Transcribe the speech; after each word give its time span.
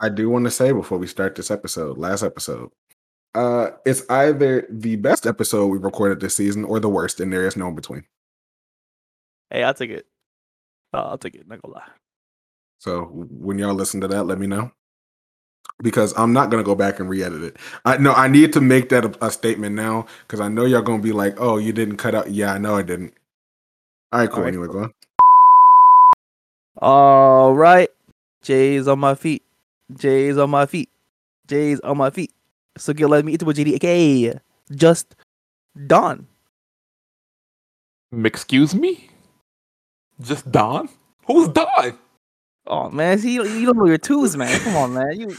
I 0.00 0.08
do 0.08 0.30
want 0.30 0.46
to 0.46 0.50
say 0.50 0.72
before 0.72 0.98
we 0.98 1.06
start 1.06 1.34
this 1.34 1.50
episode, 1.50 1.98
last 1.98 2.22
episode, 2.22 2.70
uh, 3.34 3.70
it's 3.84 4.02
either 4.08 4.66
the 4.70 4.96
best 4.96 5.26
episode 5.26 5.66
we've 5.66 5.84
recorded 5.84 6.20
this 6.20 6.34
season 6.34 6.64
or 6.64 6.80
the 6.80 6.88
worst, 6.88 7.20
and 7.20 7.32
there 7.32 7.46
is 7.46 7.56
no 7.56 7.68
in 7.68 7.74
between. 7.74 8.04
Hey, 9.50 9.62
I'll 9.62 9.74
take 9.74 9.90
it. 9.90 10.06
Uh, 10.92 11.02
I'll 11.02 11.18
take 11.18 11.34
it. 11.34 11.46
Not 11.46 11.62
gonna 11.62 11.74
lie. 11.74 11.88
So 12.78 13.02
when 13.12 13.58
y'all 13.58 13.74
listen 13.74 14.00
to 14.00 14.08
that, 14.08 14.24
let 14.24 14.38
me 14.38 14.46
know 14.46 14.72
because 15.82 16.16
I'm 16.16 16.32
not 16.32 16.50
gonna 16.50 16.62
go 16.62 16.74
back 16.74 16.98
and 16.98 17.08
re-edit 17.08 17.42
it. 17.42 17.56
I 17.84 17.98
no, 17.98 18.12
I 18.12 18.26
need 18.26 18.52
to 18.54 18.60
make 18.60 18.88
that 18.88 19.04
a, 19.04 19.26
a 19.26 19.30
statement 19.30 19.76
now 19.76 20.06
because 20.22 20.40
I 20.40 20.48
know 20.48 20.64
y'all 20.64 20.82
gonna 20.82 21.02
be 21.02 21.12
like, 21.12 21.34
"Oh, 21.38 21.58
you 21.58 21.72
didn't 21.72 21.98
cut 21.98 22.14
out." 22.14 22.30
Yeah, 22.30 22.54
I 22.54 22.58
know 22.58 22.74
I 22.74 22.82
didn't. 22.82 23.14
All 24.12 24.20
right, 24.20 24.28
cool. 24.28 24.38
All 24.38 24.44
right, 24.44 24.48
anyway, 24.48 24.66
go 24.66 24.78
on. 24.84 24.94
All 26.78 27.54
right. 27.54 27.90
Jay's 28.42 28.88
on 28.88 28.98
my 28.98 29.14
feet. 29.14 29.44
Jay's 29.96 30.36
on 30.38 30.50
my 30.50 30.66
feet. 30.66 30.88
Jay's 31.46 31.80
on 31.80 31.98
my 31.98 32.10
feet. 32.10 32.32
So 32.78 32.92
get 32.92 33.08
let 33.08 33.24
me 33.24 33.34
a 33.34 33.38
JD. 33.38 33.74
Okay. 33.76 34.32
Just 34.74 35.14
done. 35.86 36.26
Excuse 38.24 38.74
me? 38.74 39.08
Just 40.20 40.50
Don? 40.50 40.88
Who's 41.26 41.48
Don? 41.48 41.98
Oh 42.66 42.90
man, 42.90 43.18
see 43.18 43.34
you, 43.34 43.44
you 43.44 43.66
don't 43.66 43.78
know 43.78 43.86
your 43.86 43.98
twos, 43.98 44.36
man. 44.36 44.60
Come 44.60 44.76
on, 44.76 44.94
man. 44.94 45.18
You 45.18 45.36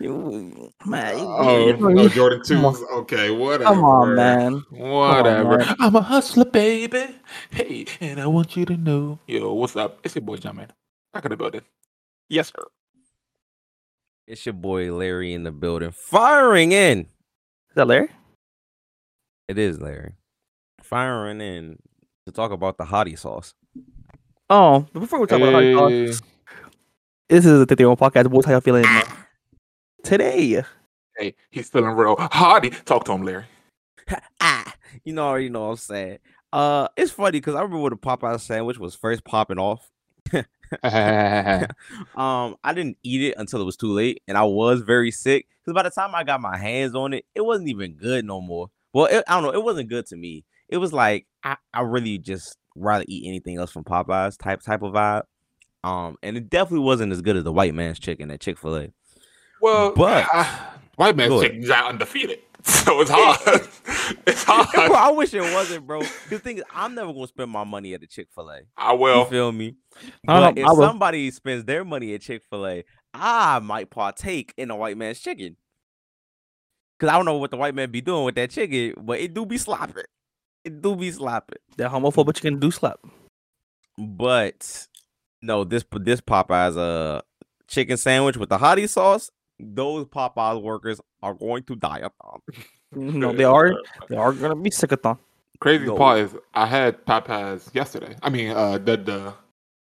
you 0.00 0.72
man. 0.84 1.18
You, 1.18 1.24
Oh, 1.24 1.66
you 1.66 1.72
don't 1.72 1.80
no, 1.82 1.88
know- 2.02 2.08
Jordan 2.08 2.40
come 2.40 2.62
2s. 2.74 2.82
Okay, 3.00 3.30
whatever. 3.30 3.64
Come 3.64 3.84
on, 3.84 4.14
man. 4.14 4.62
Whatever. 4.70 5.58
man. 5.58 5.76
I'm 5.78 5.94
a 5.96 6.00
hustler, 6.00 6.44
baby. 6.44 7.06
Hey, 7.50 7.86
and 8.00 8.20
I 8.20 8.26
want 8.26 8.56
you 8.56 8.64
to 8.66 8.76
know. 8.76 9.18
Yo, 9.26 9.52
what's 9.52 9.76
up? 9.76 9.98
It's 10.04 10.14
your 10.14 10.22
boy, 10.22 10.36
Jumpman. 10.38 10.70
Back 11.12 11.24
in 11.24 11.30
the 11.30 11.36
building. 11.36 11.62
Yes, 12.28 12.48
sir. 12.48 12.64
It's 14.26 14.44
your 14.44 14.54
boy 14.54 14.92
Larry 14.92 15.32
in 15.32 15.44
the 15.44 15.52
building, 15.52 15.92
firing 15.92 16.72
in. 16.72 17.02
Is 17.02 17.76
that 17.76 17.86
Larry? 17.86 18.08
It 19.46 19.56
is 19.56 19.80
Larry, 19.80 20.14
firing 20.82 21.40
in 21.40 21.78
to 22.26 22.32
talk 22.32 22.50
about 22.50 22.76
the 22.76 22.84
hottie 22.84 23.16
sauce. 23.16 23.54
Oh, 24.50 24.84
but 24.92 24.98
before 24.98 25.20
we 25.20 25.28
talk 25.28 25.40
about 25.40 25.52
hot 25.52 25.90
sauce, 25.92 26.22
this 27.28 27.46
is 27.46 27.64
the 27.66 27.76
Tier 27.76 27.86
One 27.86 27.96
Podcast. 27.96 28.28
Boys, 28.28 28.44
how 28.44 28.50
y'all 28.50 28.60
feeling 28.60 28.84
today? 30.02 30.64
hey, 31.16 31.34
he's 31.50 31.68
feeling 31.68 31.90
real 31.90 32.16
hardy. 32.18 32.70
Talk 32.70 33.04
to 33.04 33.12
him, 33.12 33.22
Larry. 33.22 33.44
ah, 34.40 34.74
you 35.04 35.12
know, 35.12 35.28
already 35.28 35.50
know 35.50 35.66
what 35.66 35.70
I'm 35.70 35.76
saying. 35.76 36.18
Uh, 36.52 36.88
it's 36.96 37.12
funny 37.12 37.38
because 37.38 37.54
I 37.54 37.60
remember 37.62 37.78
when 37.78 37.90
the 37.90 37.96
Popeye 37.96 38.40
sandwich 38.40 38.78
was 38.78 38.96
first 38.96 39.22
popping 39.22 39.60
off. 39.60 39.88
um, 42.16 42.56
I 42.64 42.72
didn't 42.74 42.96
eat 43.02 43.22
it 43.22 43.34
until 43.38 43.60
it 43.60 43.64
was 43.64 43.76
too 43.76 43.92
late, 43.92 44.22
and 44.28 44.36
I 44.36 44.44
was 44.44 44.80
very 44.82 45.10
sick. 45.10 45.46
Because 45.64 45.74
by 45.74 45.82
the 45.82 45.90
time 45.90 46.14
I 46.14 46.24
got 46.24 46.40
my 46.40 46.56
hands 46.56 46.94
on 46.94 47.12
it, 47.12 47.24
it 47.34 47.40
wasn't 47.40 47.68
even 47.68 47.94
good 47.94 48.24
no 48.24 48.40
more. 48.40 48.70
Well, 48.92 49.06
it, 49.06 49.24
I 49.28 49.34
don't 49.34 49.42
know, 49.42 49.58
it 49.58 49.62
wasn't 49.64 49.88
good 49.88 50.06
to 50.06 50.16
me. 50.16 50.44
It 50.68 50.78
was 50.78 50.92
like 50.92 51.26
I, 51.44 51.56
I 51.74 51.82
really 51.82 52.18
just 52.18 52.56
rather 52.74 53.04
eat 53.08 53.26
anything 53.26 53.58
else 53.58 53.70
from 53.70 53.84
Popeyes 53.84 54.38
type 54.38 54.60
type 54.62 54.82
of 54.82 54.92
vibe. 54.92 55.22
Um, 55.84 56.16
and 56.22 56.36
it 56.36 56.50
definitely 56.50 56.84
wasn't 56.84 57.12
as 57.12 57.22
good 57.22 57.36
as 57.36 57.44
the 57.44 57.52
white 57.52 57.74
man's 57.74 57.98
chicken 57.98 58.30
at 58.30 58.40
Chick 58.40 58.58
Fil 58.58 58.76
A. 58.76 58.92
well, 59.60 59.92
But- 59.92 60.26
uh, 60.32 60.44
white 60.96 61.14
man's 61.16 61.30
Go 61.30 61.42
chicken's 61.42 61.70
out 61.70 61.90
undefeated. 61.90 62.40
So 62.86 63.00
it's 63.00 63.10
hard. 63.10 63.38
it's 64.26 64.42
hard. 64.46 64.68
bro, 64.90 64.96
I 64.96 65.10
wish 65.10 65.34
it 65.34 65.40
wasn't, 65.40 65.86
bro. 65.86 66.00
The 66.30 66.38
thing 66.38 66.58
is, 66.58 66.64
I'm 66.74 66.94
never 66.94 67.12
gonna 67.12 67.26
spend 67.28 67.50
my 67.50 67.64
money 67.64 67.94
at 67.94 68.02
a 68.02 68.06
Chick 68.06 68.28
Fil 68.34 68.50
A. 68.50 68.60
I 68.76 68.92
You 68.92 68.98
will. 68.98 69.24
feel 69.26 69.52
me? 69.52 69.76
But 70.24 70.40
don't- 70.54 70.58
if 70.58 70.66
somebody 70.76 71.30
spends 71.30 71.64
their 71.64 71.84
money 71.84 72.14
at 72.14 72.20
Chick 72.22 72.42
Fil 72.50 72.66
A, 72.66 72.84
I 73.14 73.58
might 73.60 73.90
partake 73.90 74.52
in 74.56 74.70
a 74.70 74.76
white 74.76 74.96
man's 74.96 75.20
chicken. 75.20 75.56
Cause 76.98 77.08
I 77.10 77.12
don't 77.16 77.24
know 77.26 77.36
what 77.36 77.50
the 77.50 77.56
white 77.56 77.74
man 77.74 77.90
be 77.90 78.00
doing 78.00 78.24
with 78.24 78.36
that 78.36 78.50
chicken, 78.50 78.94
but 79.04 79.20
it 79.20 79.34
do 79.34 79.44
be 79.44 79.58
slopping. 79.58 80.04
It 80.64 80.80
do 80.80 80.96
be 80.96 81.10
slopping. 81.10 81.58
That 81.76 81.90
homophobic 81.90 82.34
chicken 82.36 82.58
do 82.58 82.70
slap. 82.70 82.98
But 83.98 84.86
no, 85.42 85.64
this 85.64 85.84
this 86.00 86.20
Popeyes 86.20 86.76
uh 86.76 87.20
chicken 87.68 87.96
sandwich 87.96 88.36
with 88.36 88.48
the 88.48 88.58
hottie 88.58 88.88
sauce. 88.88 89.30
Those 89.58 90.04
Popeyes 90.06 90.62
workers 90.62 91.00
are 91.22 91.34
going 91.34 91.64
to 91.64 91.76
die 91.76 91.98
upon. 92.00 92.40
No, 92.92 93.32
they 93.32 93.44
are. 93.44 93.72
They 94.08 94.16
are 94.16 94.32
gonna 94.32 94.56
be 94.56 94.70
sickathon. 94.70 95.18
Crazy 95.60 95.86
No. 95.86 95.96
part 95.96 96.18
is 96.20 96.34
I 96.54 96.66
had 96.66 97.04
Popeyes 97.04 97.74
yesterday. 97.74 98.16
I 98.22 98.30
mean, 98.30 98.50
uh, 98.50 98.78
the 98.78 98.96
the. 98.96 99.34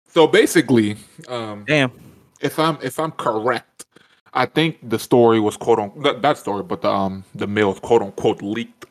So 0.07 0.27
basically, 0.27 0.97
um, 1.29 1.63
Damn. 1.65 1.91
if 2.41 2.59
I'm 2.59 2.77
if 2.81 2.99
I'm 2.99 3.11
correct, 3.11 3.85
I 4.33 4.45
think 4.45 4.77
the 4.89 4.99
story 4.99 5.39
was 5.39 5.57
quote 5.57 5.79
on 5.79 5.91
that, 6.01 6.21
that 6.21 6.37
story, 6.37 6.63
but 6.63 6.81
the 6.81 6.89
um 6.89 7.23
the 7.35 7.47
mail 7.47 7.71
is 7.71 7.79
quote 7.79 8.01
unquote 8.01 8.41
leaked. 8.41 8.85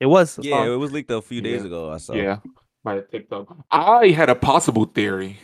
It 0.00 0.06
was. 0.06 0.38
Yeah, 0.42 0.60
um, 0.60 0.68
it 0.68 0.76
was 0.76 0.92
leaked 0.92 1.10
a 1.10 1.22
few 1.22 1.40
days 1.40 1.62
yeah. 1.62 1.66
ago. 1.66 1.92
I 1.92 1.96
saw. 1.96 2.14
Yeah, 2.14 2.38
by 2.84 3.00
TikTok. 3.00 3.56
I 3.70 4.08
had 4.08 4.28
a 4.28 4.34
possible 4.34 4.84
theory, 4.84 5.38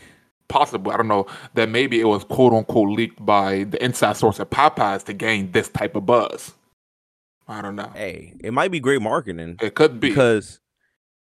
possible 0.52 0.92
I 0.92 0.96
don't 0.96 1.08
know 1.08 1.26
that 1.54 1.68
maybe 1.68 2.00
it 2.00 2.04
was 2.04 2.24
quote 2.24 2.52
unquote 2.52 2.90
leaked 2.90 3.24
by 3.24 3.64
the 3.64 3.82
inside 3.82 4.16
source 4.16 4.38
at 4.38 4.50
Popeyes 4.50 5.04
to 5.04 5.12
gain 5.12 5.50
this 5.52 5.68
type 5.68 5.96
of 5.96 6.06
buzz. 6.06 6.52
I 7.48 7.60
don't 7.62 7.76
know. 7.76 7.90
Hey, 7.94 8.34
it 8.40 8.52
might 8.52 8.70
be 8.70 8.78
great 8.80 9.02
marketing. 9.02 9.56
It 9.60 9.74
could 9.74 9.98
be. 10.00 10.10
because 10.10 10.60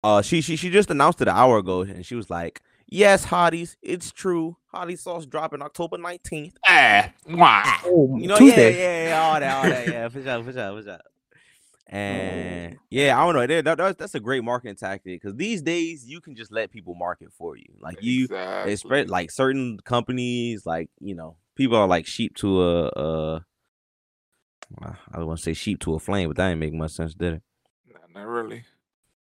uh 0.03 0.21
she 0.21 0.41
she 0.41 0.55
she 0.55 0.69
just 0.69 0.91
announced 0.91 1.21
it 1.21 1.27
an 1.27 1.35
hour 1.35 1.57
ago 1.57 1.81
and 1.81 2.05
she 2.05 2.15
was 2.15 2.29
like 2.29 2.61
yes 2.87 3.25
hotties 3.25 3.77
it's 3.81 4.11
true 4.11 4.57
hottie 4.73 4.99
sauce 4.99 5.25
dropping 5.25 5.61
october 5.61 5.97
19th 5.97 6.53
ah, 6.67 7.09
why? 7.25 7.79
oh, 7.85 8.17
you 8.17 8.27
know 8.27 8.37
Tuesday. 8.37 8.77
yeah 8.77 9.03
yeah 9.03 9.07
yeah 9.07 9.21
all 9.21 9.39
that 9.39 9.57
all 9.57 9.63
that 9.63 9.87
yeah 9.87 10.09
for 10.09 10.21
sure 10.21 10.43
for 10.43 10.51
sure 10.51 10.77
for 10.77 10.83
sure 10.83 10.99
and 11.87 12.77
yeah 12.89 13.19
i 13.19 13.25
don't 13.25 13.35
know 13.35 13.45
that, 13.61 13.77
that- 13.77 13.97
that's, 13.97 14.15
a 14.15 14.19
great 14.19 14.43
marketing 14.43 14.75
tactic 14.75 15.21
because 15.21 15.35
these 15.35 15.61
days 15.61 16.05
you 16.07 16.21
can 16.21 16.35
just 16.35 16.51
let 16.51 16.71
people 16.71 16.95
market 16.95 17.29
for 17.37 17.57
you 17.57 17.65
like 17.79 18.01
you 18.01 18.23
Exactly. 18.23 18.75
spread 18.77 19.09
like 19.09 19.29
certain 19.29 19.77
companies 19.83 20.65
like 20.65 20.89
you 20.99 21.13
know 21.13 21.35
people 21.55 21.75
are 21.77 21.87
like 21.87 22.05
sheep 22.05 22.35
to 22.35 22.61
a 22.63 22.87
uh 22.89 23.39
i 24.81 25.17
don't 25.17 25.27
want 25.27 25.37
to 25.37 25.43
say 25.43 25.53
sheep 25.53 25.79
to 25.79 25.93
a 25.93 25.99
flame 25.99 26.29
but 26.29 26.37
that 26.37 26.49
ain't 26.49 26.59
make 26.59 26.73
much 26.73 26.91
sense 26.91 27.13
did 27.13 27.33
it 27.33 27.43
Not, 27.91 28.13
not 28.13 28.27
really. 28.27 28.63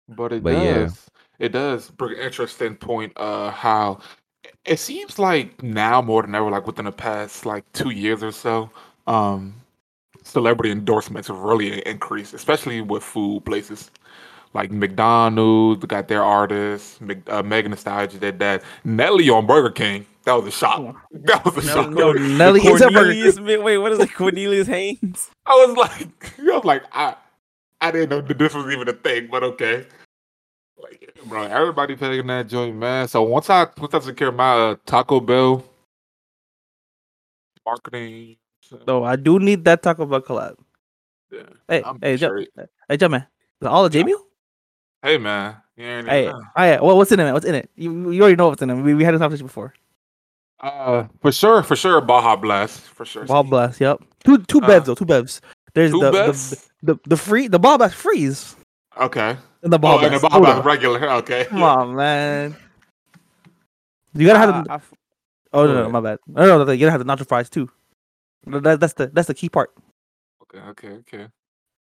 But 0.10 0.34
it 0.34 0.44
But 0.44 0.52
yeah. 0.58 0.90
does. 0.90 1.10
It 1.40 1.50
does 1.50 1.90
bring 1.92 2.18
an 2.18 2.24
interesting 2.24 2.76
point. 2.76 3.14
Uh, 3.16 3.52
how 3.52 4.00
it 4.66 4.80
seems 4.80 5.20
like 5.20 5.62
now 5.64 6.02
more 6.02 6.24
than 6.24 6.36
ever, 6.36 6.50
like 6.52 6.68
within 6.68 6.86
the 6.86 6.92
past 6.92 7.46
like 7.46 7.72
two 7.74 7.92
years 7.92 8.24
or 8.24 8.32
so, 8.32 8.70
um, 9.08 9.61
celebrity 10.32 10.72
endorsements 10.72 11.28
have 11.28 11.38
really 11.40 11.86
increased, 11.88 12.34
especially 12.34 12.82
with 12.82 13.04
food 13.04 13.46
places. 13.46 13.92
Like 14.54 14.72
McDonald's 14.72 15.86
got 15.86 16.08
their 16.08 16.24
artists. 16.24 17.00
Mc, 17.02 17.22
uh, 17.30 17.44
Megan 17.44 17.72
Thee 17.72 17.78
Stallion 17.78 18.20
did 18.20 18.40
that. 18.40 18.64
Nelly 18.84 19.30
on 19.30 19.46
Burger 19.48 19.72
King. 19.72 20.06
That 20.26 20.34
was 20.34 20.48
a 20.48 20.52
shock. 20.52 20.96
That 21.12 21.44
was 21.46 21.58
a 21.58 21.62
No, 21.62 21.74
shock. 21.74 21.90
no, 21.92 22.12
Nelly 22.14 22.62
is 22.62 22.82
a 22.82 22.90
burger. 22.92 23.16
Cornelius, 23.16 23.40
wait, 23.40 23.78
what 23.78 23.92
is 23.94 24.00
it? 24.00 24.14
Cornelius 24.14 24.68
Haynes? 24.68 25.30
I 25.46 25.52
was 25.66 25.78
like, 25.78 26.40
I 26.40 26.44
was 26.56 26.66
like, 26.66 26.84
I, 26.94 27.16
I 27.82 27.92
didn't 27.92 28.10
know 28.10 28.22
that 28.22 28.38
this 28.38 28.54
was 28.54 28.72
even 28.74 28.88
a 28.90 28.94
thing, 28.94 29.30
but 29.32 29.44
okay. 29.44 29.86
Like, 30.78 31.14
bro, 31.26 31.44
everybody 31.44 31.96
paying 31.96 32.28
that 32.28 32.48
joint, 32.48 32.76
man. 32.76 33.08
So 33.08 33.24
once 33.24 33.50
I 33.50 33.68
once 33.78 33.94
I 33.94 34.00
secure 34.00 34.32
my 34.32 34.54
uh, 34.54 34.76
Taco 34.86 35.20
Bell 35.20 35.64
marketing, 37.66 38.38
so, 38.72 38.80
So 38.88 39.04
I 39.04 39.16
do 39.18 39.38
need 39.40 39.66
that 39.66 39.84
Taco 39.84 40.06
Bell 40.06 40.22
collab. 40.22 40.56
yeah. 41.32 41.44
Hey, 41.68 41.84
I'm 41.86 42.00
hey, 42.02 42.18
sure 42.18 42.40
J- 42.42 42.66
hey, 42.90 42.98
J 42.98 43.08
man. 43.08 43.22
Is 43.62 43.66
it 43.66 43.68
all 43.68 43.86
of 43.86 43.92
J 43.92 44.04
meal? 44.04 44.26
hey 45.04 45.18
man, 45.18 45.58
you 45.76 45.86
ain't 45.86 46.08
Hey, 46.08 46.28
even 46.30 46.42
hey, 46.56 46.80
well, 46.82 46.98
what's 46.98 47.12
in 47.12 47.20
it? 47.20 47.24
man? 47.26 47.34
What's 47.34 47.46
in 47.46 47.56
it? 47.56 47.70
You, 47.76 48.12
you 48.12 48.22
already 48.22 48.36
know 48.38 48.50
what's 48.50 48.62
in 48.62 48.70
it. 48.70 48.76
We, 48.76 48.94
we 48.96 49.04
had 49.04 49.14
this 49.14 49.20
conversation 49.20 49.48
before. 49.48 49.74
uh, 50.62 51.06
for 51.22 51.32
sure, 51.32 51.62
for 51.64 51.76
sure, 51.76 52.02
Baja 52.02 52.36
Blast, 52.36 52.82
for 52.82 53.06
sure. 53.06 53.26
Ball 53.26 53.44
blast. 53.44 53.80
Yep. 53.82 54.02
Two 54.24 54.38
two 54.46 54.60
Uh, 54.62 54.68
bevs 54.68 54.86
though. 54.86 54.96
Two 54.96 55.06
bevs. 55.06 55.42
There's 55.74 55.92
Two 55.92 56.00
the, 56.02 56.12
bets? 56.12 56.70
the 56.84 56.94
the 56.94 57.00
the 57.08 57.18
free 57.18 57.48
the 57.48 57.58
ball 57.60 57.78
blast 57.78 57.96
freeze 57.96 58.56
okay. 59.00 59.38
and 59.64 59.72
the 59.74 59.80
ball 59.80 60.00
oh, 60.00 60.06
and 60.06 60.14
the. 60.16 60.20
Baja 60.20 60.40
Blast 60.40 60.66
regular. 60.66 61.10
Okay. 61.24 61.46
Come 61.46 61.64
on, 61.64 61.96
man. 61.96 62.56
You 64.14 64.28
gotta 64.28 64.40
have. 64.40 64.68
I- 64.70 64.78
the, 64.78 64.84
oh 65.54 65.66
no, 65.68 65.74
go 65.74 65.84
no, 65.84 65.90
my 65.90 66.02
bad. 66.02 66.20
No, 66.28 66.46
no, 66.46 66.64
no, 66.64 66.72
you 66.72 66.80
gotta 66.86 66.92
have 66.92 67.06
the 67.06 67.06
nacho 67.06 67.26
fries 67.28 67.50
too. 67.50 67.70
That, 68.48 68.80
that's 68.80 68.94
the 68.94 69.08
that's 69.08 69.28
the 69.28 69.34
key 69.34 69.50
part. 69.50 69.72
Okay. 70.44 70.60
Okay. 70.70 70.90
Okay. 70.90 71.28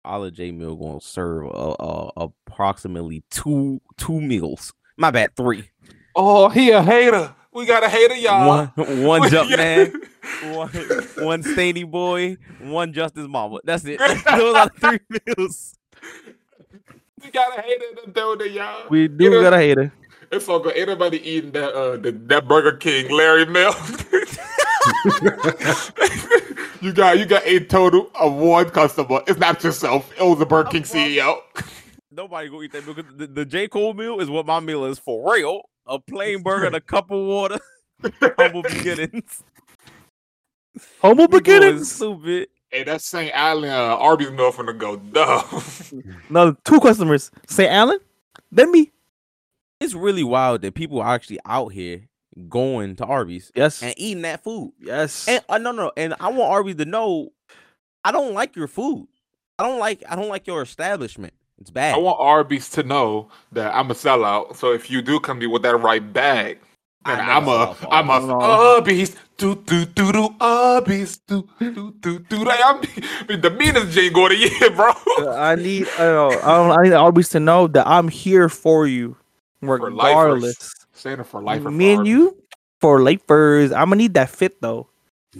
Olive 0.05 0.33
J 0.33 0.51
Mill 0.51 0.75
gonna 0.75 1.01
serve 1.01 1.47
uh, 1.47 1.71
uh, 1.71 2.11
approximately 2.47 3.23
two 3.29 3.81
two 3.97 4.19
meals. 4.21 4.73
My 4.97 5.11
bad, 5.11 5.35
three. 5.35 5.69
Oh, 6.15 6.49
he 6.49 6.71
a 6.71 6.81
hater. 6.81 7.33
We 7.53 7.65
got 7.65 7.83
a 7.83 7.89
hater, 7.89 8.15
y'all. 8.15 8.69
One 8.75 9.03
one 9.03 9.29
jump 9.29 9.49
man, 9.51 9.91
one 10.53 10.69
one 11.17 11.43
Staney 11.43 11.83
boy, 11.83 12.37
one 12.61 12.93
Justice 12.93 13.27
Mama. 13.27 13.59
That's 13.63 13.83
it. 13.85 13.99
Those 14.25 14.55
are 14.55 14.69
three 14.69 14.99
meals. 15.09 15.75
We 17.23 17.31
got 17.31 17.57
a 17.57 17.61
hater 17.61 17.83
in 17.89 17.95
the 18.05 18.11
building, 18.11 18.53
y'all. 18.53 18.87
We 18.89 19.01
You 19.01 19.07
do 19.09 19.29
know- 19.29 19.41
got 19.41 19.53
a 19.53 19.57
hater. 19.57 19.91
It's 20.31 20.47
all 20.47 20.59
good. 20.59 20.75
Anybody 20.77 21.17
eating 21.27 21.51
that 21.51 21.73
uh 21.73 21.97
the, 21.97 22.11
that 22.11 22.47
Burger 22.47 22.73
King 22.77 23.09
Larry 23.11 23.45
Mill? 23.47 23.73
You 26.81 26.93
got 26.93 27.19
you 27.19 27.25
got 27.25 27.43
a 27.45 27.59
total 27.61 28.09
of 28.19 28.33
one 28.33 28.69
customer. 28.71 29.21
It's 29.27 29.39
not 29.39 29.63
yourself. 29.63 30.11
It 30.19 30.23
was 30.23 30.39
the 30.39 30.45
Burger 30.45 30.69
King 30.71 30.83
CEO. 30.83 31.41
Nobody 32.11 32.49
gonna 32.49 32.63
eat 32.63 32.73
that 32.73 32.85
because 32.85 33.05
the, 33.17 33.27
the 33.27 33.45
J 33.45 33.67
Cole 33.67 33.93
meal 33.93 34.19
is 34.19 34.29
what 34.29 34.45
my 34.45 34.59
meal 34.59 34.85
is 34.85 34.99
for 34.99 35.33
real. 35.33 35.63
A 35.87 35.99
plain 35.99 36.43
burger 36.43 36.67
and 36.67 36.75
a 36.75 36.81
cup 36.81 37.11
of 37.11 37.25
water. 37.25 37.59
Humble 38.39 38.63
beginnings. 38.63 39.43
Humble 41.01 41.27
You 41.29 41.41
beginnings. 41.41 41.89
Stupid. 41.89 42.49
hey, 42.71 42.83
that's 42.83 43.05
St. 43.05 43.31
Allen 43.35 43.69
uh, 43.69 43.97
Arby's 43.97 44.31
meal 44.31 44.51
finna 44.53 44.77
go 44.77 44.97
dumb. 44.97 45.63
No, 46.29 46.53
two 46.65 46.79
customers. 46.81 47.31
St. 47.47 47.71
Allen, 47.71 47.99
then 48.51 48.71
me. 48.71 48.91
It's 49.79 49.95
really 49.95 50.25
wild 50.25 50.61
that 50.63 50.75
people 50.75 51.01
are 51.01 51.15
actually 51.15 51.39
out 51.45 51.69
here 51.69 52.08
going 52.47 52.95
to 52.97 53.05
Arby's 53.05 53.51
Yes. 53.55 53.81
and 53.83 53.93
eating 53.97 54.21
that 54.23 54.43
food. 54.43 54.71
yes. 54.79 55.27
And 55.27 55.43
uh, 55.49 55.57
no, 55.57 55.71
no, 55.71 55.91
and 55.97 56.15
I 56.19 56.29
want 56.29 56.51
Arby's 56.51 56.75
to 56.77 56.85
know 56.85 57.29
I 58.03 58.11
don't 58.11 58.33
like 58.33 58.55
your 58.55 58.67
food. 58.67 59.07
I 59.57 59.63
don't 59.63 59.79
like 59.79 60.03
I 60.09 60.15
don't 60.15 60.29
like 60.29 60.47
your 60.47 60.61
establishment. 60.61 61.33
It's 61.59 61.69
bad. 61.69 61.95
I 61.95 61.97
want 61.97 62.17
Arby's 62.21 62.69
to 62.71 62.83
know 62.83 63.27
that 63.51 63.75
I'm 63.75 63.91
a 63.91 63.93
sellout. 63.93 64.55
So 64.55 64.71
if 64.71 64.89
you 64.89 65.01
do 65.01 65.19
come 65.19 65.37
to 65.41 65.47
me 65.47 65.51
with 65.51 65.63
that 65.63 65.75
right 65.75 66.13
bag, 66.13 66.59
and 67.05 67.19
I'm 67.19 67.43
sell 67.45 67.53
a 67.53 67.59
out 67.69 67.77
for 67.77 67.93
I'm 67.93 68.09
a 68.09 68.13
Arby's. 68.13 68.27
No. 68.29 68.41
Arby's. 68.41 69.15
Do 69.37 69.55
do 69.65 69.85
do 69.85 70.11
do 70.13 70.35
Arby's. 70.39 71.17
Do 71.17 71.47
do 71.59 71.91
do 71.99 72.19
do. 72.19 72.43
Like, 72.45 72.59
I'm 72.63 72.81
the 73.41 73.49
meanest 73.57 73.91
jingle 73.91 74.25
of 74.25 74.29
the 74.31 74.37
year, 74.37 74.69
bro. 74.75 74.91
I 75.33 75.55
need. 75.55 75.87
I 75.97 76.03
don't. 76.03 76.33
I, 76.43 76.57
don't, 76.57 76.79
I 76.79 76.83
need 76.83 76.93
Arby's 76.93 77.29
to 77.29 77.39
know 77.41 77.67
that 77.67 77.85
I'm 77.87 78.07
here 78.07 78.47
for 78.47 78.87
you, 78.87 79.17
lifers. 79.61 79.81
regardless. 79.81 80.71
Saying 80.99 81.19
it 81.21 81.25
for 81.27 81.41
life. 81.41 81.65
or 81.65 81.71
Me 81.71 81.93
and 81.93 82.05
you 82.05 82.35
for 82.81 83.01
lifers. 83.01 83.71
I'm 83.71 83.85
gonna 83.89 83.95
need 83.95 84.13
that 84.15 84.29
fit 84.29 84.61
though. 84.61 84.89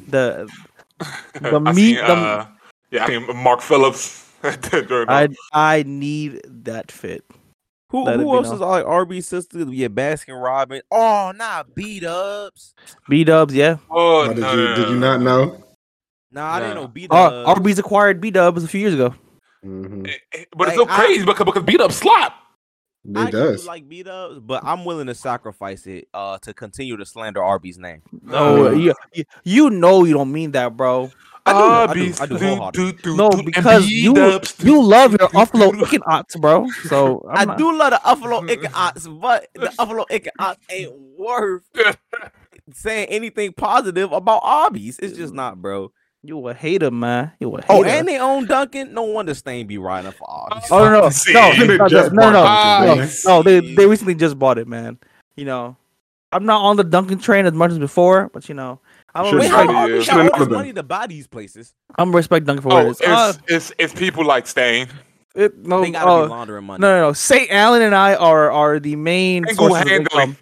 The 0.08 0.50
the 1.42 1.60
I 1.66 1.74
meat- 1.74 1.76
seen, 1.76 1.96
the- 1.96 2.14
uh, 2.14 2.48
yeah, 2.92 3.04
I 3.04 3.08
seen 3.08 3.38
Mark 3.44 3.60
Phillips. 3.62 4.26
I 4.44 5.28
I 5.52 5.84
need 5.86 6.40
that 6.64 6.94
fit. 6.94 7.26
who 7.90 8.06
let 8.06 8.22
it 8.22 8.24
who 8.24 8.32
be 8.32 8.38
else 8.38 8.48
known. 8.48 8.56
is 8.56 8.62
like 8.62 8.86
Arby's 8.86 9.28
sister? 9.28 9.60
Yeah, 9.60 9.90
Baskin 9.90 10.42
Robbins. 10.42 10.84
Oh, 10.90 11.34
nah, 11.36 11.64
B 11.76 12.00
Dubs. 12.00 12.74
B 13.10 13.26
Dubs, 13.26 13.54
yeah. 13.54 13.78
oh, 13.92 14.30
Oh, 14.30 14.34
did 14.34 14.38
no, 14.40 14.52
you 14.54 14.58
no, 14.64 14.76
did 14.76 14.90
you 14.90 14.96
not 14.96 15.20
know? 15.22 15.62
Nah, 16.32 16.54
I 16.54 16.60
didn't 16.62 16.76
Nah. 16.76 16.82
know 16.84 16.88
beat 16.88 17.12
Uh, 17.12 17.16
ups. 17.16 17.50
Arby's 17.50 17.80
acquired 17.80 18.22
B 18.22 18.32
Dubs 18.32 18.64
a 18.64 18.68
few 18.70 18.80
years 18.80 18.94
ago. 18.94 19.14
hmm 19.62 20.06
Eh, 20.06 20.14
eh, 20.36 20.46
But 20.56 20.70
it's 20.70 20.78
so 20.78 20.84
Like, 20.84 20.92
I- 20.92 21.06
crazy 21.06 21.26
because 21.26 21.46
because 21.46 21.64
beat 21.64 21.82
up 21.82 21.92
slap. 21.92 22.34
It 23.06 23.18
I 23.18 23.32
does. 23.32 23.62
do 23.62 23.68
like 23.68 23.88
B 23.88 24.04
Dubs, 24.04 24.40
but 24.40 24.64
I'm 24.64 24.84
willing 24.86 25.08
to 25.08 25.16
sacrifice 25.16 25.88
it 25.88 26.08
uh 26.14 26.38
to 26.40 26.54
continue 26.54 26.98
to 26.98 27.06
slander 27.06 27.44
Arby's 27.44 27.78
name. 27.78 28.02
No, 28.24 28.68
Uh, 28.68 28.72
you, 28.72 28.94
you 29.14 29.24
you 29.44 29.70
know 29.70 30.04
you 30.04 30.14
don't 30.14 30.32
mean 30.32 30.52
that, 30.52 30.76
bro. 30.76 31.10
I 31.46 31.54
do, 31.54 31.60
I 31.60 31.94
do, 31.94 32.14
I 32.22 32.26
do 32.28 32.38
do, 32.38 32.92
do, 32.92 32.92
do, 33.02 33.16
No, 33.16 33.30
because 33.30 33.90
you 33.90 34.14
B-dubs, 34.14 34.56
you 34.64 34.84
love 34.84 35.12
your 35.12 35.18
do, 35.20 35.28
do, 35.28 35.34
Buffalo 35.34 35.72
do. 35.72 35.80
chicken 35.80 36.02
ox, 36.06 36.36
bro. 36.36 36.68
So 36.84 37.26
I'm 37.32 37.38
I 37.38 37.46
not- 37.46 37.58
do 37.58 37.76
love 37.76 37.92
the 37.92 38.02
Buffalo 38.04 38.42
Icken 38.42 38.72
Ox, 38.76 39.08
but 39.08 39.48
the 39.56 39.74
Buffalo 39.76 40.06
Icken 40.12 40.28
Ox 40.38 40.60
ain't 40.70 40.94
worth 41.18 41.64
saying 42.74 43.08
anything 43.10 43.54
positive 43.54 44.12
about 44.12 44.42
Arby's. 44.44 45.00
It's 45.00 45.18
just 45.18 45.34
not, 45.34 45.60
bro. 45.62 45.92
You 46.22 46.48
a 46.50 46.54
hater, 46.54 46.92
man. 46.92 47.32
You 47.40 47.50
a 47.56 47.62
hater. 47.62 47.66
Oh, 47.70 47.84
and 47.84 48.08
they 48.08 48.20
own 48.20 48.46
Dunkin'. 48.46 48.94
No 48.94 49.04
wonder 49.04 49.34
Stain 49.34 49.68
be 49.68 49.78
riding 49.78 50.12
for 50.12 50.30
Arby's. 50.30 50.70
Oh 50.70 50.84
no, 50.84 50.90
no, 50.92 51.10
no, 51.10 51.66
no, 51.66 51.88
no, 51.88 52.08
no, 52.10 52.30
no, 52.32 52.96
no, 52.96 53.10
no, 53.26 53.44
They 53.44 53.60
they 53.76 53.86
recently 53.88 54.16
just 54.16 54.38
bought 54.38 54.58
it, 54.58 54.68
man. 54.68 54.98
You 55.38 55.46
know, 55.46 55.78
I'm 56.34 56.46
not 56.46 56.62
on 56.62 56.76
the 56.76 56.84
Dunkin' 56.84 57.20
train 57.20 57.46
as 57.46 57.54
much 57.54 57.72
as 57.72 57.80
before, 57.80 58.30
but 58.34 58.50
you 58.50 58.56
know, 58.56 58.82
I'm 59.16 59.26
Should've 59.26 59.40
Wait, 59.40 59.50
gonna 59.52 59.72
how 59.74 59.80
Right, 59.86 59.92
respect, 59.92 60.18
yeah. 60.18 60.24
got 60.28 60.34
all 60.34 60.46
this 60.46 60.54
money 60.54 60.74
to 60.74 60.84
buy 60.84 61.08
these 61.08 61.26
places? 61.28 61.74
I'm 61.98 62.14
respect 62.14 62.46
Dunkin' 62.46 62.64
for 62.64 62.68
what 62.70 62.84
Oh, 62.86 62.88
it 62.88 62.92
is. 62.92 63.02
Uh, 63.02 63.34
it's, 63.48 63.70
it's 63.70 63.74
it's 63.94 63.94
people 64.00 64.26
like 64.26 64.46
Stain. 64.46 64.88
it, 65.36 65.58
no, 65.66 65.82
They 65.82 65.92
gotta 65.92 66.10
uh, 66.12 66.24
be 66.26 66.30
laundering 66.30 66.66
money. 66.66 66.82
no, 66.82 66.96
no, 66.96 67.08
no. 67.08 67.14
Saint 67.14 67.50
Allen 67.50 67.82
and 67.82 67.96
I 67.96 68.16
are 68.16 68.52
are 68.52 68.78
the 68.82 68.98
main 68.98 69.46
Single 69.48 69.70
sources 69.70 69.86
of 69.86 69.92
income 69.94 70.38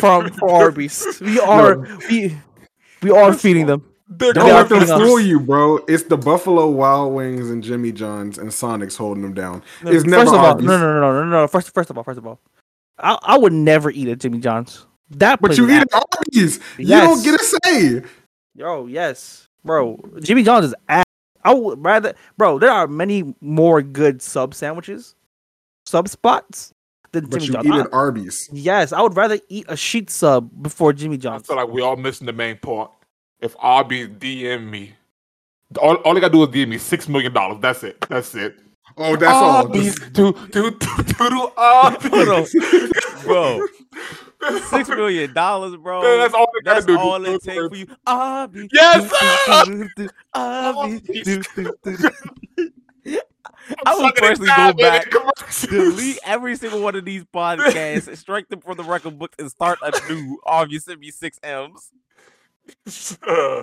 from 0.00 0.30
for 0.38 0.50
Arby's. 0.50 1.20
We 1.20 1.38
are 1.54 1.86
we 2.08 2.34
we 3.02 3.10
are 3.10 3.34
feeding 3.34 3.66
them. 3.66 3.84
They're 4.10 4.32
Don't 4.32 4.46
They 4.46 4.52
let 4.54 4.68
them 4.68 4.86
fool 4.86 5.20
you, 5.20 5.38
bro. 5.40 5.76
It's 5.88 6.04
the 6.04 6.16
Buffalo 6.16 6.68
Wild 6.70 7.12
Wings 7.12 7.50
and 7.50 7.62
Jimmy 7.62 7.92
John's 7.92 8.38
and 8.38 8.52
Sonic's 8.52 8.96
holding 8.96 9.22
them 9.22 9.34
down. 9.34 9.62
It's 9.82 10.04
never 10.04 10.24
first 10.24 10.34
of 10.34 10.40
all, 10.40 10.46
Arby's. 10.46 10.66
no, 10.66 10.78
no, 10.78 10.92
no, 10.94 11.00
no, 11.00 11.24
no, 11.24 11.30
no. 11.42 11.46
First, 11.46 11.74
first 11.74 11.90
of 11.90 11.98
all, 11.98 12.04
first 12.04 12.18
of 12.18 12.26
all, 12.26 12.40
I, 12.98 13.18
I 13.22 13.36
would 13.38 13.52
never 13.52 13.90
eat 13.90 14.08
at 14.08 14.18
Jimmy 14.18 14.38
John's. 14.38 14.86
That 15.10 15.40
But 15.40 15.56
you 15.58 15.68
eat 15.70 15.82
at 15.82 15.88
Arby's. 15.92 16.58
You 16.78 16.86
don't 16.86 17.22
get 17.22 17.40
a 17.40 17.44
say. 17.44 18.02
Yo, 18.54 18.86
yes, 18.86 19.48
bro. 19.64 19.98
Jimmy 20.20 20.42
John's 20.42 20.66
is 20.66 20.74
ass. 20.88 21.04
I 21.44 21.54
would 21.54 21.82
rather, 21.84 22.14
bro. 22.36 22.58
There 22.58 22.70
are 22.70 22.86
many 22.86 23.34
more 23.40 23.80
good 23.82 24.20
sub 24.22 24.54
sandwiches, 24.54 25.14
sub 25.86 26.08
spots 26.08 26.72
than 27.12 27.26
But 27.26 27.40
Jimmy 27.40 27.46
you 27.46 27.52
John's. 27.52 27.66
eat 27.66 27.86
at 27.86 27.92
Arby's. 27.92 28.48
yes, 28.52 28.92
I 28.92 29.00
would 29.02 29.16
rather 29.16 29.38
eat 29.48 29.66
a 29.68 29.76
sheet 29.76 30.10
sub 30.10 30.50
before 30.62 30.92
Jimmy 30.92 31.16
John's. 31.18 31.42
I 31.44 31.46
feel 31.46 31.56
like 31.56 31.68
we 31.68 31.82
all 31.82 31.96
missing 31.96 32.26
the 32.26 32.32
main 32.32 32.56
point. 32.56 32.90
If 33.40 33.54
Arby's 33.58 34.08
DM 34.08 34.68
me, 34.68 34.94
all, 35.80 35.94
all 35.96 36.14
they 36.14 36.20
gotta 36.20 36.32
do 36.32 36.42
is 36.42 36.48
DM 36.48 36.68
me 36.68 36.78
six 36.78 37.08
million 37.08 37.32
dollars. 37.32 37.58
That's 37.60 37.82
it. 37.84 38.00
That's 38.08 38.34
it. 38.34 38.58
Oh, 38.96 39.16
that's 39.16 39.32
all. 39.32 39.50
Arby's, 39.66 39.94
do 40.10 40.32
do 40.50 40.70
do 40.70 40.70
do 40.72 41.02
do 41.30 41.50
Arby's. 41.56 42.54
Bro. 43.24 43.66
Six 44.68 44.88
million 44.88 45.32
dollars, 45.34 45.76
bro. 45.76 46.00
Man, 46.02 46.18
that's 46.18 46.34
all 46.34 46.46
they 46.54 46.60
That's 46.64 46.86
do. 46.86 46.96
all 46.98 47.18
Do- 47.18 47.34
it 47.34 47.42
takes 47.42 47.68
for 47.68 47.76
you. 47.76 47.86
Arby's. 48.06 48.68
Yes, 48.72 49.12
Arby's. 49.52 50.10
I'm 53.86 53.98
would 54.02 54.14
personally 54.14 54.48
go 54.56 54.72
back, 54.72 55.10
delete 55.68 56.18
every 56.24 56.56
single 56.56 56.80
one 56.80 56.94
of 56.96 57.04
these 57.04 57.24
podcasts, 57.24 58.16
strike 58.16 58.48
them 58.48 58.60
from 58.60 58.76
the 58.76 58.84
record 58.84 59.18
book, 59.18 59.34
and 59.38 59.50
start 59.50 59.78
a 59.82 59.92
new 60.10 60.38
Arby's 60.46 60.84
send 60.84 61.00
me 61.00 61.10
six 61.10 61.38
M's. 61.42 61.90
Uh, 63.26 63.62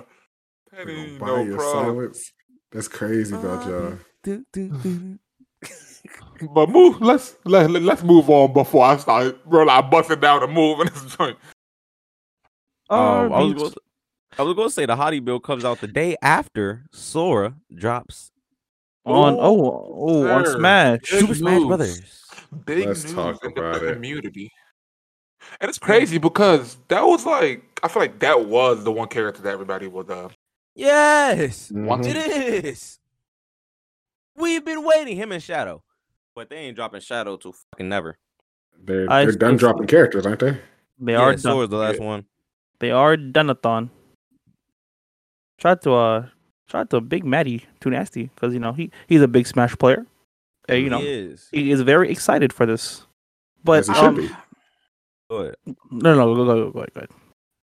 that 0.72 0.88
ain't 0.88 1.18
buy 1.18 1.26
no 1.26 1.42
your 1.42 1.56
problem. 1.56 1.84
silence. 1.86 2.32
That's 2.72 2.88
crazy 2.88 3.34
about 3.34 3.66
y'all. 3.66 3.98
Do, 4.22 4.44
do, 4.52 4.68
do. 4.68 5.18
But 6.52 6.68
move. 6.68 7.00
Let's 7.00 7.36
let, 7.44 7.70
let 7.70 7.82
let's 7.82 8.02
move 8.02 8.28
on 8.30 8.52
before 8.52 8.84
I 8.84 8.96
start 8.98 9.44
bro. 9.46 9.68
I 9.68 9.80
busting 9.80 10.20
down 10.20 10.40
the 10.40 10.46
move 10.46 10.80
in 10.80 10.88
this 10.88 11.16
joint. 11.16 11.36
Um, 12.90 12.98
I 13.00 13.22
was 13.22 13.32
Arby's. 13.32 13.62
going. 13.62 13.74
I 14.38 14.42
was 14.42 14.54
going 14.54 14.68
to 14.68 14.72
say 14.74 14.84
the 14.86 14.96
Hottie 14.96 15.24
Bill 15.24 15.40
comes 15.40 15.64
out 15.64 15.80
the 15.80 15.88
day 15.88 16.16
after 16.20 16.84
Sora 16.92 17.54
drops 17.74 18.30
on 19.06 19.34
oh 19.40 19.94
oh 19.96 20.28
on. 20.28 20.46
Smash. 20.46 21.00
Good 21.10 21.20
Super 21.20 21.34
Smash. 21.34 21.62
Brothers. 21.64 22.24
Big 22.66 22.86
Let's 22.86 23.04
news 23.04 23.14
talk 23.14 23.44
in 23.44 23.54
the 23.54 23.60
about 23.60 23.82
it. 23.82 23.98
Community. 25.46 25.56
And 25.60 25.68
it's 25.68 25.78
crazy 25.78 26.18
because 26.18 26.76
that 26.88 27.02
was 27.02 27.24
like 27.26 27.62
I 27.82 27.88
feel 27.88 28.02
like 28.02 28.18
that 28.20 28.46
was 28.46 28.84
the 28.84 28.92
one 28.92 29.08
character 29.08 29.42
that 29.42 29.52
everybody 29.52 29.86
was 29.86 30.08
uh 30.08 30.28
Yes, 30.74 31.70
Mhm. 31.72 32.04
it 32.06 32.64
is. 32.64 32.98
We've 34.36 34.64
been 34.64 34.84
waiting 34.84 35.16
him 35.16 35.32
and 35.32 35.42
Shadow, 35.42 35.82
but 36.34 36.50
they 36.50 36.56
ain't 36.56 36.76
dropping 36.76 37.00
Shadow 37.00 37.36
till 37.38 37.52
fucking 37.72 37.88
never. 37.88 38.18
They're, 38.78 39.10
I 39.10 39.24
they're 39.24 39.32
done 39.32 39.56
still- 39.56 39.70
dropping 39.70 39.86
characters, 39.86 40.26
aren't 40.26 40.40
they? 40.40 40.58
They 40.98 41.12
yeah, 41.12 41.20
are 41.20 41.30
done. 41.32 41.38
Sora's 41.38 41.70
the 41.70 41.76
last 41.76 42.00
one. 42.00 42.26
They 42.78 42.90
are 42.90 43.16
doneathon. 43.16 43.88
Tried 45.58 45.80
to 45.82 45.92
uh 45.94 46.26
tried 46.68 46.90
to 46.90 47.00
big 47.00 47.24
Maddie 47.24 47.64
too 47.80 47.90
nasty 47.90 48.24
because 48.34 48.52
you 48.52 48.60
know 48.60 48.72
he 48.72 48.90
he's 49.06 49.22
a 49.22 49.28
big 49.28 49.46
Smash 49.46 49.76
player. 49.78 50.04
And, 50.68 50.82
you 50.82 50.90
know 50.90 50.98
he 51.00 51.08
is. 51.08 51.48
he 51.52 51.70
is 51.70 51.80
very 51.80 52.10
excited 52.10 52.52
for 52.52 52.66
this. 52.66 53.06
But 53.64 53.80
As 53.80 53.86
he 53.88 53.94
should 53.94 54.04
um, 54.04 54.16
be. 54.16 54.28
Go 55.30 55.36
ahead. 55.38 55.54
no, 55.90 56.14
no, 56.14 56.34
go, 56.34 56.44
go, 56.44 56.44
go, 56.44 56.70
go, 56.70 56.78
ahead, 56.80 56.94
go 56.94 56.98
ahead. 57.00 57.10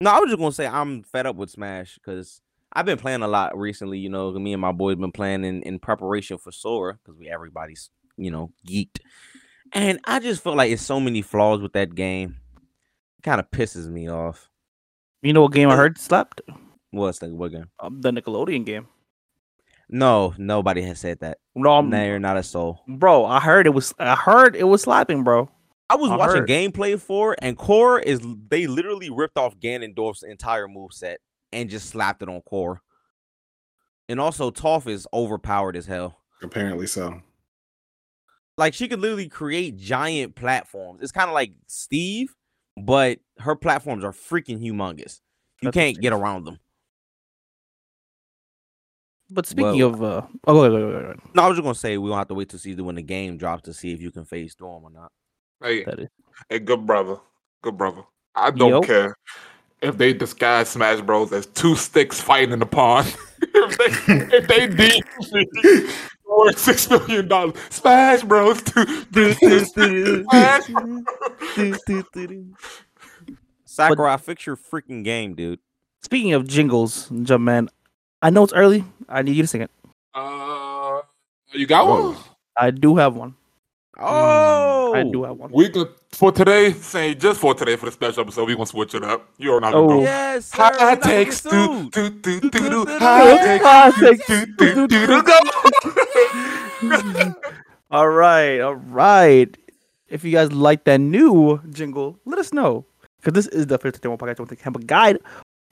No, 0.00 0.10
I 0.10 0.18
was 0.20 0.30
just 0.30 0.38
gonna 0.38 0.52
say 0.52 0.66
I'm 0.66 1.02
fed 1.02 1.26
up 1.26 1.36
with 1.36 1.50
Smash 1.50 1.94
because 1.94 2.40
I've 2.72 2.86
been 2.86 2.98
playing 2.98 3.22
a 3.22 3.28
lot 3.28 3.56
recently. 3.56 3.98
You 3.98 4.10
know, 4.10 4.30
me 4.32 4.52
and 4.52 4.60
my 4.60 4.72
boys 4.72 4.96
been 4.96 5.12
playing 5.12 5.44
in, 5.44 5.62
in 5.62 5.78
preparation 5.78 6.38
for 6.38 6.52
Sora 6.52 6.94
because 6.94 7.18
we 7.18 7.28
everybody's 7.28 7.90
you 8.16 8.30
know 8.30 8.52
geeked, 8.68 8.98
and 9.72 10.00
I 10.04 10.18
just 10.18 10.42
feel 10.42 10.54
like 10.54 10.70
it's 10.70 10.82
so 10.82 11.00
many 11.00 11.22
flaws 11.22 11.62
with 11.62 11.72
that 11.74 11.94
game. 11.94 12.36
It 13.18 13.22
kind 13.22 13.40
of 13.40 13.50
pisses 13.50 13.88
me 13.88 14.10
off. 14.10 14.50
You 15.22 15.32
know 15.32 15.42
what 15.42 15.52
game 15.52 15.70
I 15.70 15.76
heard 15.76 15.98
slapped? 15.98 16.42
What's 16.90 17.20
the 17.20 17.34
what 17.34 17.52
game? 17.52 17.70
Um, 17.80 18.00
the 18.00 18.10
Nickelodeon 18.10 18.66
game. 18.66 18.88
No, 19.88 20.34
nobody 20.36 20.82
has 20.82 20.98
said 20.98 21.20
that. 21.20 21.38
No, 21.54 21.70
I'm, 21.70 21.88
Nay, 21.88 22.18
not 22.18 22.36
a 22.36 22.42
soul. 22.42 22.80
bro. 22.88 23.24
I 23.24 23.40
heard 23.40 23.66
it 23.66 23.70
was. 23.70 23.94
I 23.98 24.16
heard 24.16 24.56
it 24.56 24.64
was 24.64 24.82
slapping, 24.82 25.22
bro. 25.24 25.48
I 25.88 25.94
was 25.96 26.10
I 26.10 26.16
watching 26.16 26.36
heard. 26.38 26.48
gameplay 26.48 27.00
for 27.00 27.32
it, 27.34 27.38
and 27.42 27.56
Korra 27.56 28.02
is 28.02 28.20
they 28.48 28.66
literally 28.66 29.08
ripped 29.10 29.38
off 29.38 29.56
Ganondorf's 29.58 30.22
entire 30.24 30.66
move 30.66 30.92
set 30.92 31.20
and 31.52 31.70
just 31.70 31.88
slapped 31.88 32.22
it 32.22 32.28
on 32.28 32.40
Korra. 32.50 32.78
And 34.08 34.20
also 34.20 34.50
Toph 34.50 34.88
is 34.88 35.06
overpowered 35.12 35.76
as 35.76 35.86
hell. 35.86 36.18
Apparently 36.42 36.86
so. 36.86 37.20
Like 38.58 38.74
she 38.74 38.88
could 38.88 39.00
literally 39.00 39.28
create 39.28 39.76
giant 39.76 40.34
platforms. 40.34 41.02
It's 41.02 41.12
kind 41.12 41.28
of 41.28 41.34
like 41.34 41.52
Steve, 41.66 42.34
but 42.76 43.18
her 43.38 43.54
platforms 43.54 44.02
are 44.04 44.12
freaking 44.12 44.60
humongous. 44.60 45.20
You 45.62 45.66
That's 45.68 45.74
can't 45.74 46.00
get 46.00 46.12
around 46.12 46.44
them. 46.44 46.58
But 49.30 49.46
speaking 49.46 49.78
Well- 49.78 49.94
of, 49.94 50.02
uh, 50.02 50.22
oh, 50.46 50.52
go 50.54 50.64
ahead, 50.64 50.72
go 50.72 50.98
ahead. 50.98 51.20
No, 51.34 51.42
I 51.42 51.48
was 51.48 51.56
just 51.56 51.64
gonna 51.64 51.74
say 51.74 51.98
we 51.98 52.08
gonna 52.08 52.18
have 52.20 52.28
to 52.28 52.34
wait 52.34 52.48
to 52.50 52.58
see 52.58 52.74
when 52.74 52.94
the 52.94 53.02
game 53.02 53.36
drops 53.36 53.62
to 53.64 53.74
see 53.74 53.92
if 53.92 54.00
you 54.00 54.10
can 54.10 54.24
face 54.24 54.54
through 54.54 54.68
them 54.74 54.84
or 54.84 54.90
not. 54.90 55.12
Hey, 55.62 55.84
That 55.84 56.00
is- 56.00 56.08
hey, 56.48 56.58
good 56.58 56.86
brother, 56.86 57.18
good 57.62 57.76
brother. 57.76 58.02
I 58.34 58.50
don't 58.50 58.68
Yo. 58.68 58.80
care 58.82 59.16
if 59.82 59.96
they 59.96 60.12
disguise 60.12 60.68
Smash 60.68 61.00
Bros 61.00 61.32
as 61.32 61.46
two 61.46 61.74
sticks 61.76 62.20
fighting 62.20 62.52
in 62.52 62.58
the 62.58 62.66
pond. 62.66 63.14
if 63.42 63.78
they 63.78 64.36
if 64.36 64.48
they 64.48 64.66
deem 64.66 65.02
me 65.32 65.88
worth 66.26 66.58
six 66.58 66.88
million 66.90 67.28
dollars, 67.28 67.54
Smash 67.70 68.22
Bros. 68.22 68.62
Two, 68.62 68.84
Smash 69.32 70.66
Bros. 70.68 71.04
Sakurai, 73.64 74.16
fix 74.18 74.46
your 74.46 74.56
freaking 74.56 75.04
game, 75.04 75.34
dude. 75.34 75.60
Speaking 76.02 76.32
of 76.34 76.46
jingles, 76.46 77.08
Jumpman, 77.10 77.68
I 78.22 78.30
know 78.30 78.44
it's 78.44 78.52
early. 78.52 78.84
I 79.08 79.22
need 79.22 79.36
you 79.36 79.42
to 79.42 79.48
sing 79.48 79.62
it. 79.62 79.70
Uh, 80.14 81.00
you 81.52 81.66
got 81.66 81.86
one. 81.86 82.16
I 82.56 82.70
do 82.70 82.96
have 82.96 83.16
one. 83.16 83.34
Oh, 83.98 84.75
I 84.94 85.02
do 85.04 85.24
have 85.24 85.36
one. 85.36 85.50
We 85.52 85.68
can 85.68 85.86
for 86.12 86.30
today. 86.32 86.72
Say 86.72 87.14
just 87.14 87.40
for 87.40 87.54
today 87.54 87.76
for 87.76 87.86
the 87.86 87.92
special 87.92 88.22
episode. 88.22 88.46
We 88.48 88.54
gonna 88.54 88.66
switch 88.66 88.94
it 88.94 89.02
up. 89.04 89.28
You 89.38 89.52
are 89.54 89.60
know 89.60 89.66
how 89.66 89.72
to 89.72 89.78
Oh. 89.78 89.88
go. 89.88 90.00
Yes, 90.02 90.46
sir. 90.46 90.56
we 90.58 90.62
not 90.70 90.80
High 90.80 90.94
gonna 90.96 91.00
takes, 91.06 91.40
get 91.42 91.50
do 91.50 91.90
do 91.90 92.10
do 92.10 92.40
do 92.40 92.50
do. 92.50 92.84
do, 92.84 92.84
High 92.98 93.56
High 93.58 93.90
takes, 93.90 94.26
takes, 94.26 94.26
do 94.56 94.86
do 94.86 94.86
do 94.88 95.06
do 95.06 95.22
go. 95.22 95.38
All 97.90 98.08
right, 98.08 98.58
all 98.60 98.74
right. 98.74 99.56
If 100.08 100.24
you 100.24 100.32
guys 100.32 100.52
like 100.52 100.84
that 100.84 100.98
new 101.00 101.60
jingle, 101.70 102.18
let 102.24 102.38
us 102.38 102.52
know. 102.52 102.84
Because 103.20 103.32
this 103.32 103.46
is 103.54 103.66
the 103.68 103.78
first 103.78 104.04
One 104.04 104.18
Podcast 104.18 104.40
with 104.40 104.48
the 104.48 104.56
Camera 104.56 104.82
Guide, 104.82 105.18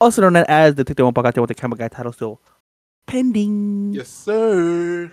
also 0.00 0.22
known 0.22 0.36
as 0.48 0.74
the 0.76 0.84
One 1.04 1.12
Podcast 1.12 1.38
with 1.40 1.48
the 1.48 1.54
Camera 1.54 1.76
Guide 1.76 1.90
title 1.92 2.12
still 2.12 2.40
pending. 3.06 3.92
Yes, 3.92 4.08
sir. 4.08 5.10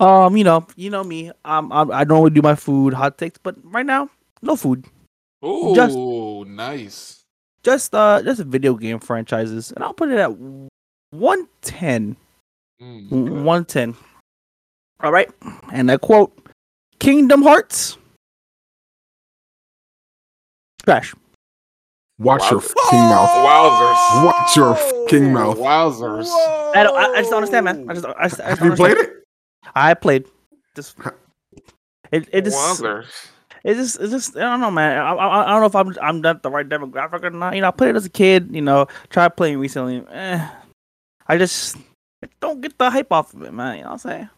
Um, 0.00 0.36
you 0.36 0.44
know, 0.44 0.66
you 0.76 0.90
know 0.90 1.04
me. 1.04 1.30
Um, 1.44 1.72
I'm, 1.72 1.90
I 1.90 2.04
normally 2.04 2.30
do 2.30 2.42
my 2.42 2.54
food 2.54 2.94
hot 2.94 3.18
takes, 3.18 3.38
but 3.38 3.56
right 3.62 3.86
now, 3.86 4.08
no 4.40 4.56
food. 4.56 4.86
Oh, 5.42 5.74
Just- 5.74 5.96
nice. 6.48 7.18
Just 7.62 7.94
uh, 7.94 8.20
just 8.22 8.42
video 8.42 8.74
game 8.74 8.98
franchises, 8.98 9.70
and 9.70 9.84
I'll 9.84 9.94
put 9.94 10.08
it 10.10 10.18
at 10.18 10.32
one 11.10 11.46
ten. 11.60 12.16
Mm, 12.82 13.06
okay. 13.06 13.30
110. 13.30 13.94
All 14.98 15.12
right. 15.12 15.30
And 15.72 15.88
I 15.88 15.96
quote 15.96 16.36
Kingdom 16.98 17.42
Hearts. 17.42 17.96
Trash. 20.84 21.14
Watch 22.22 22.50
your 22.52 22.60
fucking 22.60 22.98
mouth. 22.98 23.28
Wowzers. 23.30 24.24
Watch 24.24 24.56
your 24.56 24.74
fucking 24.76 25.32
mouth. 25.32 25.58
Wowzers. 25.58 26.26
I 26.74 26.84
don't. 26.84 26.96
I, 26.96 27.14
I 27.14 27.18
just 27.18 27.30
don't 27.30 27.38
understand, 27.38 27.64
man. 27.64 27.90
I 27.90 27.94
just. 27.94 28.06
I 28.06 28.28
just, 28.28 28.40
I 28.40 28.48
just 28.50 28.60
Have 28.60 28.70
you 28.70 28.76
played 28.76 28.96
it? 28.96 29.10
I 29.74 29.94
played. 29.94 30.26
Just. 30.76 30.96
It. 32.12 32.28
It 32.32 32.44
just. 32.44 32.56
Wowzers. 32.56 33.06
It 33.64 33.74
just. 33.74 34.00
It 34.00 34.10
just. 34.10 34.36
I 34.36 34.40
don't 34.40 34.60
know, 34.60 34.70
man. 34.70 34.98
I, 34.98 35.12
I, 35.12 35.46
I 35.46 35.48
don't 35.48 35.60
know 35.60 35.66
if 35.66 35.74
I'm. 35.74 35.96
I'm 36.00 36.20
not 36.20 36.42
the 36.44 36.50
right 36.50 36.68
demographic 36.68 37.24
or 37.24 37.30
not. 37.30 37.56
You 37.56 37.62
know, 37.62 37.68
I 37.68 37.72
played 37.72 37.90
it 37.90 37.96
as 37.96 38.06
a 38.06 38.10
kid. 38.10 38.54
You 38.54 38.62
know, 38.62 38.86
tried 39.10 39.36
playing 39.36 39.58
recently. 39.58 40.04
Eh, 40.10 40.48
I 41.26 41.38
just 41.38 41.76
don't 42.40 42.60
get 42.60 42.78
the 42.78 42.88
hype 42.88 43.10
off 43.10 43.34
of 43.34 43.42
it, 43.42 43.52
man. 43.52 43.78
You 43.78 43.82
know 43.82 43.88
what 43.88 43.92
I'm 43.92 44.10
saying? 44.10 44.28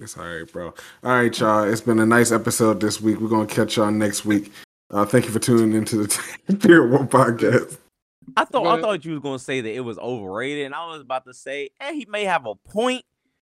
It's 0.00 0.16
all 0.16 0.24
right, 0.24 0.52
bro. 0.52 0.74
All 1.04 1.12
right, 1.12 1.38
y'all. 1.38 1.64
It's 1.64 1.80
been 1.80 1.98
a 2.00 2.06
nice 2.06 2.32
episode 2.32 2.80
this 2.80 3.00
week. 3.00 3.20
We're 3.20 3.28
gonna 3.28 3.46
catch 3.46 3.76
y'all 3.76 3.90
next 3.90 4.24
week. 4.24 4.50
Uh, 4.90 5.04
thank 5.04 5.26
you 5.26 5.30
for 5.30 5.38
tuning 5.38 5.74
into 5.74 5.96
the 6.06 6.56
Tier 6.60 6.86
One 6.86 7.08
podcast. 7.08 7.78
I 8.36 8.44
thought 8.44 8.64
Go 8.64 8.70
I 8.70 8.80
thought 8.80 9.04
you 9.04 9.12
was 9.12 9.20
gonna 9.20 9.38
say 9.38 9.60
that 9.60 9.72
it 9.74 9.80
was 9.80 9.98
overrated, 9.98 10.66
and 10.66 10.74
I 10.74 10.86
was 10.86 11.00
about 11.02 11.24
to 11.26 11.34
say, 11.34 11.70
and 11.80 11.96
he 11.96 12.06
may 12.08 12.24
have 12.24 12.46
a 12.46 12.54
point. 12.54 13.04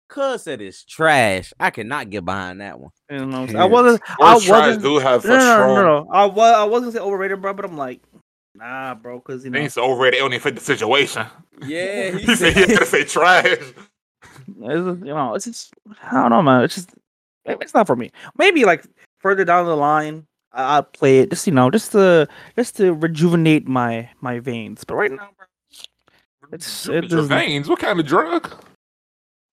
Cuz 0.09 0.43
said 0.43 0.61
it's 0.61 0.85
trash. 0.85 1.55
I 1.59 1.71
cannot 1.71 2.11
get 2.11 2.25
behind 2.25 2.61
that 2.61 2.79
one. 2.79 2.91
You 3.11 3.25
know, 3.25 3.43
I'm 3.43 3.47
saying? 3.47 3.57
I 3.57 3.61
Hands. 3.63 3.73
wasn't. 3.73 4.03
I 4.21 4.35
wasn't. 4.35 4.83
do 4.83 4.99
have 4.99 5.25
No, 5.25 5.35
a 5.35 5.39
no, 5.39 5.67
no, 5.67 5.75
no, 5.75 5.83
no. 6.05 6.11
I 6.13 6.27
was. 6.27 6.53
I 6.55 6.65
wasn't 6.65 6.93
gonna 6.93 7.05
say 7.05 7.09
overrated, 7.09 7.41
bro. 7.41 7.55
But 7.55 7.65
I'm 7.65 7.79
like, 7.79 8.03
nah, 8.55 8.95
bro, 8.95 9.19
because 9.21 9.43
you 9.43 9.51
know, 9.51 9.59
Things 9.59 9.79
overrated. 9.79 10.19
It 10.19 10.29
don't 10.29 10.41
fit 10.43 10.55
the 10.55 10.61
situation. 10.61 11.27
Yeah, 11.67 12.11
he 12.19 12.37
said 12.37 12.53
he 12.55 12.61
had 12.73 12.81
to 12.81 12.87
say 12.87 13.05
trash. 13.05 13.47
it's 13.47 13.75
you 14.59 14.95
know, 15.15 15.35
it's 15.35 15.47
just. 15.47 15.73
I 16.05 16.21
don't 16.21 16.31
know, 16.31 16.43
man. 16.43 16.65
It's 16.65 16.75
just. 16.75 16.91
It's 17.47 17.73
not 17.73 17.87
for 17.87 17.97
me. 17.97 18.13
Maybe 18.37 18.65
like 18.67 18.85
further 19.21 19.47
down 19.47 19.65
the 19.65 19.77
line, 19.77 20.27
I- 20.55 20.77
I'll 20.77 20.83
play 20.83 21.21
it. 21.21 21.31
Just 21.31 21.47
you 21.47 21.53
know, 21.53 21.71
just 21.71 21.93
to 21.93 22.29
just 22.57 22.77
to 22.77 22.93
rejuvenate 22.95 23.67
my 23.69 24.09
my 24.21 24.39
veins. 24.41 24.85
But 24.85 24.95
right 24.97 25.11
now, 25.11 25.31
bro, 25.37 25.47
It's- 26.53 26.87
it 26.89 27.09
doesn't- 27.09 27.29
veins. 27.29 27.69
What 27.69 27.79
kind 27.81 27.99
of 28.01 28.07
drug? 28.07 28.53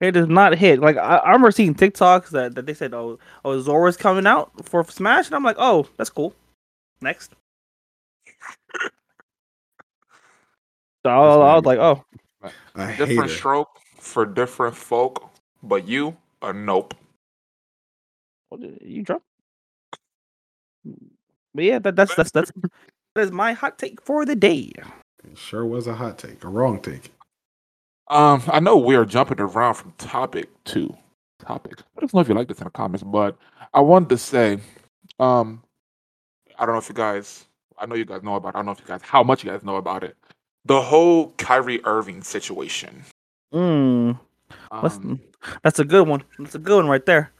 it 0.01 0.11
does 0.11 0.27
not 0.29 0.55
hit. 0.57 0.79
Like 0.79 0.95
I, 0.97 1.17
I 1.17 1.27
remember 1.31 1.51
seeing 1.51 1.75
TikToks 1.75 2.29
that, 2.29 2.55
that 2.55 2.65
they 2.65 2.73
said, 2.73 2.93
oh, 2.93 3.19
oh, 3.43 3.61
Sora's 3.61 3.97
coming 3.97 4.25
out 4.25 4.49
for 4.65 4.81
Smash, 4.85 5.27
and 5.27 5.35
I'm 5.35 5.43
like, 5.43 5.57
oh, 5.59 5.87
that's 5.97 6.09
cool. 6.09 6.33
Next. 7.01 7.33
So 11.05 11.09
I, 11.09 11.15
I 11.51 11.55
was 11.55 11.65
like, 11.65 11.79
oh, 11.79 12.03
I 12.75 12.91
hate 12.91 12.97
Different 12.97 13.31
it. 13.31 13.35
stroke 13.35 13.69
for 13.97 14.25
different 14.25 14.75
folk, 14.75 15.29
but 15.63 15.87
you 15.87 16.15
a 16.41 16.53
nope. 16.53 16.93
what 18.49 18.61
did- 18.61 18.81
you 18.81 19.03
drunk? 19.03 19.23
But 21.53 21.63
yeah, 21.63 21.79
that, 21.79 21.95
that's 21.95 22.15
that's 22.15 22.31
that's 22.31 22.51
that 23.15 23.21
is 23.21 23.31
my 23.31 23.53
hot 23.53 23.77
take 23.77 24.01
for 24.01 24.25
the 24.25 24.35
day. 24.35 24.71
It 25.23 25.37
sure 25.37 25.65
was 25.65 25.87
a 25.87 25.95
hot 25.95 26.17
take, 26.17 26.43
a 26.43 26.47
wrong 26.47 26.79
take. 26.81 27.11
Um, 28.07 28.41
I 28.47 28.59
know 28.59 28.77
we 28.77 28.95
are 28.95 29.05
jumping 29.05 29.39
around 29.39 29.75
from 29.75 29.93
topic 29.97 30.49
to 30.65 30.95
topic. 31.39 31.79
I 31.97 31.99
don't 31.99 32.13
know 32.13 32.21
if 32.21 32.29
you 32.29 32.33
like 32.35 32.47
this 32.47 32.57
in 32.59 32.63
the 32.63 32.71
comments, 32.71 33.03
but 33.03 33.37
I 33.73 33.81
wanted 33.81 34.09
to 34.09 34.17
say, 34.17 34.59
um, 35.19 35.61
I 36.57 36.65
don't 36.65 36.73
know 36.73 36.79
if 36.79 36.89
you 36.89 36.95
guys, 36.95 37.45
I 37.77 37.85
know 37.85 37.95
you 37.95 38.05
guys 38.05 38.23
know 38.23 38.35
about. 38.35 38.49
it. 38.49 38.55
I 38.55 38.59
don't 38.59 38.65
know 38.67 38.71
if 38.71 38.79
you 38.79 38.85
guys, 38.87 39.01
how 39.03 39.21
much 39.23 39.43
you 39.43 39.51
guys 39.51 39.63
know 39.63 39.75
about 39.75 40.03
it. 40.03 40.17
The 40.65 40.81
whole 40.81 41.31
Kyrie 41.37 41.81
Irving 41.85 42.23
situation. 42.23 43.03
Mm, 43.53 44.19
that's, 44.81 44.95
Um, 44.95 45.19
that's 45.63 45.79
a 45.79 45.85
good 45.85 46.07
one. 46.07 46.23
That's 46.39 46.55
a 46.55 46.59
good 46.59 46.77
one 46.77 46.87
right 46.87 47.05
there. 47.05 47.31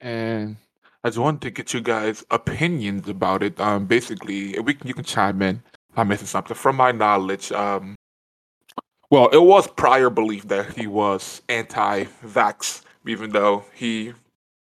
and 0.00 0.56
I 1.02 1.08
just 1.08 1.18
wanted 1.18 1.40
to 1.42 1.50
get 1.50 1.72
you 1.72 1.80
guys' 1.80 2.24
opinions 2.30 3.08
about 3.08 3.42
it. 3.42 3.58
Um, 3.58 3.86
basically, 3.86 4.58
we 4.60 4.74
can, 4.74 4.86
you 4.86 4.94
can 4.94 5.04
chime 5.04 5.40
in 5.40 5.62
if 5.90 5.98
I'm 5.98 6.08
missing 6.08 6.26
something. 6.26 6.54
From 6.54 6.76
my 6.76 6.92
knowledge, 6.92 7.50
um, 7.52 7.94
well, 9.08 9.28
it 9.28 9.42
was 9.42 9.66
prior 9.66 10.10
belief 10.10 10.48
that 10.48 10.76
he 10.76 10.86
was 10.86 11.40
anti-vax, 11.48 12.82
even 13.06 13.30
though 13.30 13.64
he 13.74 14.12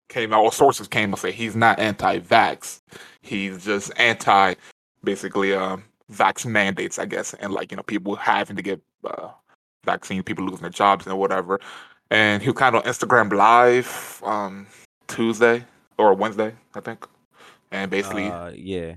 came 0.09 0.33
out, 0.33 0.45
or 0.45 0.53
sources 0.53 0.87
came 0.87 1.11
and 1.13 1.19
say 1.19 1.33
he's 1.33 1.57
not 1.57 1.81
anti-vax. 1.81 2.81
He's 3.21 3.65
just 3.65 3.91
anti, 3.97 4.55
basically, 5.03 5.55
um, 5.55 5.83
vax 6.13 6.47
mandates, 6.47 7.01
I 7.01 7.07
guess, 7.07 7.35
and 7.35 7.53
like 7.53 7.73
you 7.73 7.77
know, 7.77 7.83
people 7.83 8.15
having 8.15 8.55
to 8.55 8.63
get 8.63 8.81
uh, 9.05 9.31
vaccine, 9.85 10.23
people 10.23 10.45
losing 10.45 10.63
their 10.63 10.71
jobs 10.71 11.05
and 11.05 11.19
whatever. 11.19 11.59
And 12.13 12.43
he 12.43 12.49
was 12.49 12.57
kind 12.57 12.77
of 12.77 12.87
on 12.87 12.91
Instagram 12.91 13.33
Live, 13.33 14.23
um, 14.25 14.69
Tuesday 15.09 15.65
or 15.99 16.15
Wednesday, 16.15 16.55
I 16.75 16.81
think. 16.81 17.07
And 17.71 17.91
basically, 17.91 18.29
Uh, 18.29 18.53
yeah. 18.55 18.95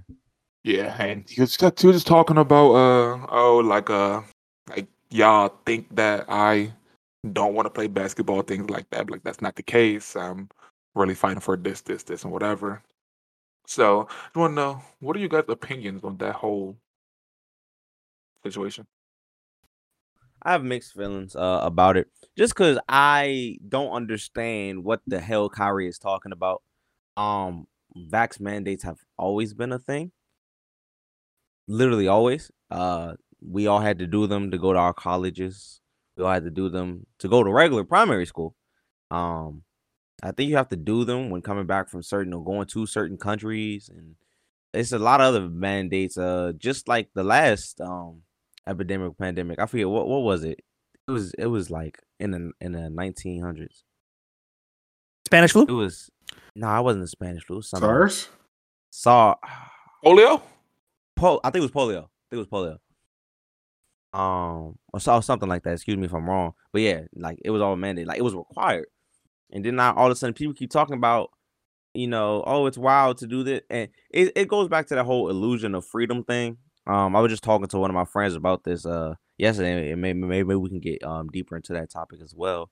yeah, 0.63 0.95
and 1.01 1.29
he 1.29 1.41
was 1.41 1.57
just, 1.57 1.81
he 1.81 1.87
was 1.87 1.97
just 1.97 2.07
talking 2.07 2.37
about 2.37 2.71
uh 2.71 3.25
oh 3.29 3.57
like 3.57 3.89
uh 3.89 4.21
like 4.69 4.87
y'all 5.09 5.53
think 5.65 5.93
that 5.95 6.25
I 6.29 6.73
don't 7.33 7.53
want 7.53 7.65
to 7.65 7.69
play 7.69 7.87
basketball, 7.87 8.41
things 8.43 8.69
like 8.69 8.89
that. 8.91 9.09
Like 9.09 9.23
that's 9.23 9.41
not 9.41 9.55
the 9.55 9.63
case. 9.63 10.15
I'm 10.15 10.49
really 10.95 11.15
fighting 11.15 11.39
for 11.39 11.57
this, 11.57 11.81
this, 11.81 12.03
this, 12.03 12.23
and 12.23 12.31
whatever. 12.31 12.81
So 13.67 14.07
I 14.35 14.39
want 14.39 14.51
to 14.51 14.55
know 14.55 14.81
what 14.99 15.15
are 15.15 15.19
you 15.19 15.29
guys' 15.29 15.45
opinions 15.47 16.03
on 16.03 16.17
that 16.17 16.35
whole 16.35 16.77
situation? 18.43 18.85
I 20.43 20.53
have 20.53 20.63
mixed 20.63 20.93
feelings 20.93 21.35
uh, 21.35 21.59
about 21.61 21.97
it. 21.97 22.07
Just 22.35 22.55
because 22.55 22.79
I 22.89 23.57
don't 23.67 23.91
understand 23.91 24.83
what 24.83 25.01
the 25.05 25.19
hell 25.19 25.49
Kyrie 25.49 25.87
is 25.87 25.99
talking 25.99 26.31
about. 26.31 26.63
Um, 27.17 27.67
vax 28.09 28.39
mandates 28.39 28.83
have 28.83 28.97
always 29.17 29.53
been 29.53 29.71
a 29.71 29.79
thing. 29.79 30.11
Literally 31.67 32.07
always. 32.07 32.51
Uh, 32.69 33.13
we 33.41 33.67
all 33.67 33.79
had 33.79 33.99
to 33.99 34.07
do 34.07 34.27
them 34.27 34.51
to 34.51 34.57
go 34.57 34.73
to 34.73 34.79
our 34.79 34.93
colleges. 34.93 35.81
We 36.15 36.23
all 36.23 36.31
had 36.31 36.43
to 36.43 36.51
do 36.51 36.69
them 36.69 37.05
to 37.19 37.27
go 37.27 37.43
to 37.43 37.51
regular 37.51 37.83
primary 37.83 38.25
school. 38.25 38.55
Um, 39.09 39.63
I 40.23 40.31
think 40.31 40.49
you 40.49 40.57
have 40.57 40.69
to 40.69 40.77
do 40.77 41.03
them 41.03 41.29
when 41.29 41.41
coming 41.41 41.65
back 41.65 41.89
from 41.89 42.03
certain 42.03 42.33
or 42.33 42.43
going 42.43 42.67
to 42.67 42.85
certain 42.85 43.17
countries, 43.17 43.89
and 43.89 44.15
it's 44.73 44.91
a 44.91 44.99
lot 44.99 45.21
of 45.21 45.27
other 45.27 45.49
mandates. 45.49 46.17
Uh, 46.17 46.53
just 46.57 46.87
like 46.87 47.09
the 47.15 47.23
last 47.23 47.81
um 47.81 48.21
epidemic 48.67 49.17
pandemic. 49.17 49.59
I 49.59 49.65
forget 49.65 49.89
what 49.89 50.07
what 50.07 50.21
was 50.21 50.43
it. 50.43 50.59
It 51.07 51.11
was 51.11 51.33
it 51.33 51.47
was 51.47 51.69
like 51.69 51.99
in 52.19 52.31
the 52.31 52.51
in 52.61 52.73
the 52.73 52.89
nineteen 52.89 53.41
hundreds. 53.41 53.83
Spanish 55.25 55.51
flu. 55.53 55.63
It 55.63 55.71
was 55.71 56.09
no, 56.55 56.67
I 56.67 56.79
wasn't 56.79 57.03
the 57.03 57.07
Spanish 57.07 57.43
flu. 57.43 57.55
It 57.55 57.57
was 57.57 57.69
something 57.69 57.87
SARS? 57.87 58.29
Saw 58.89 59.35
Polio? 60.03 60.41
Pol- 61.15 61.39
I 61.43 61.49
think 61.49 61.63
it 61.63 61.71
was 61.71 61.71
polio. 61.71 62.03
I 62.05 62.29
think 62.29 62.33
it 62.33 62.37
was 62.37 62.47
polio. 62.47 62.77
Um, 64.13 64.77
or 64.91 64.99
so 64.99 65.21
something 65.21 65.47
like 65.47 65.63
that. 65.63 65.73
Excuse 65.73 65.97
me 65.97 66.05
if 66.05 66.13
I'm 66.13 66.29
wrong, 66.29 66.53
but 66.73 66.81
yeah, 66.81 67.01
like 67.15 67.39
it 67.45 67.49
was 67.49 67.61
all 67.61 67.77
mandated, 67.77 68.07
like 68.07 68.17
it 68.17 68.23
was 68.23 68.35
required. 68.35 68.87
And 69.51 69.63
then 69.63 69.77
now 69.77 69.93
all 69.95 70.07
of 70.07 70.11
a 70.11 70.15
sudden 70.15 70.33
people 70.33 70.53
keep 70.53 70.69
talking 70.69 70.95
about, 70.95 71.31
you 71.93 72.07
know, 72.07 72.43
oh, 72.45 72.65
it's 72.65 72.77
wild 72.77 73.19
to 73.19 73.27
do 73.27 73.43
this, 73.43 73.61
and 73.69 73.89
it, 74.09 74.33
it 74.35 74.47
goes 74.49 74.67
back 74.67 74.87
to 74.87 74.95
the 74.95 75.03
whole 75.03 75.29
illusion 75.29 75.75
of 75.75 75.85
freedom 75.85 76.23
thing. 76.25 76.57
Um, 76.87 77.15
I 77.15 77.21
was 77.21 77.31
just 77.31 77.43
talking 77.43 77.67
to 77.67 77.77
one 77.77 77.89
of 77.89 77.95
my 77.95 78.05
friends 78.05 78.35
about 78.35 78.63
this 78.65 78.85
uh 78.85 79.15
yesterday, 79.37 79.91
and 79.91 80.01
maybe 80.01 80.19
maybe 80.19 80.55
we 80.55 80.69
can 80.69 80.79
get 80.79 81.03
um 81.03 81.29
deeper 81.29 81.55
into 81.55 81.71
that 81.73 81.89
topic 81.89 82.19
as 82.21 82.33
well. 82.35 82.69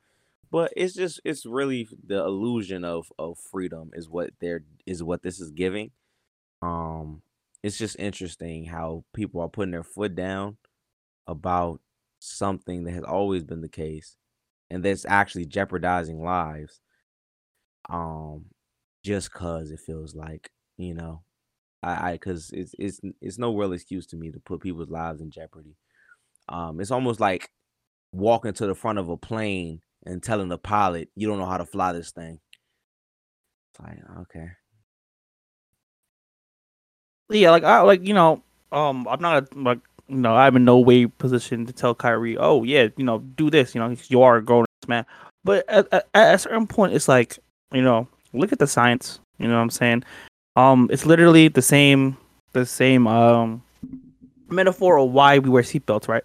But 0.52 0.74
it's 0.76 0.96
just 0.96 1.22
it's 1.26 1.46
really 1.46 1.88
the 2.06 2.24
illusion 2.24 2.84
of 2.84 3.12
of 3.20 3.38
freedom 3.40 3.92
is 3.94 4.10
what 4.10 4.32
there 4.40 4.64
is 4.86 5.04
what 5.04 5.22
this 5.22 5.40
is 5.40 5.52
giving. 5.52 5.92
Um, 6.62 7.22
it's 7.64 7.78
just 7.78 7.98
interesting 8.00 8.66
how 8.66 9.06
people 9.14 9.42
are 9.42 9.50
putting 9.50 9.72
their 9.72 9.84
foot 9.84 10.16
down 10.16 10.58
about 11.28 11.82
something 12.20 12.84
that 12.86 12.94
has 12.94 13.04
always 13.04 13.44
been 13.44 13.62
the 13.62 13.70
case 13.70 14.18
and 14.70 14.84
that's 14.84 15.06
actually 15.06 15.46
jeopardizing 15.46 16.22
lives 16.24 16.82
um 17.90 18.46
just 19.04 19.32
cuz 19.32 19.72
it 19.72 19.80
feels 19.80 20.16
like 20.16 20.52
you 20.78 20.94
know 20.94 21.24
i 21.84 22.14
i 22.14 22.18
cuz 22.18 22.52
it's 22.54 22.76
it's 22.80 23.00
it's 23.22 23.38
no 23.40 23.56
real 23.56 23.74
excuse 23.74 24.08
to 24.08 24.18
me 24.18 24.32
to 24.32 24.40
put 24.40 24.62
people's 24.62 24.90
lives 24.90 25.22
in 25.22 25.32
jeopardy 25.32 25.76
um 26.50 26.80
it's 26.82 26.92
almost 26.92 27.20
like 27.20 27.52
walking 28.14 28.54
to 28.54 28.68
the 28.68 28.76
front 28.76 29.00
of 29.00 29.10
a 29.10 29.18
plane 29.18 29.82
and 30.06 30.24
telling 30.24 30.50
the 30.50 30.58
pilot 30.58 31.10
you 31.16 31.28
don't 31.28 31.40
know 31.40 31.46
how 31.46 31.58
to 31.58 31.66
fly 31.66 31.94
this 31.94 32.12
thing 32.12 32.40
it's 33.72 33.80
like 33.82 34.00
okay 34.22 34.50
Yeah, 37.30 37.52
like 37.52 37.64
I 37.64 37.82
like 37.82 38.06
you 38.06 38.14
know, 38.14 38.42
um, 38.72 39.08
I'm 39.08 39.22
not 39.22 39.44
a, 39.44 39.60
like 39.60 39.80
you 40.08 40.18
know, 40.18 40.36
I'm 40.36 40.56
in 40.56 40.66
no 40.66 40.80
way 40.80 41.06
position 41.06 41.66
to 41.68 41.74
tell 41.74 41.94
Kyrie, 41.94 42.38
oh 42.38 42.64
yeah, 42.64 42.88
you 42.98 43.06
know, 43.06 43.20
do 43.20 43.50
this. 43.50 43.76
You 43.76 43.82
know, 43.82 43.96
you 44.08 44.22
are 44.24 44.38
a 44.38 44.44
grown 44.44 44.66
man. 44.88 45.06
But 45.44 45.70
at, 45.70 45.88
at, 45.94 46.08
at 46.14 46.36
a 46.36 46.38
certain 46.40 46.66
point, 46.66 46.94
it's 46.94 47.08
like 47.08 47.38
you 47.72 47.84
know, 47.84 48.08
look 48.34 48.52
at 48.52 48.60
the 48.60 48.68
science. 48.68 49.20
You 49.38 49.48
know 49.48 49.56
what 49.56 49.62
I'm 49.62 49.70
saying? 49.70 50.04
Um, 50.56 50.90
it's 50.92 51.06
literally 51.06 51.48
the 51.48 51.62
same, 51.62 52.18
the 52.54 52.66
same 52.66 53.06
um 53.06 53.62
metaphor 54.50 54.98
of 54.98 55.12
why 55.12 55.38
we 55.38 55.50
wear 55.50 55.62
seatbelts, 55.62 56.08
right? 56.08 56.24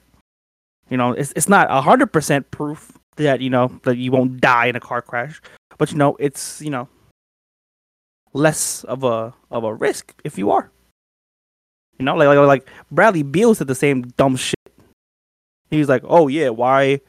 You 0.88 0.96
know, 0.96 1.12
it's 1.12 1.34
it's 1.36 1.50
not 1.50 1.70
hundred 1.70 2.12
percent 2.12 2.50
proof 2.50 2.92
that 3.16 3.40
you 3.40 3.50
know 3.50 3.68
that 3.84 3.96
you 3.96 4.10
won't 4.12 4.40
die 4.40 4.66
in 4.66 4.76
a 4.76 4.80
car 4.80 5.02
crash, 5.02 5.40
but 5.78 5.90
you 5.90 5.98
know, 5.98 6.16
it's 6.18 6.60
you 6.60 6.70
know 6.70 6.88
less 8.32 8.84
of 8.84 9.04
a 9.04 9.32
of 9.50 9.64
a 9.64 9.74
risk 9.74 10.14
if 10.24 10.36
you 10.36 10.50
are. 10.50 10.70
You 11.98 12.04
know, 12.04 12.16
like 12.16 12.26
like 12.26 12.38
like 12.38 12.68
Bradley 12.90 13.22
Beal 13.22 13.54
said 13.54 13.68
the 13.68 13.74
same 13.74 14.02
dumb 14.02 14.36
shit. 14.36 14.54
He's 15.70 15.88
like, 15.88 16.02
"Oh 16.04 16.28
yeah, 16.28 16.50
why, 16.50 17.00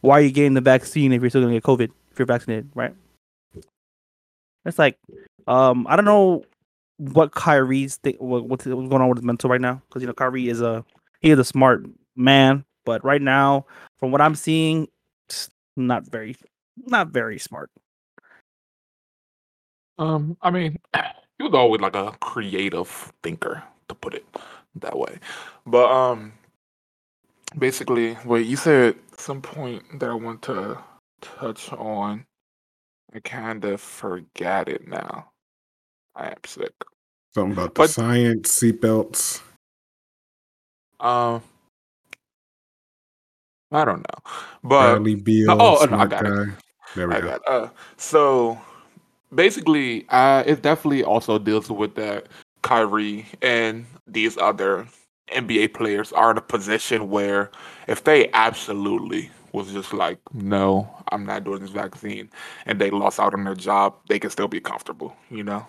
why 0.00 0.18
are 0.18 0.22
you 0.22 0.30
getting 0.30 0.54
the 0.54 0.60
vaccine 0.60 1.12
if 1.12 1.20
you're 1.20 1.30
still 1.30 1.42
gonna 1.42 1.54
get 1.54 1.62
COVID 1.62 1.90
if 2.12 2.18
you're 2.18 2.26
vaccinated, 2.26 2.70
right?" 2.74 2.94
It's 4.64 4.78
like, 4.78 4.98
um, 5.46 5.86
I 5.88 5.96
don't 5.96 6.04
know 6.04 6.44
what 6.98 7.32
Kyrie's 7.32 7.98
th- 7.98 8.18
what, 8.18 8.48
what's, 8.48 8.66
what's 8.66 8.88
going 8.88 9.02
on 9.02 9.08
with 9.08 9.18
his 9.18 9.24
mental 9.24 9.50
right 9.50 9.60
now 9.60 9.82
because 9.88 10.02
you 10.02 10.06
know 10.06 10.14
Kyrie 10.14 10.48
is 10.48 10.60
a 10.60 10.84
he 11.20 11.30
is 11.30 11.38
a 11.38 11.44
smart 11.44 11.86
man, 12.14 12.64
but 12.84 13.04
right 13.04 13.22
now, 13.22 13.66
from 13.98 14.12
what 14.12 14.20
I'm 14.20 14.34
seeing, 14.34 14.88
not 15.76 16.06
very 16.06 16.36
not 16.76 17.08
very 17.08 17.38
smart. 17.38 17.70
Um, 19.98 20.36
I 20.42 20.50
mean, 20.50 20.78
he 21.38 21.44
was 21.44 21.54
always 21.54 21.80
like 21.80 21.96
a 21.96 22.12
creative 22.20 23.12
thinker, 23.22 23.62
to 23.88 23.94
put 23.94 24.14
it 24.14 24.26
that 24.76 24.98
way. 24.98 25.18
But 25.66 25.90
um, 25.90 26.32
basically, 27.58 28.16
wait, 28.24 28.46
you 28.46 28.56
said 28.56 28.96
some 29.16 29.40
point 29.40 30.00
that 30.00 30.10
I 30.10 30.14
want 30.14 30.42
to 30.42 30.78
touch 31.22 31.72
on. 31.72 32.26
I 33.14 33.20
kind 33.20 33.64
of 33.64 33.80
forgot 33.80 34.68
it 34.68 34.86
now. 34.86 35.30
I 36.14 36.28
am 36.28 36.36
sick. 36.44 36.72
Something 37.34 37.52
about 37.52 37.74
the 37.74 37.80
But- 37.82 37.90
science, 37.90 38.60
seatbelts. 38.60 39.40
Um, 41.00 41.42
I 43.72 43.84
don't 43.84 43.98
know, 43.98 44.32
but 44.62 44.98
Bradley 44.98 45.14
Beal, 45.16 45.60
oh, 45.60 45.84
no, 45.90 45.98
I 45.98 46.06
got 46.06 46.26
it. 46.26 46.36
There 46.94 47.08
we 47.08 47.16
I 47.16 47.20
go. 47.20 47.28
got 47.28 47.42
uh 47.48 47.68
so 47.96 48.58
basically 49.34 50.06
uh 50.10 50.42
it 50.46 50.62
definitely 50.62 51.04
also 51.04 51.38
deals 51.38 51.70
with 51.70 51.94
that 51.96 52.26
Kyrie 52.62 53.26
and 53.42 53.86
these 54.06 54.36
other 54.38 54.86
NBA 55.34 55.68
players 55.74 56.12
are 56.12 56.30
in 56.30 56.38
a 56.38 56.42
position 56.42 57.10
where 57.10 57.50
if 57.88 58.04
they 58.04 58.30
absolutely 58.32 59.30
was 59.52 59.72
just 59.72 59.92
like, 59.92 60.18
no, 60.34 60.88
I'm 61.10 61.24
not 61.26 61.44
doing 61.44 61.60
this 61.60 61.70
vaccine 61.70 62.30
and 62.66 62.80
they 62.80 62.90
lost 62.90 63.18
out 63.20 63.34
on 63.34 63.44
their 63.44 63.54
job, 63.54 63.96
they 64.08 64.18
can 64.18 64.30
still 64.30 64.48
be 64.48 64.60
comfortable, 64.60 65.16
you 65.30 65.42
know? 65.44 65.66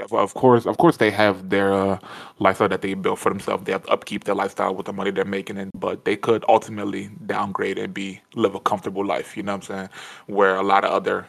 Of 0.00 0.34
course, 0.34 0.66
of 0.66 0.78
course, 0.78 0.96
they 0.96 1.10
have 1.10 1.50
their 1.50 1.72
uh, 1.72 1.98
lifestyle 2.38 2.68
that 2.68 2.82
they 2.82 2.94
built 2.94 3.18
for 3.18 3.28
themselves. 3.30 3.64
They 3.64 3.72
have 3.72 3.84
to 3.84 3.90
upkeep 3.90 4.24
their 4.24 4.34
lifestyle 4.34 4.74
with 4.74 4.86
the 4.86 4.92
money 4.92 5.10
they're 5.10 5.24
making, 5.24 5.58
and 5.58 5.70
but 5.74 6.04
they 6.04 6.16
could 6.16 6.44
ultimately 6.48 7.10
downgrade 7.26 7.78
and 7.78 7.92
be 7.92 8.20
live 8.34 8.54
a 8.54 8.60
comfortable 8.60 9.04
life. 9.04 9.36
You 9.36 9.42
know 9.42 9.56
what 9.56 9.70
I'm 9.70 9.76
saying? 9.76 9.88
Where 10.26 10.56
a 10.56 10.62
lot 10.62 10.84
of 10.84 10.90
other 10.92 11.26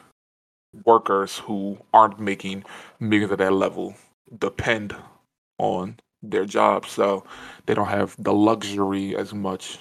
workers 0.85 1.37
who 1.37 1.77
aren't 1.93 2.19
making 2.19 2.63
millions 2.99 3.31
at 3.31 3.39
that 3.39 3.53
level 3.53 3.95
depend 4.39 4.95
on 5.57 5.97
their 6.23 6.45
jobs, 6.45 6.91
so 6.91 7.23
they 7.65 7.73
don't 7.73 7.87
have 7.87 8.15
the 8.19 8.33
luxury 8.33 9.15
as 9.15 9.33
much 9.33 9.79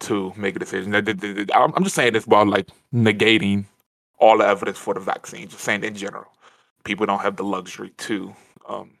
to 0.00 0.32
make 0.36 0.56
a 0.56 0.58
decision. 0.58 0.94
I'm 0.94 1.82
just 1.84 1.96
saying 1.96 2.12
this 2.12 2.26
while 2.26 2.46
like 2.46 2.68
negating 2.94 3.66
all 4.20 4.38
the 4.38 4.46
evidence 4.46 4.78
for 4.78 4.94
the 4.94 5.00
vaccine. 5.00 5.48
Just 5.48 5.64
saying 5.64 5.84
in 5.84 5.94
general 5.94 6.26
people 6.84 7.06
don't 7.06 7.20
have 7.20 7.36
the 7.36 7.44
luxury 7.44 7.90
to 7.98 8.34
um 8.68 8.92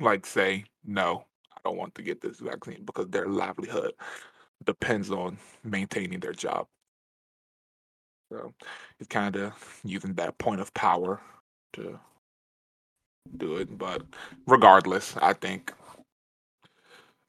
like 0.00 0.26
say 0.26 0.64
no 0.84 1.24
i 1.56 1.60
don't 1.64 1.76
want 1.76 1.94
to 1.94 2.02
get 2.02 2.20
this 2.20 2.40
vaccine 2.40 2.82
because 2.84 3.08
their 3.08 3.26
livelihood 3.28 3.92
depends 4.64 5.10
on 5.10 5.38
maintaining 5.64 6.20
their 6.20 6.32
job. 6.32 6.66
So 8.30 8.54
it's 8.98 9.08
kind 9.08 9.36
of 9.36 9.80
using 9.84 10.14
that 10.14 10.38
point 10.38 10.60
of 10.60 10.72
power 10.74 11.20
to 11.74 11.98
do 13.36 13.56
it 13.56 13.78
but 13.78 14.02
regardless 14.46 15.16
i 15.22 15.32
think 15.32 15.72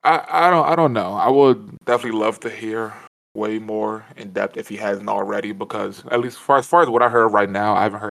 i 0.04 0.26
i 0.30 0.50
don't 0.50 0.66
i 0.68 0.76
don't 0.76 0.94
know. 0.94 1.14
I 1.14 1.30
would 1.30 1.78
definitely 1.86 2.20
love 2.20 2.40
to 2.42 2.50
hear 2.50 2.94
way 3.36 3.60
more 3.60 4.06
in 4.18 4.32
depth 4.32 4.58
if 4.58 4.70
he 4.70 4.78
hasn't 4.78 5.10
already 5.10 5.52
because 5.52 6.04
at 6.12 6.20
least 6.20 6.40
far 6.40 6.58
as 6.58 6.68
far 6.68 6.82
as 6.84 6.90
what 6.90 7.02
i 7.02 7.10
heard 7.10 7.28
right 7.30 7.50
now 7.50 7.76
i 7.76 7.84
haven't 7.84 8.00
heard 8.02 8.12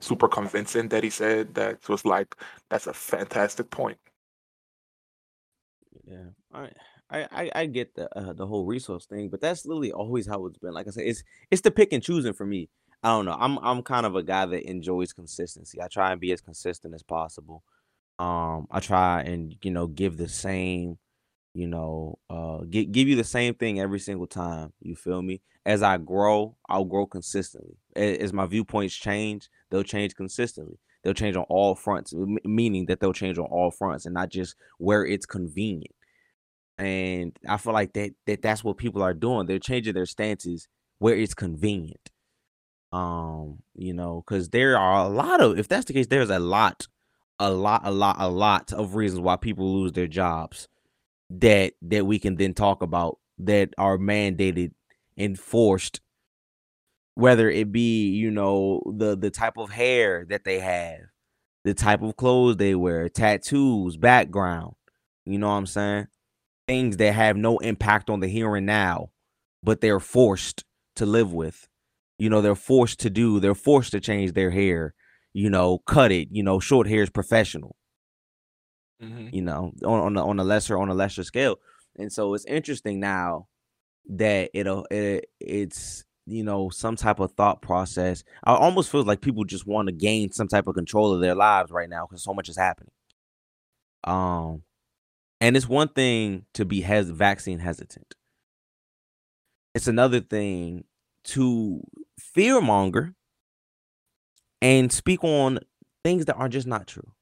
super 0.00 0.28
convincing 0.28 0.88
that 0.88 1.04
he 1.04 1.10
said 1.10 1.54
that 1.54 1.88
was 1.88 2.04
like 2.04 2.36
that's 2.70 2.86
a 2.86 2.94
fantastic 2.94 3.70
point. 3.70 3.98
Yeah, 6.04 6.30
I 6.52 6.70
I 7.10 7.50
I, 7.54 7.66
get 7.66 7.94
the 7.94 8.08
uh, 8.16 8.32
the 8.32 8.46
whole 8.46 8.64
resource 8.64 9.06
thing, 9.06 9.28
but 9.28 9.40
that's 9.40 9.66
literally 9.66 9.92
always 9.92 10.26
how 10.26 10.46
it's 10.46 10.58
been. 10.58 10.72
Like 10.72 10.86
I 10.86 10.90
said, 10.90 11.04
it's 11.06 11.22
it's 11.50 11.62
the 11.62 11.70
pick 11.70 11.92
and 11.92 12.02
choosing 12.02 12.32
for 12.32 12.46
me. 12.46 12.68
I 13.02 13.08
don't 13.10 13.24
know. 13.24 13.36
I'm 13.38 13.58
I'm 13.58 13.82
kind 13.82 14.06
of 14.06 14.16
a 14.16 14.22
guy 14.22 14.46
that 14.46 14.68
enjoys 14.68 15.12
consistency. 15.12 15.80
I 15.80 15.88
try 15.88 16.12
and 16.12 16.20
be 16.20 16.32
as 16.32 16.40
consistent 16.40 16.94
as 16.94 17.02
possible. 17.02 17.62
Um, 18.18 18.66
I 18.70 18.80
try 18.80 19.22
and 19.22 19.54
you 19.62 19.70
know 19.70 19.86
give 19.86 20.16
the 20.16 20.28
same, 20.28 20.98
you 21.54 21.66
know, 21.66 22.18
uh, 22.30 22.58
give 22.68 22.92
give 22.92 23.08
you 23.08 23.16
the 23.16 23.24
same 23.24 23.54
thing 23.54 23.80
every 23.80 24.00
single 24.00 24.26
time. 24.26 24.72
You 24.80 24.96
feel 24.96 25.22
me? 25.22 25.42
As 25.64 25.82
I 25.82 25.98
grow, 25.98 26.56
I'll 26.68 26.84
grow 26.84 27.06
consistently. 27.06 27.76
As 27.94 28.32
my 28.32 28.46
viewpoints 28.46 28.94
change, 28.94 29.48
they'll 29.70 29.82
change 29.82 30.14
consistently. 30.14 30.78
They'll 31.02 31.14
change 31.14 31.36
on 31.36 31.44
all 31.48 31.74
fronts, 31.74 32.12
meaning 32.44 32.86
that 32.86 33.00
they'll 33.00 33.12
change 33.12 33.38
on 33.38 33.46
all 33.46 33.70
fronts 33.70 34.04
and 34.04 34.14
not 34.14 34.30
just 34.30 34.56
where 34.78 35.06
it's 35.06 35.26
convenient 35.26 35.94
and 36.78 37.36
I 37.48 37.56
feel 37.56 37.72
like 37.72 37.92
that 37.94 38.12
that 38.26 38.42
that's 38.42 38.62
what 38.62 38.78
people 38.78 39.02
are 39.02 39.14
doing. 39.14 39.46
They're 39.46 39.58
changing 39.58 39.94
their 39.94 40.06
stances 40.06 40.68
where 40.98 41.14
it's 41.14 41.34
convenient. 41.34 42.10
Um, 42.92 43.58
you 43.74 43.92
know, 43.92 44.22
because 44.26 44.48
there 44.50 44.78
are 44.78 45.04
a 45.04 45.08
lot 45.08 45.40
of 45.40 45.58
if 45.58 45.68
that's 45.68 45.84
the 45.86 45.92
case, 45.92 46.06
there's 46.06 46.30
a 46.30 46.38
lot, 46.38 46.86
a 47.38 47.50
lot, 47.50 47.82
a 47.84 47.90
lot, 47.90 48.16
a 48.18 48.28
lot 48.28 48.72
of 48.72 48.94
reasons 48.94 49.20
why 49.20 49.36
people 49.36 49.74
lose 49.74 49.92
their 49.92 50.06
jobs 50.06 50.68
that 51.30 51.74
that 51.82 52.06
we 52.06 52.18
can 52.18 52.36
then 52.36 52.54
talk 52.54 52.80
about 52.80 53.18
that 53.38 53.70
are 53.76 53.98
mandated, 53.98 54.72
enforced, 55.16 56.00
whether 57.18 57.50
it 57.50 57.72
be, 57.72 58.10
you 58.10 58.30
know, 58.30 58.82
the 58.96 59.16
the 59.16 59.30
type 59.30 59.58
of 59.58 59.70
hair 59.70 60.24
that 60.30 60.44
they 60.44 60.60
have, 60.60 61.00
the 61.64 61.74
type 61.74 62.02
of 62.02 62.16
clothes 62.16 62.56
they 62.58 62.74
wear, 62.74 63.08
tattoos, 63.08 63.96
background. 63.96 64.74
You 65.26 65.38
know 65.38 65.48
what 65.48 65.54
I'm 65.54 65.66
saying? 65.66 66.06
things 66.68 66.98
that 66.98 67.14
have 67.14 67.36
no 67.36 67.58
impact 67.58 68.10
on 68.10 68.20
the 68.20 68.28
here 68.28 68.54
and 68.56 68.66
now, 68.66 69.10
but 69.62 69.80
they're 69.80 70.00
forced 70.00 70.64
to 70.96 71.06
live 71.06 71.32
with. 71.32 71.66
You 72.18 72.30
know, 72.30 72.42
they're 72.42 72.54
forced 72.54 73.00
to 73.00 73.10
do, 73.10 73.40
they're 73.40 73.54
forced 73.54 73.92
to 73.92 74.00
change 74.00 74.32
their 74.34 74.50
hair, 74.50 74.94
you 75.32 75.50
know, 75.50 75.78
cut 75.78 76.12
it, 76.12 76.28
you 76.30 76.42
know, 76.42 76.60
short 76.60 76.86
hair 76.88 77.02
is 77.02 77.10
professional, 77.10 77.76
Mm-hmm. 79.02 79.28
you 79.32 79.42
know, 79.42 79.72
on 79.84 80.00
on 80.00 80.16
a, 80.16 80.26
on 80.26 80.40
a 80.40 80.44
lesser 80.44 80.76
on 80.78 80.88
a 80.88 80.94
lesser 80.94 81.22
scale. 81.24 81.56
And 81.98 82.12
so 82.12 82.34
it's 82.34 82.44
interesting 82.46 83.00
now 83.00 83.46
that 84.08 84.50
it'll 84.54 84.86
it, 84.90 85.26
it's 85.40 86.04
you 86.28 86.44
know 86.44 86.68
some 86.70 86.96
type 86.96 87.20
of 87.20 87.32
thought 87.32 87.62
process. 87.62 88.24
I 88.44 88.54
almost 88.54 88.90
feels 88.90 89.06
like 89.06 89.20
people 89.20 89.44
just 89.44 89.66
want 89.66 89.88
to 89.88 89.92
gain 89.92 90.32
some 90.32 90.48
type 90.48 90.66
of 90.66 90.74
control 90.74 91.12
of 91.12 91.20
their 91.20 91.34
lives 91.34 91.70
right 91.70 91.88
now 91.88 92.06
because 92.06 92.22
so 92.22 92.34
much 92.34 92.48
is 92.48 92.56
happening. 92.56 92.92
Um, 94.04 94.62
and 95.40 95.56
it's 95.56 95.68
one 95.68 95.88
thing 95.88 96.46
to 96.54 96.64
be 96.64 96.80
hes- 96.80 97.10
vaccine 97.10 97.58
hesitant. 97.58 98.14
It's 99.74 99.86
another 99.88 100.20
thing 100.20 100.84
to 101.24 101.80
fearmonger 102.36 103.14
and 104.60 104.92
speak 104.92 105.22
on 105.22 105.60
things 106.04 106.24
that 106.24 106.36
are 106.36 106.48
just 106.48 106.66
not 106.66 106.86
true. 106.86 107.12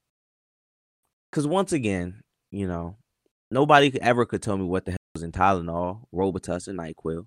Because 1.30 1.46
once 1.46 1.72
again, 1.72 2.22
you 2.50 2.66
know, 2.66 2.96
nobody 3.50 4.00
ever 4.00 4.24
could 4.24 4.42
tell 4.42 4.56
me 4.56 4.64
what 4.64 4.84
the 4.86 4.92
hell 4.92 4.98
was 5.14 5.22
in 5.22 5.32
Tylenol, 5.32 6.02
Robitussin, 6.14 6.76
Nyquil. 6.76 7.26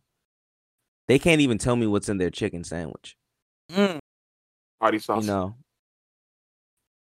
They 1.09 1.17
can't 1.17 1.41
even 1.41 1.57
tell 1.57 1.75
me 1.75 1.87
what's 1.87 2.07
in 2.07 2.19
their 2.19 2.29
chicken 2.29 2.63
sandwich. 2.63 3.17
Mm. 3.71 3.97
Party 4.79 4.99
sauce. 4.99 5.23
You 5.23 5.27
know, 5.31 5.55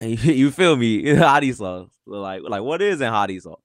and 0.02 0.12
you, 0.24 0.34
you 0.34 0.52
feel 0.52 0.76
me? 0.76 1.04
Hottie 1.06 1.56
sauce, 1.56 1.90
like 2.06 2.42
like 2.44 2.62
what 2.62 2.82
is 2.82 3.00
in 3.00 3.12
hottie 3.12 3.42
sauce? 3.42 3.62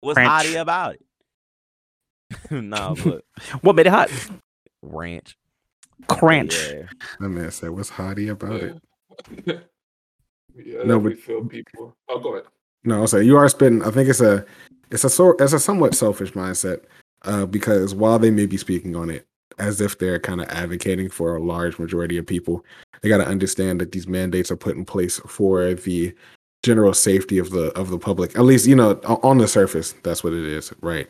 What's 0.00 0.16
Ranch. 0.16 0.44
hottie 0.46 0.60
about 0.60 0.96
it? 0.96 2.50
no, 2.50 2.96
but 3.04 3.22
What 3.60 3.76
made 3.76 3.86
it 3.86 3.90
hot? 3.90 4.10
ranch. 4.82 5.36
Crunch. 6.08 6.54
Yeah. 6.72 6.82
That 7.20 7.28
man 7.28 7.50
said, 7.52 7.70
"What's 7.70 7.90
hottie 7.92 8.28
about 8.30 8.60
it?" 8.60 8.78
yeah, 9.46 10.78
No, 10.78 10.98
no, 10.98 11.00
but- 11.00 11.18
feel 11.20 11.44
people. 11.44 11.96
Oh, 12.08 12.18
go 12.18 12.34
ahead. 12.34 12.46
No, 12.82 13.00
I'll 13.02 13.06
say 13.06 13.22
you 13.22 13.36
are 13.36 13.48
spitting. 13.48 13.82
I 13.84 13.90
think 13.92 14.08
it's 14.08 14.20
a, 14.20 14.44
it's 14.90 15.04
a 15.04 15.10
sort, 15.10 15.40
it's 15.40 15.52
a 15.52 15.58
somewhat 15.60 15.94
selfish 15.94 16.32
mindset, 16.32 16.82
uh, 17.22 17.46
because 17.46 17.94
while 17.94 18.18
they 18.18 18.30
may 18.32 18.46
be 18.46 18.56
speaking 18.56 18.94
on 18.96 19.10
it 19.10 19.26
as 19.58 19.80
if 19.80 19.98
they're 19.98 20.20
kind 20.20 20.40
of 20.40 20.48
advocating 20.48 21.08
for 21.08 21.36
a 21.36 21.42
large 21.42 21.78
majority 21.78 22.18
of 22.18 22.26
people, 22.26 22.64
they 23.00 23.08
got 23.08 23.18
to 23.18 23.26
understand 23.26 23.80
that 23.80 23.92
these 23.92 24.06
mandates 24.06 24.50
are 24.50 24.56
put 24.56 24.76
in 24.76 24.84
place 24.84 25.18
for 25.26 25.74
the 25.74 26.14
general 26.62 26.94
safety 26.94 27.38
of 27.38 27.50
the 27.50 27.66
of 27.78 27.90
the 27.90 27.98
public. 27.98 28.36
At 28.36 28.44
least 28.44 28.66
you 28.66 28.76
know 28.76 28.92
on 29.22 29.38
the 29.38 29.48
surface, 29.48 29.94
that's 30.02 30.24
what 30.24 30.32
it 30.32 30.44
is, 30.44 30.72
right? 30.80 31.08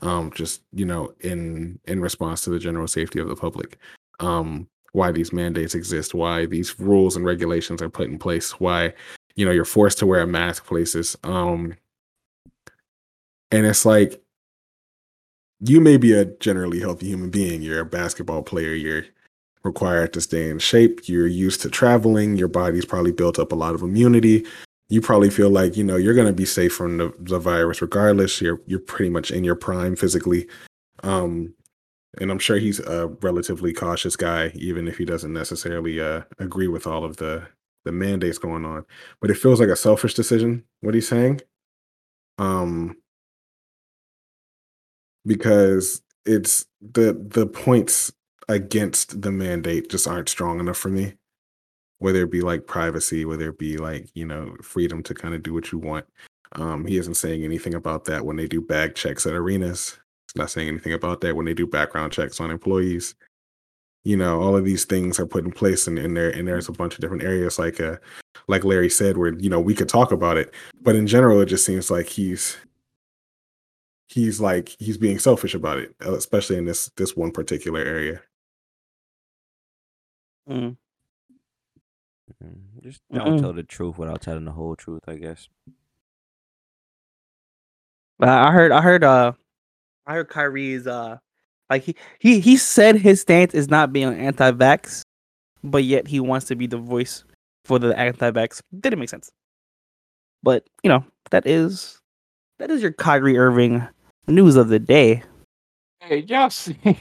Um, 0.00 0.30
just 0.34 0.62
you 0.72 0.84
know, 0.84 1.12
in 1.20 1.78
in 1.86 2.00
response 2.00 2.42
to 2.42 2.50
the 2.50 2.58
general 2.58 2.88
safety 2.88 3.18
of 3.18 3.28
the 3.28 3.36
public. 3.36 3.78
Um, 4.20 4.68
why 4.92 5.12
these 5.12 5.32
mandates 5.32 5.74
exist, 5.74 6.14
why 6.14 6.46
these 6.46 6.80
rules 6.80 7.16
and 7.16 7.24
regulations 7.26 7.82
are 7.82 7.90
put 7.90 8.08
in 8.08 8.18
place, 8.18 8.52
why 8.58 8.94
you 9.36 9.44
know 9.44 9.52
you're 9.52 9.64
forced 9.64 9.98
to 9.98 10.06
wear 10.06 10.22
a 10.22 10.26
mask 10.26 10.66
places 10.66 11.16
um 11.22 11.76
and 13.52 13.64
it's 13.64 13.86
like 13.86 14.20
you 15.60 15.80
may 15.80 15.96
be 15.96 16.12
a 16.12 16.24
generally 16.24 16.80
healthy 16.80 17.06
human 17.06 17.30
being 17.30 17.62
you're 17.62 17.80
a 17.80 17.84
basketball 17.84 18.42
player 18.42 18.74
you're 18.74 19.04
required 19.64 20.12
to 20.12 20.20
stay 20.20 20.48
in 20.48 20.58
shape 20.58 21.08
you're 21.08 21.26
used 21.26 21.60
to 21.60 21.68
traveling 21.68 22.36
your 22.36 22.48
body's 22.48 22.84
probably 22.84 23.12
built 23.12 23.38
up 23.38 23.52
a 23.52 23.56
lot 23.56 23.74
of 23.74 23.82
immunity. 23.82 24.46
You 24.88 25.00
probably 25.00 25.30
feel 25.30 25.50
like 25.50 25.76
you 25.76 25.82
know 25.82 25.96
you're 25.96 26.14
going 26.14 26.28
to 26.28 26.32
be 26.32 26.44
safe 26.44 26.72
from 26.72 26.98
the, 26.98 27.12
the 27.18 27.40
virus 27.40 27.82
regardless. 27.82 28.40
You're 28.40 28.60
you're 28.66 28.78
pretty 28.78 29.10
much 29.10 29.32
in 29.32 29.42
your 29.42 29.56
prime 29.56 29.96
physically. 29.96 30.48
Um 31.02 31.52
and 32.18 32.30
i'm 32.30 32.38
sure 32.38 32.56
he's 32.56 32.80
a 32.80 33.08
relatively 33.20 33.74
cautious 33.74 34.16
guy 34.16 34.50
even 34.54 34.88
if 34.88 34.96
he 34.96 35.04
doesn't 35.04 35.34
necessarily 35.34 36.00
uh 36.00 36.22
agree 36.38 36.66
with 36.66 36.86
all 36.86 37.04
of 37.04 37.18
the 37.18 37.46
the 37.84 37.92
mandates 37.92 38.38
going 38.38 38.64
on. 38.64 38.84
But 39.20 39.30
it 39.30 39.38
feels 39.38 39.60
like 39.60 39.68
a 39.68 39.76
selfish 39.76 40.14
decision 40.14 40.64
what 40.80 40.94
he's 40.94 41.08
saying. 41.08 41.40
Um 42.38 42.96
because 45.26 46.00
it's 46.24 46.66
the 46.80 47.20
the 47.28 47.46
points 47.46 48.12
against 48.48 49.20
the 49.22 49.32
mandate 49.32 49.90
just 49.90 50.06
aren't 50.06 50.28
strong 50.28 50.60
enough 50.60 50.76
for 50.76 50.88
me. 50.88 51.14
Whether 51.98 52.22
it 52.22 52.30
be 52.30 52.42
like 52.42 52.66
privacy 52.66 53.24
whether 53.24 53.50
it 53.50 53.58
be 53.58 53.76
like 53.76 54.08
you 54.14 54.26
know 54.26 54.56
freedom 54.62 55.02
to 55.04 55.14
kind 55.14 55.34
of 55.34 55.42
do 55.42 55.52
what 55.52 55.72
you 55.72 55.78
want. 55.78 56.06
Um 56.52 56.86
he 56.86 56.96
isn't 56.98 57.14
saying 57.14 57.44
anything 57.44 57.74
about 57.74 58.04
that 58.06 58.24
when 58.24 58.36
they 58.36 58.46
do 58.46 58.60
bag 58.60 58.94
checks 58.94 59.26
at 59.26 59.34
arenas. 59.34 59.98
He's 60.28 60.36
not 60.36 60.50
saying 60.50 60.68
anything 60.68 60.92
about 60.92 61.20
that 61.22 61.36
when 61.36 61.46
they 61.46 61.54
do 61.54 61.66
background 61.66 62.12
checks 62.12 62.40
on 62.40 62.50
employees. 62.50 63.14
You 64.04 64.16
know 64.16 64.40
all 64.40 64.56
of 64.56 64.64
these 64.64 64.84
things 64.84 65.18
are 65.18 65.26
put 65.26 65.44
in 65.44 65.52
place 65.52 65.86
and, 65.86 65.98
and 65.98 66.16
there 66.16 66.30
and 66.30 66.46
there's 66.46 66.68
a 66.68 66.72
bunch 66.72 66.94
of 66.94 67.00
different 67.00 67.24
areas 67.24 67.58
like 67.58 67.80
uh 67.80 67.96
like 68.46 68.62
larry 68.62 68.90
said 68.90 69.16
where 69.16 69.34
you 69.38 69.50
know 69.50 69.60
we 69.60 69.74
could 69.74 69.88
talk 69.88 70.12
about 70.12 70.36
it. 70.36 70.54
But 70.82 70.96
in 70.96 71.06
general 71.06 71.40
it 71.40 71.46
just 71.46 71.64
seems 71.64 71.90
like 71.90 72.06
he's 72.06 72.56
he's 74.08 74.40
like 74.40 74.68
he's 74.78 74.96
being 74.98 75.18
selfish 75.18 75.54
about 75.54 75.78
it 75.78 75.94
uh, 76.04 76.14
especially 76.14 76.56
in 76.56 76.64
this 76.64 76.90
this 76.96 77.16
one 77.16 77.30
particular 77.32 77.80
area 77.80 78.20
Mm. 80.48 80.76
Mm, 82.42 82.82
Just 82.82 83.00
don't 83.12 83.38
Mm-mm. 83.38 83.40
tell 83.40 83.52
the 83.52 83.62
truth 83.64 83.98
without 83.98 84.20
telling 84.22 84.44
the 84.44 84.52
whole 84.52 84.76
truth, 84.76 85.02
I 85.08 85.16
guess. 85.16 85.48
I 88.20 88.52
heard. 88.52 88.72
I 88.72 88.80
heard. 88.80 89.04
Uh, 89.04 89.32
I 90.06 90.14
heard 90.14 90.28
Kyrie's. 90.28 90.86
Uh, 90.86 91.18
like 91.68 91.82
he 91.82 91.96
he 92.20 92.38
he 92.40 92.56
said 92.56 92.96
his 92.96 93.20
stance 93.20 93.54
is 93.54 93.68
not 93.68 93.92
being 93.92 94.14
anti-vax, 94.14 95.02
but 95.64 95.82
yet 95.84 96.06
he 96.06 96.20
wants 96.20 96.46
to 96.46 96.54
be 96.54 96.66
the 96.68 96.78
voice 96.78 97.24
for 97.64 97.78
the 97.78 97.96
anti-vax. 97.98 98.60
Didn't 98.80 99.00
make 99.00 99.08
sense. 99.08 99.30
But 100.42 100.64
you 100.84 100.88
know 100.88 101.04
that 101.30 101.46
is 101.46 101.98
that 102.58 102.70
is 102.70 102.82
your 102.82 102.92
Kyrie 102.92 103.36
Irving 103.36 103.86
news 104.28 104.56
of 104.56 104.68
the 104.68 104.78
day. 104.78 105.22
Hey, 106.00 106.18
y'all 106.20 106.50
see? 106.50 106.76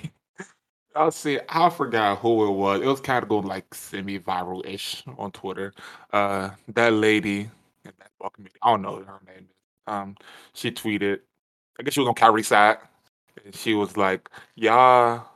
Y'all 0.96 1.12
see? 1.12 1.40
I 1.50 1.70
forgot 1.70 2.20
who 2.20 2.48
it 2.48 2.52
was. 2.52 2.82
It 2.82 2.86
was 2.86 3.02
kind 3.02 3.22
of 3.22 3.28
going 3.28 3.46
like 3.46 3.74
semi-viral 3.74 4.66
ish 4.66 5.04
on 5.18 5.30
Twitter. 5.32 5.74
Uh, 6.14 6.52
that 6.70 6.94
lady 6.94 7.50
that 7.84 7.94
fucking 8.22 8.48
I 8.62 8.72
don't 8.72 8.82
know 8.82 9.04
her 9.04 9.20
name. 9.28 9.50
Um, 9.88 10.16
she 10.54 10.72
tweeted. 10.72 11.20
I 11.78 11.84
guess 11.84 11.94
she 11.94 12.00
was 12.00 12.08
on 12.08 12.16
Kyrie's 12.16 12.48
side. 12.48 12.78
And 13.44 13.54
she 13.54 13.74
was 13.74 13.98
like, 13.98 14.30
"Y'all, 14.56 15.28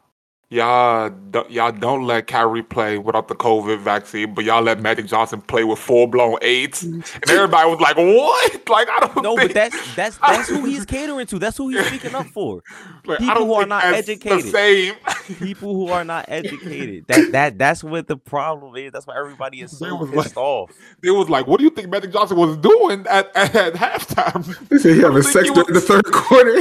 y'all, 0.49 1.09
don't- 1.09 1.49
y'all 1.51 1.71
don't 1.71 2.05
let 2.05 2.27
Kyrie 2.27 2.63
play 2.63 2.97
without 2.97 3.27
the 3.27 3.35
COVID 3.35 3.79
vaccine, 3.79 4.33
but 4.33 4.43
y'all 4.45 4.62
let 4.63 4.79
Magic 4.81 5.05
Johnson 5.05 5.41
play 5.41 5.63
with 5.63 5.79
full-blown 5.79 6.38
AIDS." 6.41 6.83
And 6.83 7.03
everybody 7.29 7.69
was 7.69 7.79
like, 7.79 7.97
"What? 7.97 8.55
Like, 8.69 8.88
I 8.88 8.99
don't 8.99 9.15
know. 9.15 9.21
No, 9.21 9.35
think 9.35 9.49
but 9.49 9.53
that's 9.55 9.95
that's 9.95 10.17
that's 10.21 10.47
who 10.47 10.63
he's 10.65 10.85
catering 10.85 11.25
to. 11.27 11.39
That's 11.39 11.57
who 11.57 11.69
he's 11.69 11.83
speaking 11.88 12.13
up 12.13 12.27
for. 12.27 12.62
like, 13.05 13.17
people 13.17 13.45
who 13.45 13.53
are 13.53 13.65
not 13.65 13.81
that's 13.81 14.05
the 14.05 14.13
educated. 14.13 14.51
same." 14.51 14.93
People 15.39 15.73
who 15.75 15.88
are 15.89 16.03
not 16.03 16.25
educated. 16.27 17.05
That 17.07 17.31
that 17.31 17.57
that's 17.57 17.83
what 17.83 18.07
the 18.07 18.17
problem 18.17 18.75
is. 18.75 18.91
That's 18.91 19.07
why 19.07 19.17
everybody 19.17 19.62
is 19.62 19.77
so 19.77 19.95
was 19.95 20.09
pissed 20.12 20.35
like- 20.35 20.38
off. 20.38 20.71
They 21.01 21.09
was 21.12 21.29
like, 21.29 21.47
"What 21.47 21.57
do 21.57 21.63
you 21.63 21.69
think 21.71 21.89
Magic 21.89 22.12
Johnson 22.13 22.38
was 22.38 22.57
doing 22.57 23.05
at, 23.07 23.35
at, 23.35 23.55
at 23.55 23.73
halftime?" 23.73 24.69
they 24.69 24.77
say 24.77 24.93
he 24.93 25.01
having 25.01 25.21
sex 25.23 25.47
he 25.47 25.53
during 25.53 25.73
the 25.73 25.81
third 25.81 26.05
quarter 26.05 26.51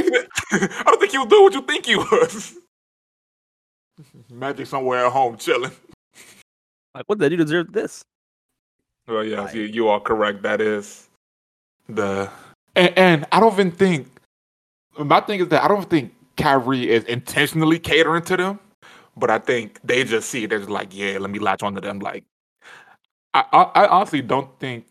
I 0.51 0.83
don't 0.85 0.99
think 0.99 1.11
he 1.11 1.17
was 1.19 1.27
doing 1.27 1.43
what 1.43 1.53
you 1.53 1.61
think 1.61 1.85
he 1.85 1.95
was. 1.95 2.55
Magic 4.31 4.67
somewhere 4.67 5.05
at 5.05 5.11
home 5.11 5.37
chilling. 5.37 5.71
Like, 6.95 7.03
what 7.05 7.19
did 7.19 7.31
you 7.31 7.37
deserve 7.37 7.71
this? 7.71 8.03
Well, 9.07 9.23
yes, 9.23 9.53
you, 9.53 9.61
you 9.61 9.87
are 9.89 9.99
correct. 9.99 10.41
That 10.41 10.59
is 10.59 11.07
the 11.87 12.29
and, 12.75 12.97
and 12.97 13.25
I 13.31 13.39
don't 13.39 13.53
even 13.53 13.71
think 13.71 14.07
my 14.97 15.21
thing 15.21 15.39
is 15.39 15.47
that 15.49 15.63
I 15.63 15.67
don't 15.67 15.89
think 15.89 16.13
Kyrie 16.37 16.89
is 16.89 17.03
intentionally 17.05 17.79
catering 17.79 18.23
to 18.23 18.37
them, 18.37 18.59
but 19.17 19.29
I 19.29 19.39
think 19.39 19.79
they 19.83 20.03
just 20.03 20.29
see 20.29 20.43
it 20.43 20.51
as 20.51 20.69
like, 20.69 20.89
yeah, 20.95 21.17
let 21.19 21.29
me 21.29 21.39
latch 21.39 21.63
onto 21.63 21.81
them. 21.81 21.99
Like, 21.99 22.23
I 23.33 23.45
I, 23.51 23.83
I 23.83 23.87
honestly 23.87 24.21
don't 24.21 24.49
think, 24.59 24.85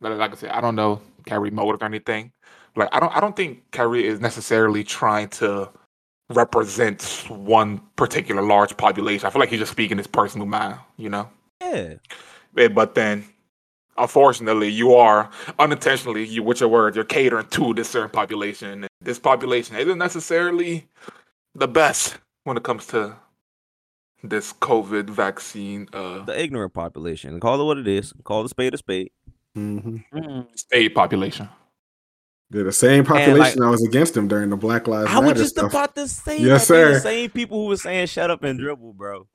like 0.00 0.18
like 0.18 0.32
I 0.32 0.34
said, 0.34 0.50
I 0.50 0.60
don't 0.60 0.76
know 0.76 1.00
Kyrie 1.26 1.50
motive 1.50 1.82
or 1.82 1.84
anything. 1.84 2.32
Like, 2.76 2.88
I 2.92 3.00
don't 3.00 3.14
I 3.16 3.20
don't 3.20 3.36
think 3.36 3.70
Kyrie 3.72 4.06
is 4.06 4.20
necessarily 4.20 4.84
trying 4.84 5.28
to 5.28 5.70
represent 6.34 7.02
one 7.28 7.80
particular 7.96 8.42
large 8.42 8.76
population. 8.76 9.26
I 9.26 9.30
feel 9.30 9.40
like 9.40 9.48
he's 9.50 9.60
just 9.60 9.72
speaking 9.72 9.98
his 9.98 10.06
personal 10.06 10.46
mind, 10.46 10.78
you 10.96 11.08
know. 11.08 11.28
Yeah. 11.60 11.94
But 12.54 12.94
then, 12.94 13.24
unfortunately, 13.96 14.68
you 14.68 14.94
are 14.94 15.30
unintentionally, 15.58 16.24
you 16.26 16.42
with 16.42 16.60
your 16.60 16.68
words, 16.68 16.96
you're 16.96 17.04
catering 17.04 17.46
to 17.48 17.74
this 17.74 17.88
certain 17.90 18.10
population. 18.10 18.86
This 19.00 19.18
population 19.18 19.76
isn't 19.76 19.98
necessarily 19.98 20.88
the 21.54 21.68
best 21.68 22.18
when 22.44 22.56
it 22.56 22.62
comes 22.62 22.86
to 22.88 23.16
this 24.24 24.52
COVID 24.52 25.10
vaccine 25.10 25.88
uh, 25.92 26.24
The 26.24 26.40
ignorant 26.40 26.74
population. 26.74 27.40
Call 27.40 27.60
it 27.60 27.64
what 27.64 27.78
it 27.78 27.88
is. 27.88 28.12
Call 28.24 28.42
the 28.42 28.48
spade 28.48 28.74
a 28.74 28.78
spade. 28.78 29.10
hmm 29.54 29.98
Mm. 30.14 30.46
state 30.58 30.94
population. 30.94 31.48
They're 32.52 32.64
the 32.64 32.72
same 32.72 32.98
like- 33.04 33.08
population 33.08 33.62
i 33.62 33.68
was 33.70 33.82
against 33.84 34.16
him 34.16 34.28
during 34.28 34.50
the 34.50 34.56
black 34.56 34.86
lives 34.86 35.10
I 35.10 35.18
was 35.18 35.28
matter 35.28 35.40
just 35.40 35.56
stuff 35.56 35.72
about 35.72 35.94
to 35.96 36.06
say 36.06 36.38
Yes, 36.38 36.62
that. 36.62 36.66
Sir. 36.66 36.92
The 36.94 37.00
same 37.00 37.30
people 37.30 37.62
who 37.62 37.68
were 37.68 37.76
saying 37.76 38.06
shut 38.06 38.30
up 38.30 38.42
and 38.44 38.58
dribble, 38.58 38.92
bro. 38.92 39.26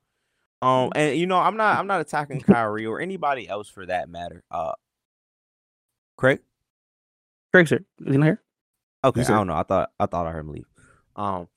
Um, 0.62 0.92
and 0.96 1.18
you 1.18 1.28
know, 1.28 1.38
I'm 1.38 1.58
not 1.58 1.78
I'm 1.78 1.88
not 1.88 2.02
attacking 2.02 2.42
Kyrie 2.42 2.86
or 2.86 3.00
anybody 3.00 3.48
else 3.50 3.70
for 3.70 3.86
that 3.88 4.10
matter. 4.10 4.44
Uh 4.50 4.72
Craig? 6.18 6.40
Craig, 7.54 7.68
sir, 7.68 7.80
is 8.06 8.12
he 8.12 8.18
not 8.18 8.26
here? 8.26 8.42
Okay, 9.04 9.22
I 9.22 9.24
don't 9.26 9.48
know. 9.48 9.56
I 9.56 9.64
thought 9.64 9.92
I 10.00 10.06
thought 10.06 10.26
I 10.28 10.32
heard 10.32 10.40
him 10.42 10.52
leave. 10.52 10.66
Um, 11.16 11.48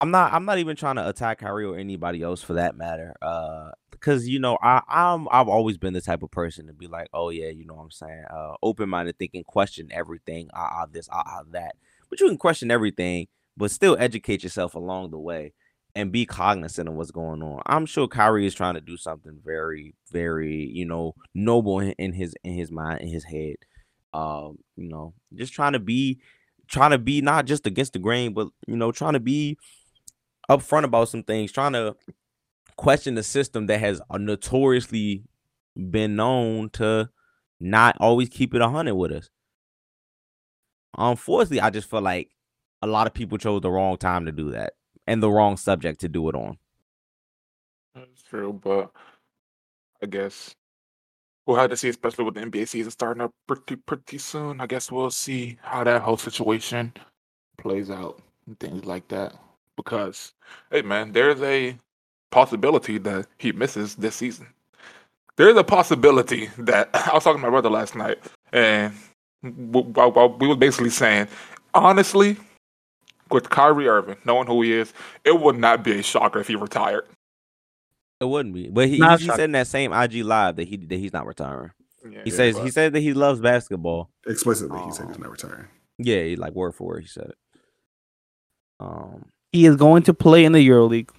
I'm 0.00 0.10
not. 0.10 0.32
I'm 0.32 0.44
not 0.44 0.58
even 0.58 0.76
trying 0.76 0.96
to 0.96 1.08
attack 1.08 1.38
Kyrie 1.38 1.64
or 1.64 1.76
anybody 1.76 2.22
else 2.22 2.42
for 2.42 2.54
that 2.54 2.76
matter. 2.76 3.14
Uh, 3.22 3.70
because 4.04 4.28
you 4.28 4.38
know, 4.38 4.58
I 4.62 4.82
I'm 4.88 5.28
I've 5.30 5.48
always 5.48 5.78
been 5.78 5.94
the 5.94 6.00
type 6.00 6.22
of 6.22 6.30
person 6.30 6.66
to 6.66 6.72
be 6.72 6.86
like, 6.86 7.08
oh 7.14 7.30
yeah, 7.30 7.48
you 7.48 7.64
know 7.64 7.74
what 7.74 7.84
I'm 7.84 7.90
saying, 7.90 8.24
uh, 8.30 8.54
open 8.62 8.88
minded 8.88 9.18
thinking, 9.18 9.44
question 9.44 9.88
everything, 9.92 10.50
ah 10.54 10.68
ah 10.82 10.86
this, 10.90 11.08
ah 11.10 11.22
ah 11.26 11.42
that. 11.52 11.76
But 12.10 12.20
you 12.20 12.28
can 12.28 12.36
question 12.36 12.70
everything, 12.70 13.28
but 13.56 13.70
still 13.70 13.96
educate 13.98 14.42
yourself 14.42 14.74
along 14.74 15.10
the 15.10 15.18
way 15.18 15.54
and 15.94 16.12
be 16.12 16.26
cognizant 16.26 16.88
of 16.88 16.94
what's 16.94 17.12
going 17.12 17.42
on. 17.42 17.62
I'm 17.66 17.86
sure 17.86 18.06
Kyrie 18.06 18.46
is 18.46 18.54
trying 18.54 18.74
to 18.74 18.80
do 18.80 18.96
something 18.96 19.38
very, 19.44 19.94
very, 20.10 20.66
you 20.66 20.84
know, 20.84 21.14
noble 21.34 21.80
in, 21.80 22.12
his 22.12 22.34
in 22.44 22.54
his 22.54 22.70
mind, 22.70 23.00
in 23.00 23.08
his 23.08 23.24
head. 23.24 23.56
Um, 24.12 24.58
you 24.76 24.88
know, 24.88 25.14
just 25.34 25.54
trying 25.54 25.72
to 25.72 25.78
be 25.78 26.20
trying 26.68 26.90
to 26.90 26.98
be 26.98 27.22
not 27.22 27.46
just 27.46 27.66
against 27.66 27.94
the 27.94 27.98
grain, 27.98 28.34
but 28.34 28.48
you 28.66 28.76
know, 28.76 28.92
trying 28.92 29.14
to 29.14 29.20
be 29.20 29.56
upfront 30.50 30.84
about 30.84 31.08
some 31.08 31.22
things, 31.22 31.50
trying 31.50 31.72
to 31.72 31.96
question 32.76 33.14
the 33.14 33.22
system 33.22 33.66
that 33.66 33.80
has 33.80 34.00
uh, 34.10 34.18
notoriously 34.18 35.24
been 35.90 36.16
known 36.16 36.70
to 36.70 37.10
not 37.60 37.96
always 38.00 38.28
keep 38.28 38.54
it 38.54 38.60
a 38.60 38.68
hundred 38.68 38.94
with 38.94 39.12
us. 39.12 39.30
Unfortunately, 40.96 41.60
I 41.60 41.70
just 41.70 41.90
feel 41.90 42.02
like 42.02 42.30
a 42.82 42.86
lot 42.86 43.06
of 43.06 43.14
people 43.14 43.38
chose 43.38 43.62
the 43.62 43.70
wrong 43.70 43.96
time 43.96 44.26
to 44.26 44.32
do 44.32 44.50
that 44.52 44.74
and 45.06 45.22
the 45.22 45.30
wrong 45.30 45.56
subject 45.56 46.00
to 46.00 46.08
do 46.08 46.28
it 46.28 46.34
on. 46.34 46.58
That's 47.94 48.22
true, 48.22 48.52
but 48.52 48.90
I 50.02 50.06
guess 50.06 50.54
we'll 51.46 51.56
have 51.56 51.70
to 51.70 51.76
see, 51.76 51.88
especially 51.88 52.24
with 52.24 52.34
the 52.34 52.42
NBA 52.42 52.68
season 52.68 52.90
starting 52.90 53.22
up 53.22 53.32
pretty 53.46 53.76
pretty 53.76 54.18
soon. 54.18 54.60
I 54.60 54.66
guess 54.66 54.90
we'll 54.90 55.10
see 55.10 55.58
how 55.62 55.84
that 55.84 56.02
whole 56.02 56.16
situation 56.16 56.92
plays 57.58 57.90
out 57.90 58.20
and 58.46 58.58
things 58.58 58.84
like 58.84 59.08
that. 59.08 59.34
Because 59.76 60.34
hey 60.70 60.82
man, 60.82 61.12
there's 61.12 61.40
a 61.42 61.78
possibility 62.34 62.98
that 62.98 63.26
he 63.38 63.52
misses 63.52 63.94
this 63.96 64.16
season. 64.16 64.46
There's 65.36 65.56
a 65.56 65.64
possibility 65.64 66.48
that 66.58 66.90
I 66.94 67.14
was 67.14 67.24
talking 67.24 67.40
to 67.40 67.46
my 67.46 67.50
brother 67.50 67.70
last 67.70 67.94
night, 67.94 68.18
and 68.52 68.92
w- 69.42 69.86
w- 69.92 70.12
w- 70.12 70.36
we 70.40 70.48
were 70.48 70.56
basically 70.56 70.90
saying, 70.90 71.28
honestly, 71.74 72.36
with 73.30 73.48
Kyrie 73.50 73.88
Irving, 73.88 74.16
knowing 74.24 74.46
who 74.46 74.60
he 74.62 74.72
is, 74.72 74.92
it 75.24 75.40
would 75.40 75.56
not 75.58 75.82
be 75.82 75.98
a 75.98 76.02
shocker 76.02 76.40
if 76.40 76.46
he 76.48 76.56
retired. 76.56 77.06
It 78.20 78.26
wouldn't 78.26 78.54
be, 78.54 78.68
but 78.68 78.88
he, 78.88 78.96
he, 78.98 79.16
he 79.18 79.26
said 79.26 79.40
in 79.40 79.52
that 79.52 79.66
same 79.66 79.92
IG 79.92 80.24
live 80.24 80.56
that 80.56 80.68
he 80.68 80.76
that 80.76 80.96
he's 80.98 81.12
not 81.12 81.26
retiring. 81.26 81.70
Yeah, 82.08 82.20
He 82.24 82.30
says 82.30 82.56
he 82.56 82.62
but- 82.64 82.72
said 82.74 82.92
that 82.92 83.00
he 83.00 83.14
loves 83.14 83.40
basketball. 83.40 84.10
Explicitly, 84.26 84.80
he 84.82 84.92
said 84.92 85.06
he's 85.08 85.16
Oh. 85.16 85.20
not 85.20 85.30
retiring. 85.30 85.66
Yeah, 85.98 86.22
he, 86.22 86.36
like 86.36 86.52
word 86.54 86.74
for 86.74 86.86
word, 86.88 87.02
he 87.02 87.08
said 87.08 87.30
it. 87.30 87.38
Um, 88.80 89.26
He 89.52 89.64
is 89.66 89.76
going 89.76 90.02
to 90.04 90.14
play 90.14 90.44
in 90.44 90.52
the 90.52 90.66
EuroLeague. 90.68 91.10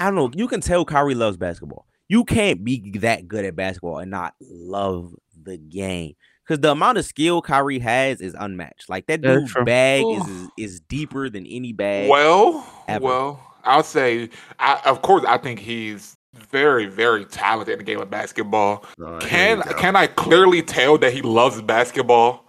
I 0.00 0.06
don't 0.06 0.14
know. 0.16 0.30
You 0.34 0.48
can 0.48 0.60
tell 0.60 0.84
Kyrie 0.84 1.14
loves 1.14 1.36
basketball. 1.36 1.86
You 2.08 2.24
can't 2.24 2.64
be 2.64 2.90
that 2.98 3.28
good 3.28 3.44
at 3.44 3.54
basketball 3.54 3.98
and 3.98 4.10
not 4.10 4.34
love 4.40 5.14
the 5.40 5.56
game. 5.58 6.14
Because 6.44 6.60
the 6.60 6.72
amount 6.72 6.98
of 6.98 7.04
skill 7.04 7.40
Kyrie 7.42 7.78
has 7.78 8.20
is 8.20 8.34
unmatched. 8.36 8.88
Like 8.88 9.06
that 9.06 9.20
dude's 9.20 9.54
bag 9.64 10.02
Oh. 10.04 10.16
is, 10.20 10.28
is 10.28 10.48
is 10.56 10.80
deeper 10.80 11.28
than 11.30 11.46
any 11.46 11.72
bag. 11.72 12.08
Well, 12.10 12.66
ever. 12.88 13.04
well, 13.04 13.54
I'll 13.62 13.84
say, 13.84 14.30
I, 14.58 14.80
of 14.86 15.02
course, 15.02 15.24
I 15.28 15.38
think 15.38 15.60
he's 15.60 16.16
very, 16.34 16.86
very 16.86 17.24
talented 17.26 17.74
in 17.74 17.78
the 17.78 17.84
game 17.84 18.00
of 18.00 18.10
basketball. 18.10 18.84
Uh, 19.00 19.18
Can 19.20 19.62
can 19.78 19.94
I 19.94 20.08
clearly 20.08 20.62
tell 20.62 20.98
that 20.98 21.12
he 21.12 21.22
loves 21.22 21.60
basketball? 21.62 22.46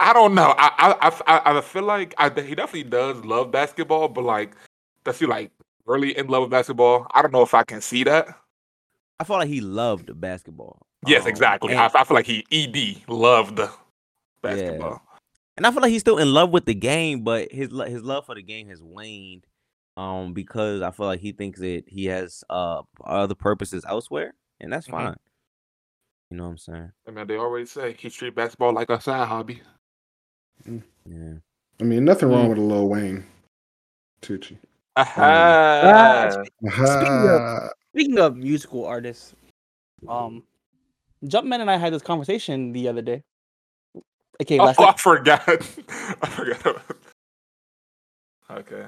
I 0.00 0.12
don't 0.12 0.34
know. 0.34 0.54
I 0.58 0.70
I 0.78 1.08
I, 1.08 1.38
I- 1.52 1.58
I 1.58 1.60
feel 1.60 1.82
like 1.84 2.14
I, 2.18 2.28
he 2.30 2.54
definitely 2.56 2.84
does 2.84 3.24
love 3.24 3.52
basketball, 3.52 4.08
but 4.08 4.24
like, 4.24 4.56
does 5.04 5.18
he 5.20 5.26
like 5.26 5.52
really 5.86 6.16
in 6.16 6.26
love 6.28 6.42
with 6.42 6.50
basketball? 6.50 7.06
I 7.12 7.22
don't 7.22 7.32
know 7.32 7.42
if 7.42 7.54
I 7.54 7.64
can 7.64 7.80
see 7.80 8.04
that. 8.04 8.28
I 9.20 9.24
felt 9.24 9.38
like 9.40 9.48
he 9.48 9.60
loved 9.60 10.18
basketball. 10.20 10.82
Yes, 11.06 11.22
Um, 11.22 11.28
exactly. 11.28 11.72
and- 11.72 11.80
I, 11.80 11.86
I 11.94 12.04
feel 12.04 12.14
like 12.14 12.26
he 12.26 12.44
ed 12.50 13.08
loved 13.08 13.60
basketball. 14.42 15.02
and 15.56 15.66
I 15.66 15.70
feel 15.70 15.82
like 15.82 15.90
he's 15.92 16.00
still 16.00 16.18
in 16.18 16.32
love 16.32 16.50
with 16.50 16.64
the 16.64 16.74
game, 16.74 17.22
but 17.22 17.50
his 17.52 17.70
his 17.86 18.02
love 18.02 18.26
for 18.26 18.34
the 18.34 18.42
game 18.42 18.68
has 18.68 18.82
waned. 18.82 19.46
Um, 19.96 20.32
because 20.32 20.80
I 20.80 20.90
feel 20.90 21.06
like 21.06 21.20
he 21.20 21.32
thinks 21.32 21.60
that 21.60 21.84
he 21.86 22.06
has 22.06 22.42
uh 22.48 22.82
other 23.04 23.34
purposes 23.34 23.84
elsewhere, 23.86 24.34
and 24.60 24.72
that's 24.72 24.86
Mhm. 24.88 24.90
fine. 24.92 25.16
You 26.30 26.38
know 26.38 26.44
what 26.44 26.50
I'm 26.50 26.58
saying? 26.58 26.92
I 27.06 27.10
mean, 27.10 27.26
they 27.26 27.36
always 27.36 27.70
say 27.70 27.92
he 27.98 28.08
treat 28.08 28.34
basketball 28.34 28.72
like 28.72 28.88
a 28.88 28.98
side 29.00 29.28
hobby. 29.28 29.60
Yeah. 30.64 31.34
I 31.80 31.84
mean, 31.84 32.04
nothing 32.04 32.30
wrong 32.30 32.46
Mm. 32.46 32.48
with 32.50 32.58
a 32.58 32.62
Lil 32.62 32.88
Wayne. 32.88 33.26
Tucci. 34.22 34.56
Ah, 34.96 36.28
Ah, 36.68 37.68
Speaking 37.94 38.18
of 38.18 38.36
musical 38.36 38.84
artists, 38.84 39.34
um, 40.08 40.42
Jumpman 41.24 41.60
and 41.60 41.70
I 41.70 41.76
had 41.76 41.92
this 41.92 42.02
conversation 42.02 42.72
the 42.72 42.88
other 42.88 43.02
day. 43.02 43.22
Okay, 44.42 44.58
oh, 44.58 44.64
last 44.64 44.80
I 44.80 44.92
forgot. 44.94 45.42
I 45.48 46.26
forgot. 46.28 46.82
okay. 48.50 48.86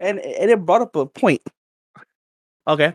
and 0.00 0.18
and 0.18 0.50
it 0.50 0.64
brought 0.64 0.82
up 0.82 0.96
a 0.96 1.06
point. 1.06 1.42
Okay, 2.66 2.94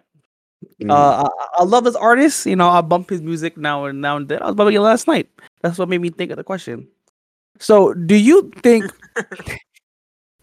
mm. 0.81 0.91
uh, 0.91 1.23
I, 1.23 1.61
I 1.61 1.63
love 1.63 1.83
this 1.83 1.95
artist. 1.95 2.45
You 2.45 2.55
know, 2.55 2.69
I 2.69 2.81
bump 2.81 3.09
his 3.09 3.21
music 3.21 3.55
now 3.57 3.85
and 3.85 4.01
now 4.01 4.17
and 4.17 4.27
then. 4.27 4.41
I 4.41 4.47
was 4.47 4.55
bumping 4.55 4.75
it 4.75 4.81
last 4.81 5.07
night. 5.07 5.29
That's 5.61 5.77
what 5.77 5.89
made 5.89 6.01
me 6.01 6.09
think 6.09 6.31
of 6.31 6.37
the 6.37 6.43
question. 6.43 6.87
So, 7.59 7.93
do 7.93 8.15
you 8.15 8.51
think 8.61 8.91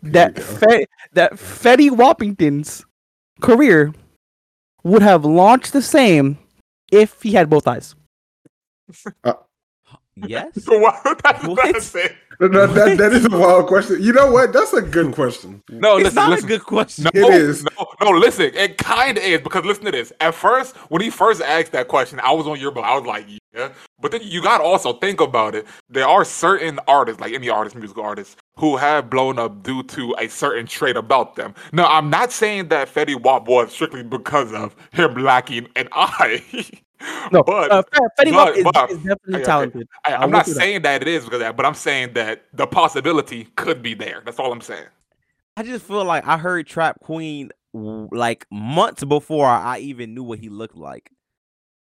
that. 0.02 0.38
Fe- 0.42 0.86
that 1.12 1.32
Fetty 1.32 1.90
Wappington's 1.90 2.84
career 3.40 3.92
would 4.84 5.02
have 5.02 5.24
launched 5.24 5.72
the 5.72 5.82
same 5.82 6.38
if 6.92 7.20
he 7.22 7.32
had 7.32 7.50
both 7.50 7.66
eyes? 7.66 7.94
Yes. 10.26 10.52
What? 10.68 11.02
That's, 11.22 11.46
What? 11.46 11.72
that's 11.72 11.94
it. 11.94 12.14
that, 12.40 12.50
that, 12.74 12.98
that 12.98 13.12
is 13.12 13.26
a 13.26 13.30
wild 13.30 13.66
question. 13.66 14.02
You 14.02 14.12
know 14.12 14.30
what? 14.30 14.52
That's 14.52 14.72
a 14.72 14.82
good 14.82 15.14
question. 15.14 15.62
No, 15.70 15.96
it's 15.96 16.04
listen, 16.04 16.14
not 16.16 16.30
listen. 16.30 16.46
a 16.46 16.48
good 16.48 16.64
question. 16.64 17.04
No, 17.04 17.10
It 17.28 17.34
is. 17.34 17.64
No, 17.64 17.86
no, 18.02 18.10
listen. 18.10 18.50
It 18.54 18.78
kind 18.78 19.16
of 19.18 19.24
is 19.24 19.40
because 19.40 19.64
listen 19.64 19.84
to 19.86 19.90
this. 19.90 20.12
At 20.20 20.34
first, 20.34 20.76
when 20.90 21.02
he 21.02 21.10
first 21.10 21.40
asked 21.42 21.72
that 21.72 21.88
question, 21.88 22.20
I 22.20 22.32
was 22.32 22.46
on 22.46 22.58
your 22.58 22.70
boat. 22.70 22.84
I 22.84 22.96
was 22.98 23.06
like, 23.06 23.26
yeah. 23.54 23.72
But 24.00 24.12
then 24.12 24.20
you 24.24 24.42
got 24.42 24.58
to 24.58 24.64
also 24.64 24.94
think 24.94 25.20
about 25.20 25.54
it. 25.54 25.66
There 25.88 26.06
are 26.06 26.24
certain 26.24 26.78
artists, 26.86 27.20
like 27.20 27.32
any 27.32 27.48
artist, 27.48 27.76
musical 27.76 28.02
artists, 28.04 28.36
who 28.60 28.76
have 28.76 29.08
blown 29.08 29.38
up 29.38 29.62
due 29.62 29.82
to 29.84 30.14
a 30.18 30.28
certain 30.28 30.66
trait 30.66 30.96
about 30.96 31.34
them. 31.34 31.54
Now, 31.72 31.86
I'm 31.86 32.10
not 32.10 32.30
saying 32.30 32.68
that 32.68 32.92
Fetty 32.92 33.20
Wap 33.20 33.48
was 33.48 33.72
strictly 33.72 34.02
because 34.02 34.52
of 34.52 34.76
him 34.92 35.14
lacking 35.14 35.66
an 35.76 35.88
eye. 35.92 36.42
No, 37.32 37.42
but 37.42 37.70
uh, 37.72 37.82
Fetty 38.18 38.32
Wap 38.32 38.54
is, 38.54 38.64
but- 38.64 38.90
is 38.90 38.98
definitely 38.98 39.16
okay, 39.28 39.36
okay. 39.36 39.44
talented. 39.44 39.88
I, 40.04 40.12
I'll 40.12 40.24
I'm 40.24 40.30
not 40.30 40.46
look 40.46 40.48
it 40.48 40.58
up. 40.58 40.62
saying 40.62 40.82
that 40.82 41.00
it 41.00 41.08
is 41.08 41.24
because 41.24 41.36
of 41.36 41.40
that, 41.40 41.56
but 41.56 41.64
I'm 41.64 41.72
saying 41.74 42.12
that 42.12 42.44
the 42.52 42.66
possibility 42.66 43.44
could 43.56 43.82
be 43.82 43.94
there. 43.94 44.20
That's 44.24 44.38
all 44.38 44.52
I'm 44.52 44.60
saying. 44.60 44.86
I 45.56 45.62
just 45.62 45.86
feel 45.86 46.04
like 46.04 46.26
I 46.26 46.36
heard 46.36 46.66
Trap 46.66 47.00
Queen 47.00 47.50
like 47.72 48.46
months 48.50 49.04
before 49.04 49.46
I 49.46 49.78
even 49.78 50.14
knew 50.14 50.22
what 50.22 50.38
he 50.38 50.50
looked 50.50 50.76
like. 50.76 51.10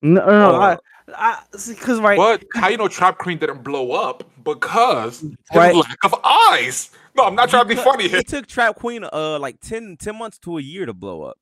No, 0.02 0.26
no, 0.26 0.52
no. 0.52 0.56
Uh, 0.62 0.78
I, 1.16 1.40
because 1.68 2.00
right, 2.00 2.18
But 2.18 2.44
how 2.54 2.70
you 2.70 2.78
know 2.78 2.88
Trap 2.88 3.18
Queen 3.18 3.38
didn't 3.38 3.64
blow 3.64 3.92
up? 3.92 4.24
Because 4.44 5.20
his 5.20 5.36
Right. 5.54 5.76
lack 5.76 5.98
of 6.06 6.16
eyes. 6.24 6.90
No, 7.16 7.26
I'm 7.26 7.36
not 7.36 7.50
trying 7.50 7.64
to 7.64 7.68
be 7.68 7.76
Because 7.76 7.86
funny 7.86 8.08
here. 8.08 8.20
It 8.20 8.28
took 8.28 8.48
Trap 8.48 8.76
Queen 8.78 9.04
uh 9.12 9.38
like 9.40 9.60
10, 9.62 9.98
10 10.00 10.18
months 10.18 10.38
to 10.40 10.58
a 10.58 10.62
year 10.62 10.86
to 10.86 10.94
blow 10.94 11.24
up. 11.24 11.38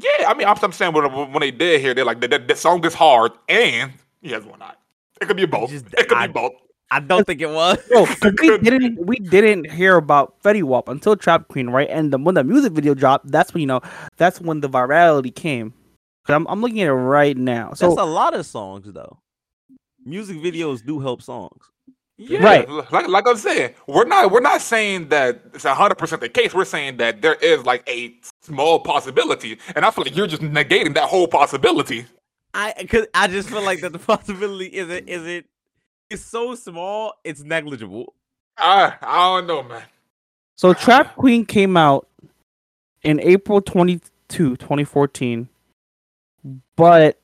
Yeah, 0.00 0.26
I 0.30 0.34
mean, 0.34 0.48
I'm, 0.48 0.56
I'm 0.62 0.72
saying 0.72 0.94
when, 0.94 1.04
when 1.12 1.40
they 1.40 1.50
did 1.50 1.80
here, 1.82 1.92
they're 1.92 2.04
like, 2.06 2.20
the, 2.22 2.28
the, 2.28 2.38
the 2.38 2.56
song 2.56 2.84
is 2.86 2.94
hard 2.94 3.32
and 3.48 3.92
he 4.22 4.30
has 4.30 4.44
one 4.44 4.62
eye. 4.62 4.74
It 5.20 5.26
could 5.28 5.36
be 5.36 5.44
both. 5.44 5.68
just- 5.70 5.86
it 5.98 6.08
could 6.08 6.16
I- 6.18 6.26
be 6.28 6.32
both. 6.32 6.52
I 6.90 7.00
don't 7.00 7.26
think 7.26 7.40
it 7.40 7.48
was. 7.48 7.78
Bro, 7.88 8.04
'cause 8.04 8.18
we 8.38 8.58
didn't 8.58 9.06
we 9.06 9.16
didn't 9.16 9.70
hear 9.70 9.96
about 9.96 10.42
Fetty 10.42 10.62
Wap 10.62 10.88
until 10.90 11.16
Trap 11.16 11.48
Queen, 11.48 11.70
right? 11.70 11.88
And 11.90 12.12
the, 12.12 12.18
when 12.18 12.34
the 12.34 12.44
music 12.44 12.74
video 12.74 12.92
dropped, 12.92 13.30
that's 13.30 13.54
when 13.54 13.62
you 13.62 13.66
know 13.66 13.80
that's 14.18 14.42
when 14.42 14.60
the 14.60 14.68
virality 14.68 15.34
came. 15.34 15.72
'Cause 16.24 16.34
I'm 16.34 16.46
I'm 16.48 16.60
looking 16.60 16.80
at 16.80 16.88
it 16.88 16.92
right 16.92 17.36
now. 17.36 17.72
So 17.74 17.88
That's 17.88 18.00
a 18.00 18.04
lot 18.04 18.34
of 18.34 18.46
songs 18.46 18.86
though. 18.92 19.18
Music 20.04 20.36
videos 20.38 20.84
do 20.84 21.00
help 21.00 21.22
songs. 21.22 21.64
Yeah, 22.18 22.42
Right. 22.44 22.68
Like, 22.92 23.08
like 23.08 23.26
I'm 23.26 23.36
saying, 23.36 23.74
we're 23.88 24.04
not 24.04 24.30
we're 24.30 24.40
not 24.40 24.60
saying 24.60 25.08
that 25.08 25.40
it's 25.54 25.64
hundred 25.64 25.96
percent 25.96 26.20
the 26.20 26.28
case. 26.28 26.54
We're 26.54 26.64
saying 26.64 26.98
that 26.98 27.22
there 27.22 27.34
is 27.34 27.64
like 27.64 27.88
a 27.88 28.14
small 28.42 28.78
possibility, 28.80 29.58
and 29.74 29.84
I 29.84 29.90
feel 29.90 30.04
like 30.04 30.14
you're 30.16 30.26
just 30.28 30.42
negating 30.42 30.94
that 30.94 31.08
whole 31.08 31.26
possibility. 31.26 32.04
I 32.54 32.86
cause 32.88 33.06
I 33.14 33.26
just 33.28 33.48
feel 33.48 33.62
like 33.62 33.80
that 33.80 33.92
the 33.92 33.98
possibility 34.12 34.66
isn't 34.66 35.08
isn't 35.08 35.46
it's 36.10 36.24
so 36.24 36.54
small, 36.54 37.14
it's 37.24 37.42
negligible. 37.42 38.14
I 38.58 38.94
I 39.00 39.38
don't 39.40 39.46
know, 39.48 39.62
man. 39.64 39.82
so 40.56 40.74
Trap 40.74 41.16
Queen 41.16 41.44
came 41.46 41.76
out 41.76 42.06
in 43.02 43.18
April 43.20 43.60
22, 43.62 44.56
2014, 44.58 45.48
but 46.82 47.20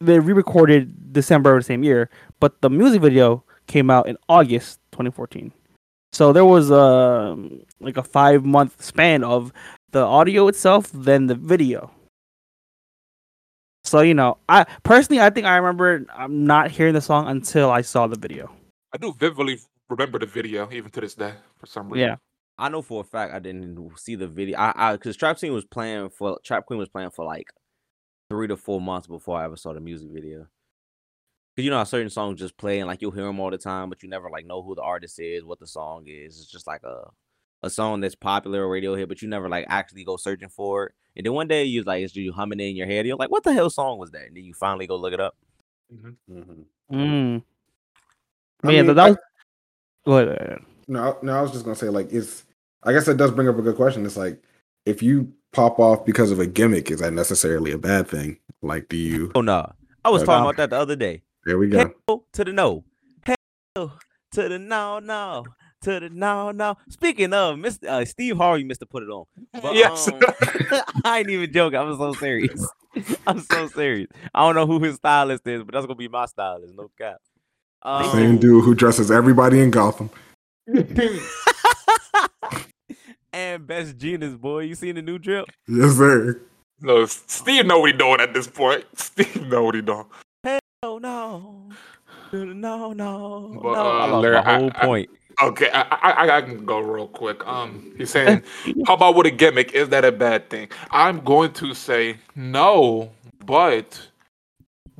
they 0.00 0.18
re-recorded 0.18 1.12
December 1.12 1.54
of 1.54 1.60
the 1.60 1.64
same 1.64 1.84
year. 1.84 2.08
But 2.40 2.62
the 2.62 2.70
music 2.70 3.02
video 3.02 3.44
came 3.66 3.90
out 3.90 4.08
in 4.08 4.16
August 4.26 4.80
2014. 4.92 5.52
So 6.14 6.32
there 6.32 6.46
was 6.46 6.70
a 6.70 7.36
like 7.80 7.98
a 7.98 8.02
five 8.02 8.42
month 8.42 8.82
span 8.82 9.22
of 9.22 9.52
the 9.90 10.00
audio 10.00 10.48
itself, 10.48 10.90
then 10.94 11.26
the 11.26 11.34
video. 11.34 11.90
So 13.84 14.00
you 14.00 14.14
know, 14.14 14.38
I 14.48 14.64
personally, 14.82 15.20
I 15.20 15.28
think 15.28 15.46
I 15.46 15.56
remember 15.56 16.06
I'm 16.16 16.46
not 16.46 16.70
hearing 16.70 16.94
the 16.94 17.02
song 17.02 17.28
until 17.28 17.70
I 17.70 17.82
saw 17.82 18.06
the 18.06 18.18
video. 18.18 18.50
I 18.94 18.96
do 18.96 19.12
vividly 19.12 19.60
remember 19.90 20.18
the 20.18 20.26
video 20.26 20.70
even 20.72 20.90
to 20.92 21.02
this 21.02 21.14
day 21.14 21.34
for 21.58 21.66
some 21.66 21.90
reason. 21.90 22.08
Yeah, 22.08 22.16
I 22.56 22.70
know 22.70 22.80
for 22.80 23.02
a 23.02 23.04
fact 23.04 23.34
I 23.34 23.40
didn't 23.40 23.76
see 23.98 24.14
the 24.14 24.26
video. 24.26 24.56
I 24.56 24.72
I 24.74 24.92
because 24.92 25.18
Trap 25.18 25.38
Scene 25.38 25.52
was 25.52 25.66
playing 25.66 26.08
for 26.08 26.38
Trap 26.42 26.64
Queen 26.64 26.78
was 26.78 26.88
playing 26.88 27.10
for 27.10 27.26
like 27.26 27.48
three 28.30 28.46
to 28.46 28.56
four 28.56 28.80
months 28.80 29.08
before 29.08 29.38
I 29.38 29.44
ever 29.44 29.56
saw 29.56 29.74
the 29.74 29.80
music 29.80 30.08
video. 30.10 30.46
Cause 31.56 31.64
you 31.64 31.70
know 31.70 31.78
how 31.78 31.84
certain 31.84 32.08
songs 32.08 32.38
just 32.38 32.56
play 32.56 32.78
and 32.78 32.86
like 32.86 33.02
you'll 33.02 33.10
hear 33.10 33.24
them 33.24 33.40
all 33.40 33.50
the 33.50 33.58
time, 33.58 33.90
but 33.90 34.02
you 34.02 34.08
never 34.08 34.30
like 34.30 34.46
know 34.46 34.62
who 34.62 34.76
the 34.76 34.82
artist 34.82 35.18
is, 35.18 35.44
what 35.44 35.58
the 35.58 35.66
song 35.66 36.04
is. 36.06 36.40
It's 36.40 36.50
just 36.50 36.66
like 36.66 36.84
a 36.84 37.10
a 37.62 37.68
song 37.68 38.00
that's 38.00 38.14
popular 38.14 38.64
or 38.64 38.70
radio 38.70 38.94
hit, 38.94 39.08
but 39.08 39.20
you 39.20 39.28
never 39.28 39.48
like 39.48 39.66
actually 39.68 40.04
go 40.04 40.16
searching 40.16 40.48
for 40.48 40.86
it. 40.86 40.92
And 41.16 41.26
then 41.26 41.32
one 41.32 41.48
day 41.48 41.64
you 41.64 41.82
like 41.82 42.04
it's 42.04 42.14
you 42.14 42.32
humming 42.32 42.60
it 42.60 42.68
in 42.68 42.76
your 42.76 42.86
head. 42.86 43.04
You're 43.04 43.16
like, 43.16 43.32
what 43.32 43.42
the 43.42 43.52
hell 43.52 43.68
song 43.68 43.98
was 43.98 44.12
that? 44.12 44.28
And 44.28 44.36
then 44.36 44.44
you 44.44 44.54
finally 44.54 44.86
go 44.86 44.96
look 44.96 45.12
it 45.12 45.20
up. 45.20 45.36
Mhm. 45.92 46.16
Mhm. 46.30 46.64
mm. 46.92 47.42
I 48.62 48.70
yeah, 48.70 48.82
mean, 48.82 48.94
that 48.94 49.08
was. 49.08 49.18
Go 50.06 50.16
ahead, 50.18 50.28
go 50.38 50.44
ahead. 50.44 50.62
No, 50.86 51.18
no, 51.22 51.36
I 51.36 51.42
was 51.42 51.50
just 51.50 51.64
gonna 51.64 51.74
say 51.74 51.88
like 51.88 52.12
it's. 52.12 52.44
I 52.84 52.92
guess 52.92 53.06
that 53.06 53.16
does 53.16 53.32
bring 53.32 53.48
up 53.48 53.58
a 53.58 53.62
good 53.62 53.76
question. 53.76 54.06
It's 54.06 54.16
like 54.16 54.40
if 54.86 55.02
you 55.02 55.32
pop 55.52 55.78
off 55.78 56.04
because 56.04 56.30
of 56.30 56.38
a 56.38 56.46
gimmick, 56.46 56.90
is 56.90 57.00
that 57.00 57.12
necessarily 57.12 57.72
a 57.72 57.78
bad 57.78 58.08
thing? 58.08 58.38
Like, 58.62 58.88
do 58.88 58.96
you? 58.96 59.32
Oh 59.34 59.40
no, 59.40 59.72
I 60.04 60.10
was 60.10 60.22
talking 60.22 60.42
nah. 60.44 60.50
about 60.50 60.56
that 60.58 60.70
the 60.70 60.76
other 60.76 60.96
day. 60.96 61.22
There 61.46 61.58
we 61.58 61.68
go. 61.68 61.92
Hell 62.08 62.24
to 62.32 62.44
the 62.44 62.52
no. 62.52 62.84
Hell 63.24 63.98
to 64.32 64.48
the 64.48 64.58
no, 64.58 64.98
no. 64.98 65.44
To 65.82 65.98
the 65.98 66.10
no, 66.10 66.50
no. 66.50 66.76
Speaking 66.90 67.32
of, 67.32 67.56
Mr. 67.56 67.88
Uh, 67.88 68.04
Steve 68.04 68.36
Harvey 68.36 68.64
missed 68.64 68.80
to 68.80 68.86
put 68.86 69.02
it 69.02 69.08
on. 69.08 69.24
But, 69.62 69.74
Yes. 69.74 70.08
um, 70.08 70.20
I 71.04 71.20
ain't 71.20 71.30
even 71.30 71.50
joking. 71.50 71.78
I'm 71.78 71.96
so 71.96 72.12
serious. 72.12 72.68
I'm 73.26 73.40
so 73.40 73.66
serious. 73.68 74.08
I 74.34 74.40
don't 74.46 74.54
know 74.54 74.66
who 74.66 74.78
his 74.84 74.96
stylist 74.96 75.46
is, 75.46 75.62
but 75.62 75.72
that's 75.72 75.86
gonna 75.86 75.94
be 75.96 76.08
my 76.08 76.26
stylist. 76.26 76.74
No 76.76 76.90
cap. 76.98 77.16
Um, 77.82 78.10
Same 78.12 78.36
dude 78.36 78.62
who 78.62 78.74
dresses 78.74 79.10
everybody 79.10 79.60
in 79.60 79.70
Gotham. 79.70 80.10
and 83.32 83.66
best 83.66 83.96
genius 83.98 84.34
boy. 84.34 84.60
You 84.60 84.74
seen 84.74 84.94
the 84.96 85.02
new 85.02 85.18
drip? 85.18 85.46
Yes, 85.68 85.96
sir. 85.96 86.40
no, 86.80 87.06
Steve 87.06 87.66
know 87.66 87.80
what 87.80 87.92
he 87.92 87.96
doing 87.96 88.20
at 88.20 88.34
this 88.34 88.46
point. 88.46 88.84
Steve 88.94 89.46
know 89.48 89.64
what 89.64 89.74
he 89.74 89.80
doing. 89.82 90.04
Oh 90.82 90.98
no. 90.98 91.68
To 92.30 92.44
No, 92.54 92.92
no, 92.92 93.60
But, 93.62 93.72
no. 93.72 94.00
Uh, 94.16 94.18
Larry, 94.20 94.34
my 94.36 94.50
I- 94.54 94.58
whole 94.58 94.70
I- 94.74 94.86
point. 94.86 95.10
Okay, 95.42 95.70
I, 95.72 95.80
I 95.82 96.36
I 96.36 96.42
can 96.42 96.66
go 96.66 96.80
real 96.80 97.06
quick. 97.08 97.46
Um, 97.46 97.94
he's 97.96 98.10
saying, 98.10 98.42
how 98.86 98.92
about 98.94 99.14
with 99.14 99.26
a 99.26 99.30
gimmick? 99.30 99.72
Is 99.72 99.88
that 99.88 100.04
a 100.04 100.12
bad 100.12 100.50
thing? 100.50 100.68
I'm 100.90 101.20
going 101.20 101.52
to 101.54 101.72
say 101.72 102.18
no, 102.36 103.10
but 103.46 103.98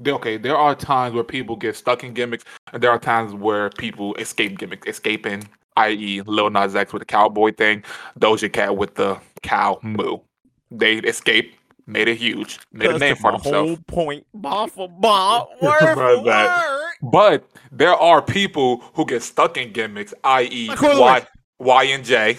okay, 0.07 0.39
there 0.39 0.57
are 0.57 0.75
times 0.75 1.15
where 1.15 1.25
people 1.25 1.57
get 1.57 1.77
stuck 1.77 2.05
in 2.05 2.15
gimmicks, 2.15 2.45
and 2.73 2.83
there 2.83 2.91
are 2.91 2.99
times 2.99 3.35
where 3.35 3.69
people 3.69 4.15
escape 4.15 4.57
gimmicks, 4.59 4.87
escaping, 4.89 5.47
i.e., 5.87 6.23
Lil 6.27 6.51
Nas 6.51 6.75
X 6.77 6.93
with 6.93 7.01
the 7.01 7.07
cowboy 7.07 7.53
thing, 7.53 7.83
Doja 8.19 8.53
Cat 8.53 8.77
with 8.77 8.95
the 8.95 9.19
cow 9.43 9.79
moo. 9.83 10.19
They 10.71 10.97
escaped, 10.97 11.57
made 11.87 12.09
it 12.09 12.17
huge, 12.17 12.59
made 12.73 12.91
a 12.91 12.99
name 12.99 13.17
for 13.17 13.33
themselves. 13.33 13.71
whole 13.71 13.77
point, 13.87 14.27
bar 14.35 14.69
for 14.75 14.89
bar, 14.89 15.47
word 15.61 15.71
Right 15.81 15.95
for 15.95 16.23
word. 16.23 16.83
But 17.03 17.45
there 17.73 17.95
are 17.95 18.21
people 18.23 18.79
who 18.95 19.07
get 19.07 19.23
stuck 19.23 19.57
in 19.57 19.73
gimmicks, 19.73 20.13
i.e., 20.25 20.69
Like 20.69 20.79
Coil 20.79 21.01
Y, 21.01 21.27
y 21.59 21.85
and 21.85 22.05
J. 22.05 22.39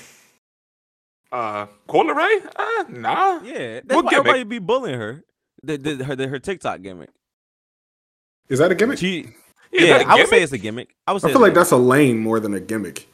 Uh, 1.32 1.66
Coi 1.88 2.04
Leray? 2.04 2.46
Uh, 2.56 2.84
nah. 2.90 3.42
Yeah, 3.44 3.80
that's 3.84 3.96
What 3.96 4.06
why 4.06 4.12
gimmick? 4.12 4.28
everybody 4.28 4.44
be 4.44 4.60
bullying 4.60 5.00
her. 5.00 5.24
The, 5.64 5.78
the, 5.78 6.04
her, 6.04 6.16
the, 6.16 6.28
her 6.28 6.40
TikTok 6.40 6.82
gimmick. 6.82 7.10
Is 8.50 8.60
that 8.60 8.72
a 8.72 8.76
gimmick? 8.76 9.00
She, 9.00 9.20
Is 9.72 9.88
yeah, 9.88 10.00
that 10.00 10.08
a 10.08 10.10
I 10.10 10.16
would 10.16 10.28
say 10.28 10.42
it's 10.44 10.52
a 10.52 10.58
gimmick. 10.58 10.94
I 11.08 11.14
would 11.14 11.22
say 11.22 11.30
I 11.30 11.32
feel 11.32 11.42
like 11.42 11.50
gimmick. 11.54 11.56
that's 11.56 11.72
a 11.72 11.78
lane 11.78 12.18
more 12.18 12.40
than 12.40 12.54
a 12.54 12.60
gimmick. 12.60 13.08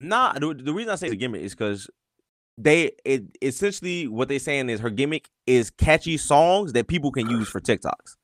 Nah, 0.00 0.32
the, 0.34 0.54
the 0.54 0.72
reason 0.74 0.92
I 0.92 0.96
say 0.96 1.08
the 1.08 1.16
gimmick 1.16 1.42
is 1.42 1.54
because 1.54 1.88
they 2.58 2.92
it 3.04 3.24
essentially 3.42 4.06
what 4.08 4.28
they're 4.28 4.38
saying 4.38 4.68
is 4.70 4.80
her 4.80 4.90
gimmick 4.90 5.28
is 5.46 5.70
catchy 5.70 6.16
songs 6.16 6.72
that 6.74 6.86
people 6.88 7.10
can 7.12 7.28
use 7.30 7.48
for 7.48 7.60
TikToks, 7.60 8.16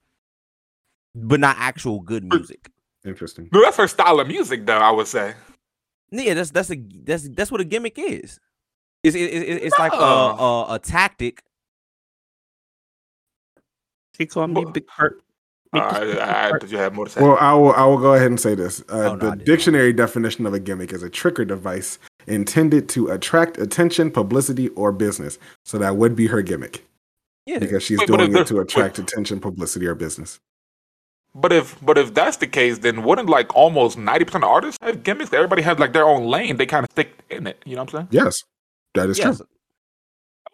but 1.14 1.40
not 1.40 1.56
actual 1.58 2.00
good 2.00 2.24
music. 2.24 2.70
Interesting. 3.04 3.48
No, 3.52 3.62
that's 3.62 3.76
her 3.78 3.88
style 3.88 4.20
of 4.20 4.28
music, 4.28 4.64
though. 4.66 4.78
I 4.78 4.90
would 4.90 5.06
say. 5.06 5.35
Yeah, 6.11 6.35
that's 6.35 6.50
that's 6.50 6.70
a 6.70 6.76
that's 7.04 7.28
that's 7.30 7.50
what 7.50 7.61
a 7.61 7.64
gimmick 7.64 7.98
is. 7.98 8.38
It's 9.02 9.16
it, 9.16 9.20
it, 9.32 9.62
it's 9.64 9.78
like 9.78 9.92
a, 9.92 9.96
a 9.96 10.74
a 10.74 10.78
tactic. 10.78 11.42
She 14.16 14.26
called 14.26 14.50
me 14.50 14.64
Well- 14.64 14.72
Big 14.72 14.88
Hurt. 14.90 15.22
Uh, 15.74 16.00
Big 16.00 16.18
I, 16.18 16.50
I, 16.50 16.58
did 16.58 16.70
you 16.70 16.78
have 16.78 16.94
more 16.94 17.06
to 17.06 17.11
say? 17.11 17.22
Well, 17.22 17.38
I 17.40 17.54
will. 17.54 17.72
I 17.72 17.85
will 17.87 17.98
go 17.98 18.14
ahead 18.14 18.26
and 18.26 18.38
say 18.38 18.54
this. 18.54 18.80
Uh, 18.82 19.12
Oh, 19.12 19.14
no, 19.14 19.30
the 19.30 19.37
dictionary 19.37 19.92
definition 19.92 20.44
of 20.46 20.52
a 20.52 20.61
gimmick 20.61 20.92
is 20.92 21.02
a 21.02 21.08
trick 21.08 21.38
or 21.40 21.44
device 21.44 21.98
intended 22.26 22.88
to 22.90 23.08
attract 23.08 23.58
attention, 23.58 24.11
publicity, 24.11 24.68
or 24.70 24.92
business. 24.92 25.38
So 25.64 25.78
that 25.78 25.96
would 25.96 26.14
be 26.14 26.26
her 26.28 26.42
gimmick 26.42 26.85
Yeah, 27.46 27.58
because 27.58 27.82
she's 27.82 27.98
Wait, 27.98 28.08
doing 28.08 28.37
it 28.37 28.46
to 28.48 28.61
attract 28.61 28.98
attention, 28.98 29.40
publicity, 29.40 29.87
or 29.87 29.94
business. 29.94 30.40
but 31.35 31.52
if 31.52 31.76
but 31.80 31.96
if 31.96 32.12
that's 32.12 32.37
the 32.37 32.46
case, 32.46 32.78
then 32.78 33.02
wouldn't 33.02 33.30
like 33.30 33.54
almost 33.56 33.96
ninety 33.96 34.24
percent 34.26 34.44
of 34.44 34.50
artists 34.50 34.78
have 34.82 35.02
gimmicks? 35.02 35.32
Everybody 35.32 35.62
has 35.62 35.78
like 35.78 35.94
their 35.94 36.04
own 36.04 36.26
lane. 36.26 36.58
They 36.58 36.66
kind 36.66 36.85
of 36.85 36.90
stick 36.90 37.18
in 37.30 37.46
it. 37.46 37.62
You 37.64 37.76
know 37.76 37.82
what 37.82 37.94
I'm 37.94 38.00
saying? 38.00 38.08
Yes, 38.11 38.44
that 38.94 39.08
is 39.08 39.18
yes. 39.18 39.38
true. 39.38 39.46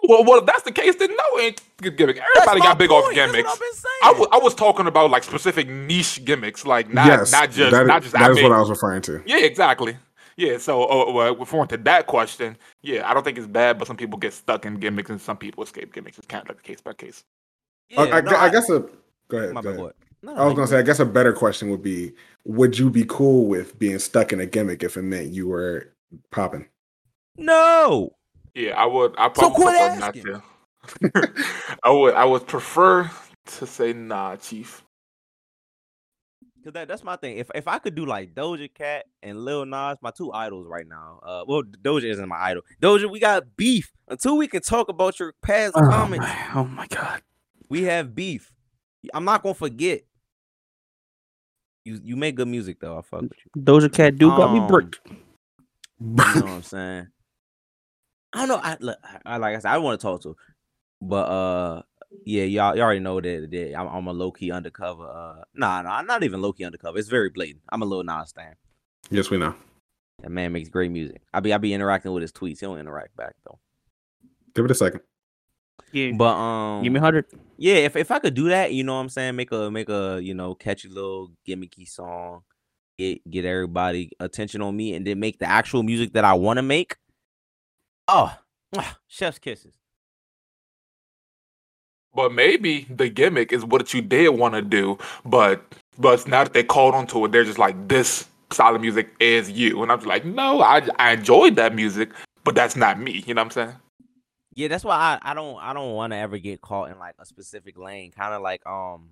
Well, 0.02 0.24
well, 0.24 0.38
if 0.38 0.46
that's 0.46 0.62
the 0.62 0.72
case, 0.72 0.94
then 0.96 1.10
no, 1.10 1.40
ain't 1.40 1.60
good 1.82 1.96
gimmick. 1.96 2.20
Everybody 2.36 2.60
got 2.60 2.78
big 2.78 2.90
off 2.90 3.04
point. 3.04 3.16
That's 3.16 3.32
what 3.32 3.44
gimmicks. 3.44 3.84
I've. 4.02 4.16
I 4.32 4.38
was 4.38 4.54
talking 4.54 4.86
about 4.86 5.10
like 5.10 5.24
specific 5.24 5.68
niche 5.68 6.24
gimmicks, 6.24 6.64
like 6.64 6.92
not 6.92 7.06
yes, 7.06 7.32
not 7.32 7.50
just 7.50 7.72
that, 7.72 7.86
not 7.86 8.02
just 8.02 8.14
that 8.14 8.30
is 8.30 8.38
I 8.38 8.42
what 8.42 8.52
I 8.52 8.60
was 8.60 8.70
referring 8.70 9.02
to. 9.02 9.22
Yeah, 9.26 9.38
exactly. 9.38 9.96
Yeah, 10.36 10.58
so 10.58 10.84
uh, 10.84 11.12
well, 11.12 11.36
referring 11.36 11.66
to 11.68 11.76
that 11.78 12.06
question, 12.06 12.56
yeah, 12.80 13.10
I 13.10 13.12
don't 13.12 13.24
think 13.24 13.38
it's 13.38 13.46
bad, 13.48 13.76
but 13.76 13.88
some 13.88 13.96
people 13.96 14.18
get 14.18 14.32
stuck 14.32 14.64
in 14.64 14.76
gimmicks 14.76 15.10
and 15.10 15.20
some 15.20 15.36
people 15.36 15.64
escape 15.64 15.92
gimmicks. 15.92 16.16
It's 16.16 16.28
kind 16.28 16.42
of 16.42 16.48
like 16.56 16.62
case 16.62 16.80
by 16.80 16.92
case. 16.92 17.24
Uh, 17.96 18.04
Yeah, 18.04 18.16
I, 18.16 18.20
no, 18.20 18.36
I 18.36 18.48
guess 18.50 18.70
a. 18.70 18.84
Go 19.28 19.38
ahead. 19.38 19.52
my 19.52 19.62
Go 19.62 19.72
bad, 19.72 19.80
ahead. 19.80 19.92
No, 20.22 20.34
I 20.36 20.44
was 20.44 20.54
gonna 20.54 20.68
say, 20.68 20.78
I 20.78 20.82
guess 20.82 21.00
a 21.00 21.04
better 21.04 21.32
question 21.32 21.70
would 21.70 21.82
be: 21.82 22.12
Would 22.44 22.78
you 22.78 22.88
be 22.88 23.04
cool 23.08 23.46
with 23.46 23.78
being 23.80 23.98
stuck 23.98 24.32
in 24.32 24.40
a 24.40 24.46
gimmick 24.46 24.84
if 24.84 24.96
it 24.96 25.02
meant 25.02 25.32
you 25.32 25.48
were 25.48 25.92
popping? 26.30 26.66
no. 27.36 28.12
Yeah, 28.58 28.76
I 28.76 28.86
would. 28.86 29.14
I 29.16 29.32
So 29.34 29.50
quit 29.50 29.66
prefer 29.78 30.00
not 30.00 30.14
to. 30.14 30.42
I 31.84 31.90
would. 31.90 32.14
I 32.14 32.24
would 32.24 32.46
prefer 32.46 33.08
to 33.46 33.66
say 33.66 33.92
nah, 33.92 34.34
Chief. 34.36 34.82
Cause 36.64 36.72
that, 36.72 36.88
that's 36.88 37.04
my 37.04 37.14
thing. 37.14 37.38
If 37.38 37.50
if 37.54 37.68
I 37.68 37.78
could 37.78 37.94
do 37.94 38.04
like 38.04 38.34
Doja 38.34 38.72
Cat 38.74 39.06
and 39.22 39.44
Lil 39.44 39.64
Nas, 39.64 39.98
my 40.02 40.10
two 40.10 40.32
idols 40.32 40.66
right 40.66 40.86
now. 40.88 41.20
Uh, 41.22 41.44
well, 41.46 41.62
Doja 41.62 42.04
isn't 42.10 42.28
my 42.28 42.36
idol. 42.36 42.62
Doja, 42.82 43.08
we 43.08 43.20
got 43.20 43.56
beef. 43.56 43.92
Until 44.08 44.36
we 44.36 44.48
can 44.48 44.60
talk 44.62 44.88
about 44.88 45.20
your 45.20 45.34
past 45.40 45.74
Oh 45.76 45.88
comments, 45.88 46.26
my, 46.26 46.48
oh 46.56 46.64
my 46.64 46.86
god. 46.88 47.22
we 47.68 47.84
have 47.84 48.14
beef. 48.14 48.52
I'm 49.14 49.24
not 49.24 49.42
gonna 49.44 49.54
forget. 49.54 50.02
You 51.84 52.00
you 52.02 52.16
make 52.16 52.34
good 52.34 52.48
music 52.48 52.80
though. 52.80 52.98
I 52.98 53.02
fuck 53.02 53.22
with 53.22 53.32
you. 53.54 53.62
Doja 53.62 53.92
Cat 53.92 54.16
do 54.18 54.28
got 54.30 54.52
me 54.52 54.58
Um, 54.58 54.66
bricked. 54.66 54.98
You 55.06 55.14
know 56.00 56.24
what 56.24 56.44
I'm 56.44 56.62
saying? 56.64 57.06
I 58.32 58.38
don't 58.40 58.48
know. 58.48 58.60
I 58.62 58.76
look. 58.80 58.98
I, 59.24 59.36
like 59.38 59.56
I 59.56 59.58
said, 59.58 59.72
I 59.72 59.78
want 59.78 60.00
to 60.00 60.06
talk 60.06 60.22
to, 60.22 60.30
her. 60.30 60.34
but 61.00 61.28
uh, 61.28 61.82
yeah, 62.24 62.44
y'all, 62.44 62.76
y'all 62.76 62.84
already 62.84 63.00
know 63.00 63.20
that, 63.20 63.50
that 63.50 63.74
I'm, 63.78 63.86
I'm 63.88 64.06
a 64.06 64.12
low 64.12 64.30
key 64.32 64.50
undercover. 64.50 65.04
Uh, 65.04 65.44
nah, 65.54 65.82
nah, 65.82 65.96
I'm 65.96 66.06
not 66.06 66.22
even 66.22 66.40
low 66.42 66.52
key 66.52 66.64
undercover. 66.64 66.98
It's 66.98 67.08
very 67.08 67.30
blatant. 67.30 67.62
I'm 67.70 67.82
a 67.82 67.86
Lil 67.86 68.04
Nas 68.04 68.32
fan. 68.32 68.54
Yes, 69.10 69.30
we 69.30 69.38
know. 69.38 69.54
That 70.22 70.30
man 70.30 70.52
makes 70.52 70.68
great 70.68 70.90
music. 70.90 71.22
I 71.32 71.40
be 71.40 71.52
I 71.52 71.58
be 71.58 71.72
interacting 71.72 72.12
with 72.12 72.22
his 72.22 72.32
tweets. 72.32 72.60
He 72.60 72.66
don't 72.66 72.78
interact 72.78 73.16
back 73.16 73.34
though. 73.44 73.58
Give 74.54 74.64
it 74.64 74.70
a 74.70 74.74
second. 74.74 75.00
Yeah. 75.92 76.12
But 76.12 76.34
um, 76.34 76.82
Give 76.82 76.92
me 76.92 77.00
hundred. 77.00 77.26
yeah, 77.56 77.76
if 77.76 77.96
if 77.96 78.10
I 78.10 78.18
could 78.18 78.34
do 78.34 78.48
that, 78.48 78.72
you 78.72 78.84
know 78.84 78.94
what 78.94 79.00
I'm 79.00 79.08
saying, 79.08 79.36
make 79.36 79.52
a 79.52 79.70
make 79.70 79.88
a 79.88 80.20
you 80.22 80.34
know 80.34 80.54
catchy 80.54 80.88
little 80.88 81.32
gimmicky 81.46 81.88
song, 81.88 82.42
get 82.98 83.28
get 83.30 83.44
everybody 83.44 84.10
attention 84.20 84.60
on 84.60 84.76
me, 84.76 84.94
and 84.94 85.06
then 85.06 85.20
make 85.20 85.38
the 85.38 85.46
actual 85.46 85.82
music 85.82 86.12
that 86.14 86.24
I 86.24 86.34
want 86.34 86.58
to 86.58 86.62
make. 86.62 86.96
Oh, 88.08 88.34
chef's 89.06 89.38
kisses. 89.38 89.74
But 92.14 92.32
maybe 92.32 92.86
the 92.88 93.10
gimmick 93.10 93.52
is 93.52 93.64
what 93.64 93.92
you 93.92 94.00
did 94.00 94.30
want 94.30 94.54
to 94.54 94.62
do, 94.62 94.98
but 95.24 95.62
but 95.98 96.26
now 96.26 96.44
that 96.44 96.54
they 96.54 96.64
called 96.64 96.94
onto 96.94 97.24
it, 97.24 97.32
they're 97.32 97.44
just 97.44 97.58
like 97.58 97.88
this 97.88 98.26
style 98.50 98.74
of 98.74 98.80
music 98.80 99.10
is 99.20 99.50
you, 99.50 99.82
and 99.82 99.92
I'm 99.92 99.98
just 99.98 100.08
like, 100.08 100.24
no, 100.24 100.62
I 100.62 100.88
I 100.98 101.12
enjoyed 101.12 101.56
that 101.56 101.74
music, 101.74 102.10
but 102.44 102.54
that's 102.54 102.76
not 102.76 102.98
me. 102.98 103.22
You 103.26 103.34
know 103.34 103.42
what 103.42 103.46
I'm 103.46 103.50
saying? 103.68 103.76
Yeah, 104.54 104.68
that's 104.68 104.84
why 104.84 104.96
I, 104.96 105.30
I 105.30 105.34
don't 105.34 105.62
I 105.62 105.72
don't 105.74 105.92
want 105.92 106.12
to 106.12 106.16
ever 106.16 106.38
get 106.38 106.62
caught 106.62 106.90
in 106.90 106.98
like 106.98 107.14
a 107.18 107.26
specific 107.26 107.78
lane. 107.78 108.10
Kind 108.10 108.34
of 108.34 108.40
like 108.42 108.66
um, 108.66 109.10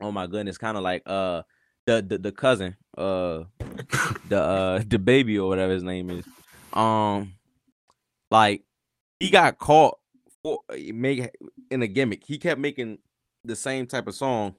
oh 0.00 0.10
my 0.10 0.26
goodness, 0.26 0.58
kind 0.58 0.76
of 0.76 0.82
like 0.82 1.02
uh, 1.06 1.42
the 1.86 2.04
the, 2.06 2.18
the 2.18 2.32
cousin, 2.32 2.76
uh, 2.98 3.44
the 4.28 4.42
uh 4.42 4.82
the 4.86 4.98
baby 4.98 5.38
or 5.38 5.48
whatever 5.48 5.72
his 5.72 5.84
name 5.84 6.10
is, 6.10 6.26
um, 6.72 7.32
like 8.30 8.62
he 9.20 9.30
got 9.30 9.58
caught 9.58 9.98
for 10.42 10.60
make 10.92 11.30
in 11.70 11.82
a 11.82 11.86
gimmick. 11.86 12.24
He 12.24 12.38
kept 12.38 12.60
making 12.60 12.98
the 13.44 13.56
same 13.56 13.86
type 13.86 14.06
of 14.06 14.14
song 14.14 14.54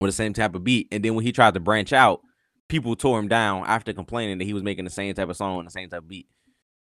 with 0.00 0.08
the 0.08 0.12
same 0.16 0.32
type 0.32 0.54
of 0.54 0.64
beat, 0.64 0.88
and 0.92 1.04
then 1.04 1.14
when 1.14 1.24
he 1.24 1.32
tried 1.32 1.54
to 1.54 1.60
branch 1.60 1.92
out, 1.92 2.20
people 2.68 2.96
tore 2.96 3.18
him 3.18 3.28
down 3.28 3.64
after 3.66 3.92
complaining 3.92 4.38
that 4.38 4.44
he 4.44 4.54
was 4.54 4.62
making 4.62 4.84
the 4.84 4.90
same 4.90 5.14
type 5.14 5.28
of 5.28 5.36
song 5.36 5.58
and 5.58 5.66
the 5.66 5.72
same 5.72 5.88
type 5.88 6.02
of 6.02 6.08
beat. 6.08 6.26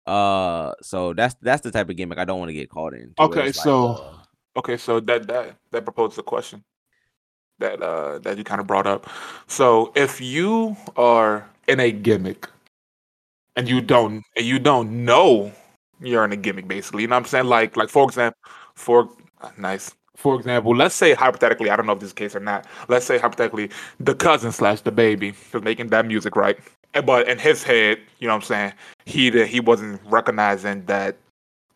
Uh, 0.05 0.73
so 0.81 1.13
that's 1.13 1.36
that's 1.41 1.61
the 1.61 1.71
type 1.71 1.89
of 1.89 1.95
gimmick 1.95 2.17
I 2.17 2.25
don't 2.25 2.39
want 2.39 2.49
to 2.49 2.53
get 2.53 2.69
caught 2.69 2.93
in. 2.93 3.13
Okay, 3.19 3.47
it's 3.47 3.57
like, 3.57 3.63
so- 3.63 3.93
uh, 3.93 4.11
Okay, 4.57 4.77
so 4.77 5.01
that 5.01 5.27
that 5.27 5.57
that 5.71 5.83
proposes 5.83 6.17
a 6.17 6.23
question 6.23 6.63
that 7.59 7.81
uh 7.81 8.19
that 8.19 8.38
you 8.38 8.43
kind 8.45 8.61
of 8.61 8.67
brought 8.67 8.88
up. 8.88 9.09
So 9.47 9.91
if 9.95 10.21
you 10.21 10.77
are 10.95 11.49
in 11.67 11.81
a 11.81 11.91
gimmick 11.91 12.47
and 13.57 13.67
you 13.67 13.81
don't 13.81 14.23
and 14.38 14.45
you 14.45 14.59
don't 14.59 15.03
know 15.03 15.51
you're 16.02 16.26
in 16.26 16.32
a 16.32 16.38
gimmick, 16.38 16.68
basically, 16.68 17.04
you 17.04 17.08
know 17.08 17.16
what 17.16 17.24
I'm 17.24 17.26
saying? 17.26 17.46
Like 17.46 17.78
like 17.78 17.89
for 17.89 18.04
example, 18.06 18.39
for 18.76 19.10
nice. 19.58 19.93
For 20.16 20.36
example, 20.36 20.74
let's 20.76 20.96
say 20.96 21.14
hypothetically, 21.14 21.70
I 21.70 21.76
don't 21.76 21.86
know 21.86 21.91
if 21.93 22.00
this 22.00 22.08
is 22.08 22.14
the 22.14 22.20
case 22.20 22.36
or 22.36 22.39
not. 22.39 22.66
Let's 22.88 23.06
say 23.06 23.18
hypothetically, 23.18 23.70
the 24.00 24.16
cousin 24.16 24.54
slash 24.54 24.82
the 24.82 24.91
baby 24.91 25.34
was 25.52 25.62
making 25.62 25.88
that 25.89 26.06
music, 26.06 26.38
right? 26.38 26.58
But 27.06 27.28
in 27.28 27.38
his 27.38 27.64
head, 27.64 28.00
you 28.20 28.28
know 28.28 28.34
what 28.34 28.43
I'm 28.43 28.48
saying, 28.48 28.74
he 29.06 29.46
he 29.46 29.60
wasn't 29.60 30.02
recognizing 30.06 30.86
that 30.86 31.18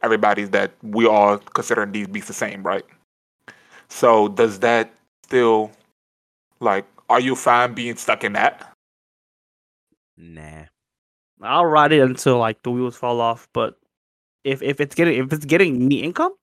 everybody's 0.02 0.52
that 0.52 0.72
we 0.84 1.06
all 1.06 1.38
considering 1.40 1.92
these 1.92 2.08
beats 2.08 2.28
the 2.28 2.34
same, 2.34 2.64
right? 2.64 2.86
So 3.90 4.30
does 4.30 4.60
that 4.60 4.94
still 5.26 5.72
like 6.62 6.86
are 7.10 7.20
you 7.20 7.36
fine 7.36 7.74
being 7.74 7.98
stuck 7.98 8.24
in 8.24 8.34
that? 8.34 8.70
nah. 10.20 10.66
I'll 11.42 11.66
ride 11.66 11.94
it 11.94 12.02
until 12.02 12.38
like 12.38 12.64
the 12.64 12.72
wheels 12.72 12.98
fall 12.98 13.22
off. 13.22 13.48
But 13.54 13.79
if 14.50 14.62
if 14.62 14.82
it's 14.82 14.96
getting 14.96 15.24
if 15.26 15.34
it's 15.34 15.46
getting 15.46 15.88
me 15.88 16.02
income, 16.02 16.34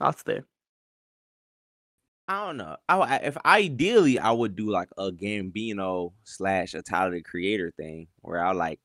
I'll 0.00 0.12
stay. 0.12 0.42
I 2.28 2.46
don't 2.46 2.58
know. 2.58 2.76
I, 2.88 3.16
if 3.16 3.38
ideally 3.44 4.18
I 4.18 4.30
would 4.32 4.54
do 4.54 4.70
like 4.70 4.88
a 4.98 5.10
Gambino 5.10 6.12
slash 6.24 6.74
a 6.74 6.82
Tyler 6.82 7.12
the 7.12 7.22
Creator 7.22 7.72
thing 7.76 8.08
where 8.20 8.44
I 8.44 8.52
like 8.52 8.80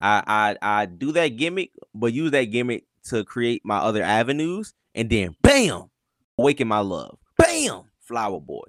I 0.00 0.22
I 0.62 0.80
I 0.80 0.86
do 0.86 1.12
that 1.12 1.28
gimmick, 1.36 1.72
but 1.94 2.12
use 2.12 2.30
that 2.32 2.44
gimmick 2.44 2.84
to 3.04 3.24
create 3.24 3.62
my 3.64 3.78
other 3.78 4.02
avenues, 4.02 4.72
and 4.94 5.10
then 5.10 5.36
bam, 5.42 5.90
awaken 6.38 6.68
my 6.68 6.80
love. 6.80 7.18
Bam, 7.36 7.84
Flower 8.00 8.40
Boy. 8.40 8.64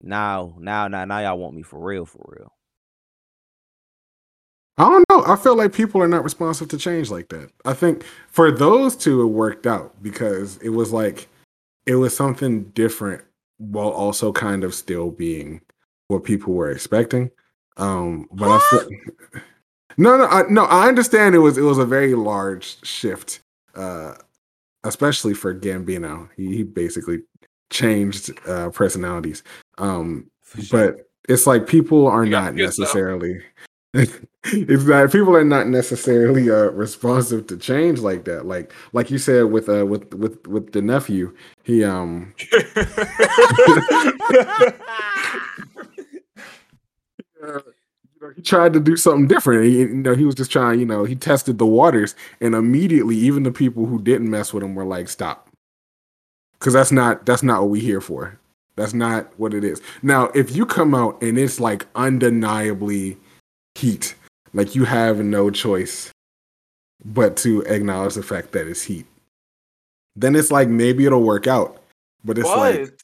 Now, 0.00 0.56
now, 0.58 0.88
now, 0.88 1.04
now, 1.04 1.18
y'all 1.20 1.38
want 1.38 1.54
me 1.56 1.62
for 1.62 1.78
real, 1.84 2.06
for 2.06 2.24
real. 2.38 2.52
I 4.78 4.88
don't 4.88 5.04
know. 5.10 5.24
I 5.26 5.34
feel 5.36 5.56
like 5.56 5.72
people 5.72 6.00
are 6.00 6.08
not 6.08 6.22
responsive 6.22 6.68
to 6.68 6.78
change 6.78 7.10
like 7.10 7.28
that. 7.30 7.50
I 7.64 7.72
think 7.72 8.04
for 8.28 8.52
those 8.52 8.94
two, 8.94 9.22
it 9.22 9.26
worked 9.26 9.66
out 9.66 10.00
because 10.02 10.56
it 10.58 10.68
was 10.68 10.92
like 10.92 11.26
it 11.86 11.96
was 11.96 12.16
something 12.16 12.64
different 12.70 13.24
while 13.58 13.88
also 13.88 14.32
kind 14.32 14.62
of 14.62 14.74
still 14.74 15.10
being 15.10 15.60
what 16.06 16.22
people 16.22 16.54
were 16.54 16.70
expecting. 16.70 17.30
Um, 17.76 18.28
but 18.30 18.48
I 18.48 18.58
feel 18.70 18.88
no, 19.96 20.16
no, 20.16 20.26
I, 20.26 20.42
no. 20.48 20.64
I 20.64 20.86
understand 20.86 21.34
it 21.34 21.38
was 21.38 21.58
it 21.58 21.62
was 21.62 21.78
a 21.78 21.84
very 21.84 22.14
large 22.14 22.84
shift, 22.84 23.40
uh, 23.74 24.14
especially 24.84 25.34
for 25.34 25.54
Gambino. 25.54 26.28
He, 26.36 26.58
he 26.58 26.62
basically 26.62 27.22
changed 27.70 28.30
uh, 28.46 28.70
personalities. 28.70 29.42
Um, 29.78 30.30
sure. 30.60 30.94
but 30.94 31.10
it's 31.28 31.48
like 31.48 31.66
people 31.66 32.06
are 32.06 32.24
You 32.24 32.30
not 32.30 32.54
necessarily 32.54 33.42
it's 34.52 34.84
that 34.84 35.12
people 35.12 35.34
are 35.36 35.44
not 35.44 35.68
necessarily 35.68 36.50
uh 36.50 36.70
responsive 36.70 37.46
to 37.46 37.56
change 37.56 37.98
like 38.00 38.24
that 38.24 38.46
like 38.46 38.72
like 38.92 39.10
you 39.10 39.18
said 39.18 39.44
with 39.44 39.68
uh 39.68 39.84
with 39.86 40.12
with 40.14 40.46
with 40.46 40.72
the 40.72 40.82
nephew 40.82 41.34
he 41.62 41.84
um 41.84 42.34
uh, 47.42 47.60
he 48.36 48.42
tried 48.42 48.72
to 48.72 48.80
do 48.80 48.96
something 48.96 49.26
different. 49.26 49.64
He, 49.64 49.78
you 49.78 49.88
know 49.88 50.14
he 50.14 50.24
was 50.24 50.34
just 50.34 50.50
trying 50.50 50.80
you 50.80 50.86
know 50.86 51.04
he 51.04 51.14
tested 51.14 51.58
the 51.58 51.66
waters 51.66 52.14
and 52.40 52.54
immediately 52.54 53.16
even 53.16 53.42
the 53.42 53.52
people 53.52 53.86
who 53.86 54.00
didn't 54.00 54.30
mess 54.30 54.52
with 54.52 54.62
him 54.62 54.74
were 54.74 54.84
like 54.84 55.08
stop. 55.08 55.48
Because 56.58 56.72
that's 56.72 56.92
not 56.92 57.26
that's 57.26 57.42
not 57.42 57.62
what 57.62 57.70
we 57.70 57.80
here 57.80 58.00
for. 58.00 58.38
That's 58.76 58.94
not 58.94 59.32
what 59.38 59.54
it 59.54 59.64
is. 59.64 59.80
Now 60.02 60.26
if 60.34 60.54
you 60.54 60.66
come 60.66 60.94
out 60.94 61.20
and 61.22 61.38
it's 61.38 61.60
like 61.60 61.86
undeniably 61.94 63.16
heat. 63.74 64.14
Like 64.54 64.74
you 64.74 64.84
have 64.84 65.18
no 65.18 65.50
choice 65.50 66.10
but 67.04 67.36
to 67.38 67.62
acknowledge 67.62 68.14
the 68.14 68.22
fact 68.22 68.52
that 68.52 68.66
it's 68.66 68.82
heat. 68.82 69.06
Then 70.16 70.34
it's 70.34 70.50
like 70.50 70.68
maybe 70.68 71.06
it'll 71.06 71.22
work 71.22 71.46
out. 71.46 71.80
But 72.24 72.38
it's 72.38 72.48
like 72.48 72.98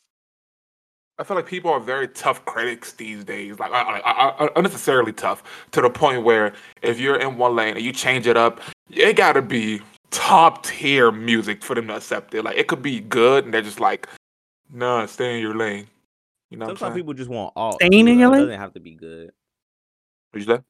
I 1.18 1.22
feel 1.22 1.36
like 1.36 1.46
people 1.46 1.70
are 1.70 1.78
very 1.78 2.08
tough 2.08 2.44
critics 2.44 2.92
these 2.92 3.22
days. 3.22 3.60
Like, 3.60 3.70
I, 3.70 4.00
I, 4.00 4.46
I, 4.46 4.48
unnecessarily 4.56 5.12
tough 5.12 5.44
to 5.70 5.80
the 5.80 5.88
point 5.88 6.24
where 6.24 6.52
if 6.82 6.98
you're 6.98 7.16
in 7.16 7.38
one 7.38 7.54
lane 7.54 7.76
and 7.76 7.84
you 7.84 7.92
change 7.92 8.26
it 8.26 8.36
up, 8.36 8.60
it 8.90 9.14
got 9.14 9.34
to 9.34 9.42
be 9.42 9.80
top 10.10 10.64
tier 10.66 11.12
music 11.12 11.62
for 11.62 11.76
them 11.76 11.86
to 11.86 11.96
accept 11.96 12.34
it. 12.34 12.42
Like, 12.42 12.56
it 12.56 12.66
could 12.66 12.82
be 12.82 12.98
good, 12.98 13.44
and 13.44 13.54
they're 13.54 13.62
just 13.62 13.78
like, 13.78 14.08
"Nah, 14.72 15.06
stay 15.06 15.36
in 15.36 15.40
your 15.40 15.54
lane." 15.54 15.86
You 16.50 16.58
know, 16.58 16.66
what 16.66 16.72
I'm 16.72 16.76
Sometimes 16.78 16.96
people 16.96 17.14
just 17.14 17.30
want 17.30 17.52
all. 17.54 17.74
Staying 17.74 18.08
in 18.08 18.18
your 18.18 18.28
though. 18.28 18.34
It 18.34 18.38
lane? 18.38 18.46
doesn't 18.46 18.60
have 18.60 18.74
to 18.74 18.80
be 18.80 18.94
good. 18.94 19.30
What'd 20.32 20.48
you 20.48 20.56
say? 20.56 20.62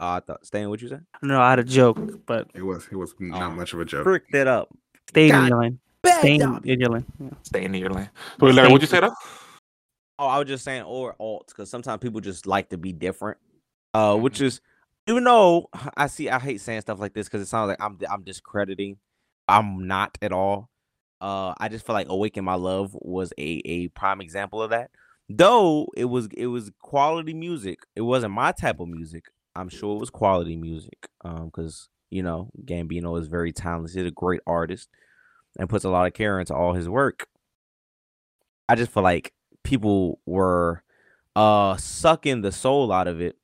Uh, 0.00 0.12
I 0.16 0.20
thought 0.20 0.46
staying. 0.46 0.68
What 0.70 0.80
you 0.80 0.88
said? 0.88 1.04
No, 1.22 1.40
I 1.40 1.50
had 1.50 1.58
a 1.58 1.64
joke, 1.64 1.98
but 2.26 2.48
it 2.54 2.62
was 2.62 2.86
it 2.90 2.96
was 2.96 3.14
not 3.18 3.52
Oh. 3.52 3.54
much 3.54 3.74
of 3.74 3.80
a 3.80 3.84
joke. 3.84 4.04
Frick 4.04 4.24
that 4.32 4.46
up. 4.46 4.68
staying 5.08 5.28
in 5.30 5.34
God 5.34 5.48
your 5.48 5.60
lane. 5.60 5.78
Bad 6.02 6.18
Staying 6.20 6.40
in 6.64 6.80
your 6.80 6.88
lane. 6.88 7.04
Yeah. 7.20 7.28
Stay 7.42 7.64
in 7.64 7.74
your 7.74 7.90
lane. 7.90 8.08
Wait, 8.40 8.54
Larry, 8.54 8.68
what'd 8.68 8.80
you 8.82 8.88
say 8.88 9.00
though? 9.00 9.12
Oh, 10.18 10.26
I 10.26 10.38
was 10.38 10.48
just 10.48 10.64
saying, 10.64 10.82
or 10.82 11.14
alt, 11.18 11.48
because 11.48 11.68
sometimes 11.70 12.00
people 12.00 12.20
just 12.20 12.46
like 12.46 12.68
to 12.70 12.78
be 12.78 12.92
different. 12.92 13.38
Uh, 13.92 14.16
which 14.16 14.40
is, 14.40 14.60
even 15.06 15.24
though 15.24 15.68
I 15.96 16.06
see, 16.06 16.28
I 16.30 16.38
hate 16.38 16.60
saying 16.60 16.82
stuff 16.82 17.00
like 17.00 17.12
this 17.14 17.26
because 17.26 17.42
it 17.42 17.48
sounds 17.48 17.68
like 17.68 17.82
I'm 17.82 17.98
I'm 18.10 18.22
discrediting. 18.22 18.96
I'm 19.48 19.86
not 19.86 20.16
at 20.22 20.32
all. 20.32 20.70
Uh, 21.20 21.52
I 21.58 21.68
just 21.68 21.84
feel 21.84 21.94
like 21.94 22.08
"Awaken 22.08 22.44
My 22.44 22.54
Love" 22.54 22.96
was 23.00 23.32
a 23.36 23.60
a 23.66 23.88
prime 23.88 24.20
example 24.22 24.62
of 24.62 24.70
that. 24.70 24.90
Though 25.28 25.88
it 25.96 26.06
was 26.06 26.28
it 26.34 26.46
was 26.46 26.70
quality 26.80 27.34
music. 27.34 27.80
It 27.94 28.02
wasn't 28.02 28.32
my 28.32 28.52
type 28.52 28.80
of 28.80 28.88
music. 28.88 29.24
I'm 29.54 29.68
sure 29.68 29.96
it 29.96 30.00
was 30.00 30.10
quality 30.10 30.56
music. 30.56 31.08
Um, 31.24 31.46
because 31.46 31.88
you 32.10 32.22
know 32.22 32.50
Gambino 32.64 33.18
is 33.20 33.28
very 33.28 33.52
talented, 33.52 33.96
He's 33.96 34.06
a 34.06 34.10
great 34.10 34.40
artist, 34.46 34.88
and 35.58 35.68
puts 35.68 35.84
a 35.84 35.90
lot 35.90 36.06
of 36.06 36.14
care 36.14 36.40
into 36.40 36.54
all 36.54 36.74
his 36.74 36.88
work. 36.88 37.28
I 38.68 38.74
just 38.76 38.92
feel 38.92 39.02
like 39.02 39.32
people 39.64 40.20
were 40.26 40.82
uh 41.36 41.76
sucking 41.76 42.42
the 42.42 42.52
soul 42.52 42.92
out 42.92 43.08
of 43.08 43.20
it 43.20 43.36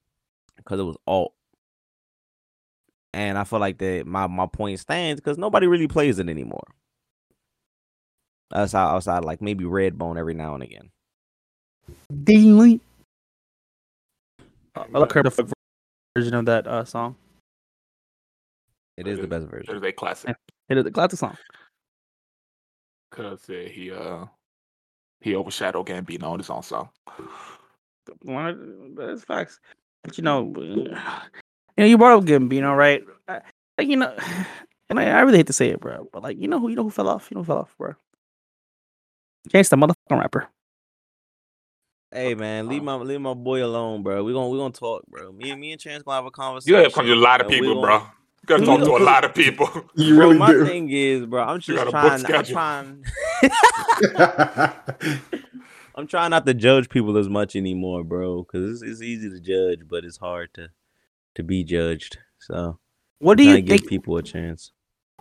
because 0.56 0.80
it 0.80 0.84
was 0.84 0.96
alt. 1.06 1.32
And 3.12 3.38
I 3.38 3.44
feel 3.44 3.58
like 3.58 3.78
that 3.78 4.06
my 4.06 4.26
my 4.26 4.46
point 4.46 4.78
stands 4.78 5.20
because 5.20 5.38
nobody 5.38 5.66
really 5.66 5.88
plays 5.88 6.18
it 6.18 6.28
anymore. 6.28 6.66
Outside 8.54 8.94
outside 8.94 9.24
like 9.24 9.42
maybe 9.42 9.64
Redbone 9.64 10.18
every 10.18 10.34
now 10.34 10.54
and 10.54 10.62
again. 10.62 10.90
Deanly. 12.12 12.80
I 14.76 14.98
like 14.98 15.12
the 15.12 15.30
fuck 15.30 15.55
version 16.16 16.34
of 16.34 16.46
that 16.46 16.66
uh, 16.66 16.84
song. 16.84 17.14
It 18.96 19.06
is 19.06 19.18
the 19.18 19.26
best 19.26 19.46
version. 19.46 19.74
It 19.74 19.76
is 19.76 19.82
a 19.82 19.92
classic. 19.92 20.34
It 20.68 20.78
is 20.78 20.86
a 20.86 20.90
classic 20.90 21.18
song. 21.18 21.36
Cause 23.12 23.48
uh, 23.48 23.68
he 23.70 23.90
uh 23.92 24.24
he 25.20 25.34
overshadowed 25.36 25.86
Gambino 25.86 26.24
on 26.24 26.38
his 26.38 26.50
own 26.50 26.62
song. 26.62 26.88
One 28.22 28.46
of- 28.46 28.96
That's 28.96 29.24
facts. 29.24 29.60
But 30.04 30.16
you 30.18 30.24
know, 30.24 30.52
you 30.58 30.90
know, 31.78 31.84
you 31.84 31.98
brought 31.98 32.18
up 32.18 32.24
Gambino, 32.24 32.76
right? 32.76 33.04
I- 33.28 33.42
Like 33.78 33.88
you 33.88 33.96
know, 33.96 34.16
and 34.90 34.98
I, 34.98 35.04
I 35.10 35.20
really 35.20 35.38
hate 35.38 35.46
to 35.48 35.52
say 35.52 35.68
it, 35.68 35.80
bro, 35.80 36.08
but 36.12 36.22
like 36.22 36.38
you 36.38 36.48
know 36.48 36.58
who 36.58 36.68
you 36.68 36.76
know 36.76 36.84
who 36.84 36.90
fell 36.90 37.08
off, 37.08 37.28
you 37.30 37.34
know 37.36 37.42
who 37.42 37.46
fell 37.46 37.58
off, 37.58 37.74
bro. 37.78 37.94
Chance 39.52 39.68
the 39.68 39.76
motherfucking 39.76 40.20
rapper. 40.20 40.48
Hey 42.16 42.34
man, 42.34 42.66
leave 42.66 42.82
my 42.82 42.94
leave 42.94 43.20
my 43.20 43.34
boy 43.34 43.62
alone, 43.62 44.02
bro. 44.02 44.24
We 44.24 44.32
gonna 44.32 44.48
we 44.48 44.56
gonna 44.56 44.72
talk, 44.72 45.04
bro. 45.06 45.32
Me 45.32 45.50
and 45.50 45.60
me 45.60 45.72
and 45.72 45.80
Chance 45.80 46.02
gonna 46.02 46.16
have 46.16 46.24
a 46.24 46.30
conversation. 46.30 46.74
You 46.74 46.90
conversation. 46.90 46.94
gotta 46.94 46.94
come 46.94 47.06
to 47.06 47.12
a 47.12 47.22
lot 47.22 47.40
of 47.42 47.46
and 47.48 47.54
we 47.54 47.60
people, 47.60 47.82
gonna- 47.82 47.98
bro. 47.98 48.06
You 48.40 48.46
gotta 48.46 48.64
talk 48.64 48.80
to 48.80 48.96
a 48.96 49.04
lot 49.04 49.24
of 49.24 49.34
people. 49.42 49.68
You 49.96 50.14
Bro, 50.16 50.26
really 50.28 50.38
my 50.38 50.52
do. 50.52 50.64
thing 50.64 50.88
is, 50.90 51.26
bro, 51.26 51.42
I'm 51.42 51.60
just 51.60 51.76
got 51.76 51.88
a 51.88 51.90
book 51.92 52.26
trying. 52.26 53.04
I'm 53.04 53.04
trying. 54.94 55.44
I'm 55.94 56.06
trying 56.06 56.30
not 56.30 56.46
to 56.46 56.54
judge 56.54 56.88
people 56.88 57.16
as 57.18 57.28
much 57.28 57.54
anymore, 57.56 58.04
bro, 58.04 58.42
because 58.44 58.70
it's, 58.82 58.90
it's 58.92 59.02
easy 59.02 59.28
to 59.30 59.40
judge, 59.40 59.86
but 59.88 60.04
it's 60.04 60.16
hard 60.18 60.54
to 60.54 60.68
to 61.34 61.42
be 61.42 61.64
judged. 61.64 62.18
So 62.38 62.78
What 63.18 63.36
do 63.36 63.44
you 63.44 63.56
to 63.56 63.62
give 63.62 63.80
think? 63.80 63.88
people 63.90 64.16
a 64.16 64.22
chance. 64.22 64.72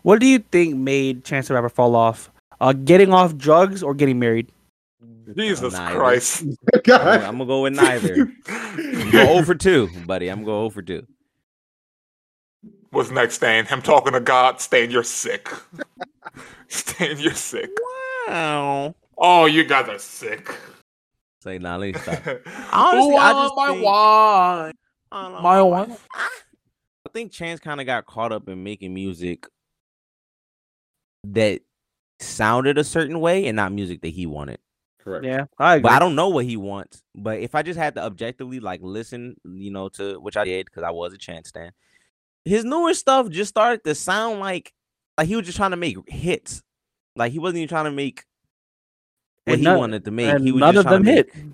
What 0.03 0.19
do 0.21 0.27
you 0.27 0.39
think 0.39 0.75
made 0.75 1.25
Chance 1.25 1.47
the 1.49 1.55
Rapper 1.55 1.69
fall 1.69 1.95
off? 1.95 2.31
Uh, 2.61 2.71
getting 2.73 3.11
off 3.11 3.35
drugs 3.35 3.81
or 3.83 3.93
getting 3.93 4.17
married? 4.19 4.47
Jesus 5.35 5.73
Neither. 5.73 5.95
Christ. 5.97 6.43
I'm, 6.87 6.91
I'm 7.21 7.37
gonna 7.37 7.45
go 7.45 7.61
with 7.63 7.73
neither. 7.73 8.31
Go 9.11 9.29
over 9.37 9.55
two, 9.55 9.89
buddy. 10.05 10.29
I'm 10.29 10.37
gonna 10.39 10.45
go 10.45 10.61
over 10.63 10.81
two. 10.81 11.05
What's 12.91 13.11
next, 13.11 13.35
Stan? 13.35 13.65
Him 13.65 13.81
talking 13.81 14.13
to 14.13 14.19
God. 14.19 14.61
Stan, 14.61 14.89
you're 14.91 15.03
sick. 15.03 15.49
Stan, 16.67 17.19
you're 17.19 17.33
sick. 17.33 17.69
Wow. 18.27 18.95
Oh, 19.17 19.45
you 19.47 19.65
guys 19.65 19.89
are 19.89 19.99
sick. 19.99 20.49
Say 21.41 21.57
nah, 21.59 21.75
let 21.77 21.93
me 21.93 21.99
stop. 22.01 22.19
Honestly, 22.25 22.41
Honestly, 22.71 23.15
I 23.17 23.33
just 23.33 23.55
my 23.55 23.67
think- 23.69 23.85
wine. 23.85 24.73
I 25.11 25.21
don't 25.23 25.31
know, 25.33 25.41
My 25.41 25.57
I- 25.57 25.61
one. 25.61 25.97
I 26.13 27.09
think 27.13 27.31
Chance 27.31 27.59
kind 27.59 27.79
of 27.79 27.85
got 27.85 28.05
caught 28.05 28.31
up 28.31 28.47
in 28.49 28.63
making 28.63 28.93
music 28.93 29.47
that 31.25 31.61
sounded 32.19 32.77
a 32.77 32.83
certain 32.83 33.19
way 33.19 33.45
and 33.47 33.55
not 33.55 33.71
music 33.71 34.01
that 34.01 34.09
he 34.09 34.25
wanted. 34.25 34.59
Correct. 35.05 35.23
Yeah, 35.25 35.45
I 35.59 35.75
agree. 35.75 35.83
But 35.83 35.91
I 35.93 35.99
don't 35.99 36.15
know 36.15 36.29
what 36.29 36.45
he 36.45 36.57
wants. 36.57 37.03
But 37.13 37.39
if 37.39 37.53
I 37.55 37.61
just 37.61 37.77
had 37.79 37.95
to 37.95 38.03
objectively 38.03 38.59
like 38.59 38.81
listen, 38.83 39.35
you 39.45 39.69
know, 39.71 39.87
to 39.89 40.19
which 40.19 40.35
I 40.35 40.43
did 40.45 40.65
because 40.65 40.83
I 40.83 40.89
was 40.91 41.13
a 41.13 41.17
Chance 41.17 41.49
stand. 41.49 41.71
his 42.43 42.65
newer 42.65 42.93
stuff 42.93 43.29
just 43.29 43.49
started 43.49 43.83
to 43.83 43.93
sound 43.95 44.39
like 44.39 44.73
like 45.17 45.27
he 45.27 45.35
was 45.35 45.45
just 45.45 45.57
trying 45.57 45.71
to 45.71 45.77
make 45.77 45.97
hits. 46.09 46.61
Like 47.15 47.31
he 47.31 47.39
wasn't 47.39 47.57
even 47.59 47.69
trying 47.69 47.85
to 47.85 47.91
make 47.91 48.25
what 49.45 49.53
And 49.53 49.59
he 49.61 49.63
none- 49.63 49.77
wanted 49.77 50.05
to 50.05 50.11
make. 50.11 50.39
he 50.41 50.51
was 50.51 50.59
none 50.59 50.73
just 50.73 50.85
of 50.87 50.89
trying 50.91 51.03
them 51.03 51.15
to 51.15 51.23
make- 51.23 51.33
hit. 51.33 51.45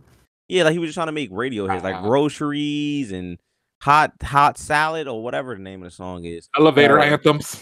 Yeah, 0.48 0.64
like 0.64 0.74
he 0.74 0.80
was 0.80 0.88
just 0.88 0.96
trying 0.96 1.08
to 1.08 1.12
make 1.14 1.30
radio 1.32 1.68
hits, 1.68 1.84
like 1.84 1.96
Ah. 1.96 2.02
groceries 2.02 3.12
and 3.12 3.38
hot 3.82 4.14
hot 4.24 4.58
salad 4.58 5.08
or 5.08 5.22
whatever 5.24 5.56
the 5.56 5.62
name 5.62 5.84
of 5.84 5.90
the 5.92 5.96
song 5.96 6.24
is. 6.26 6.50
Elevator 6.58 7.00
Uh, 7.00 7.04
anthems. 7.04 7.62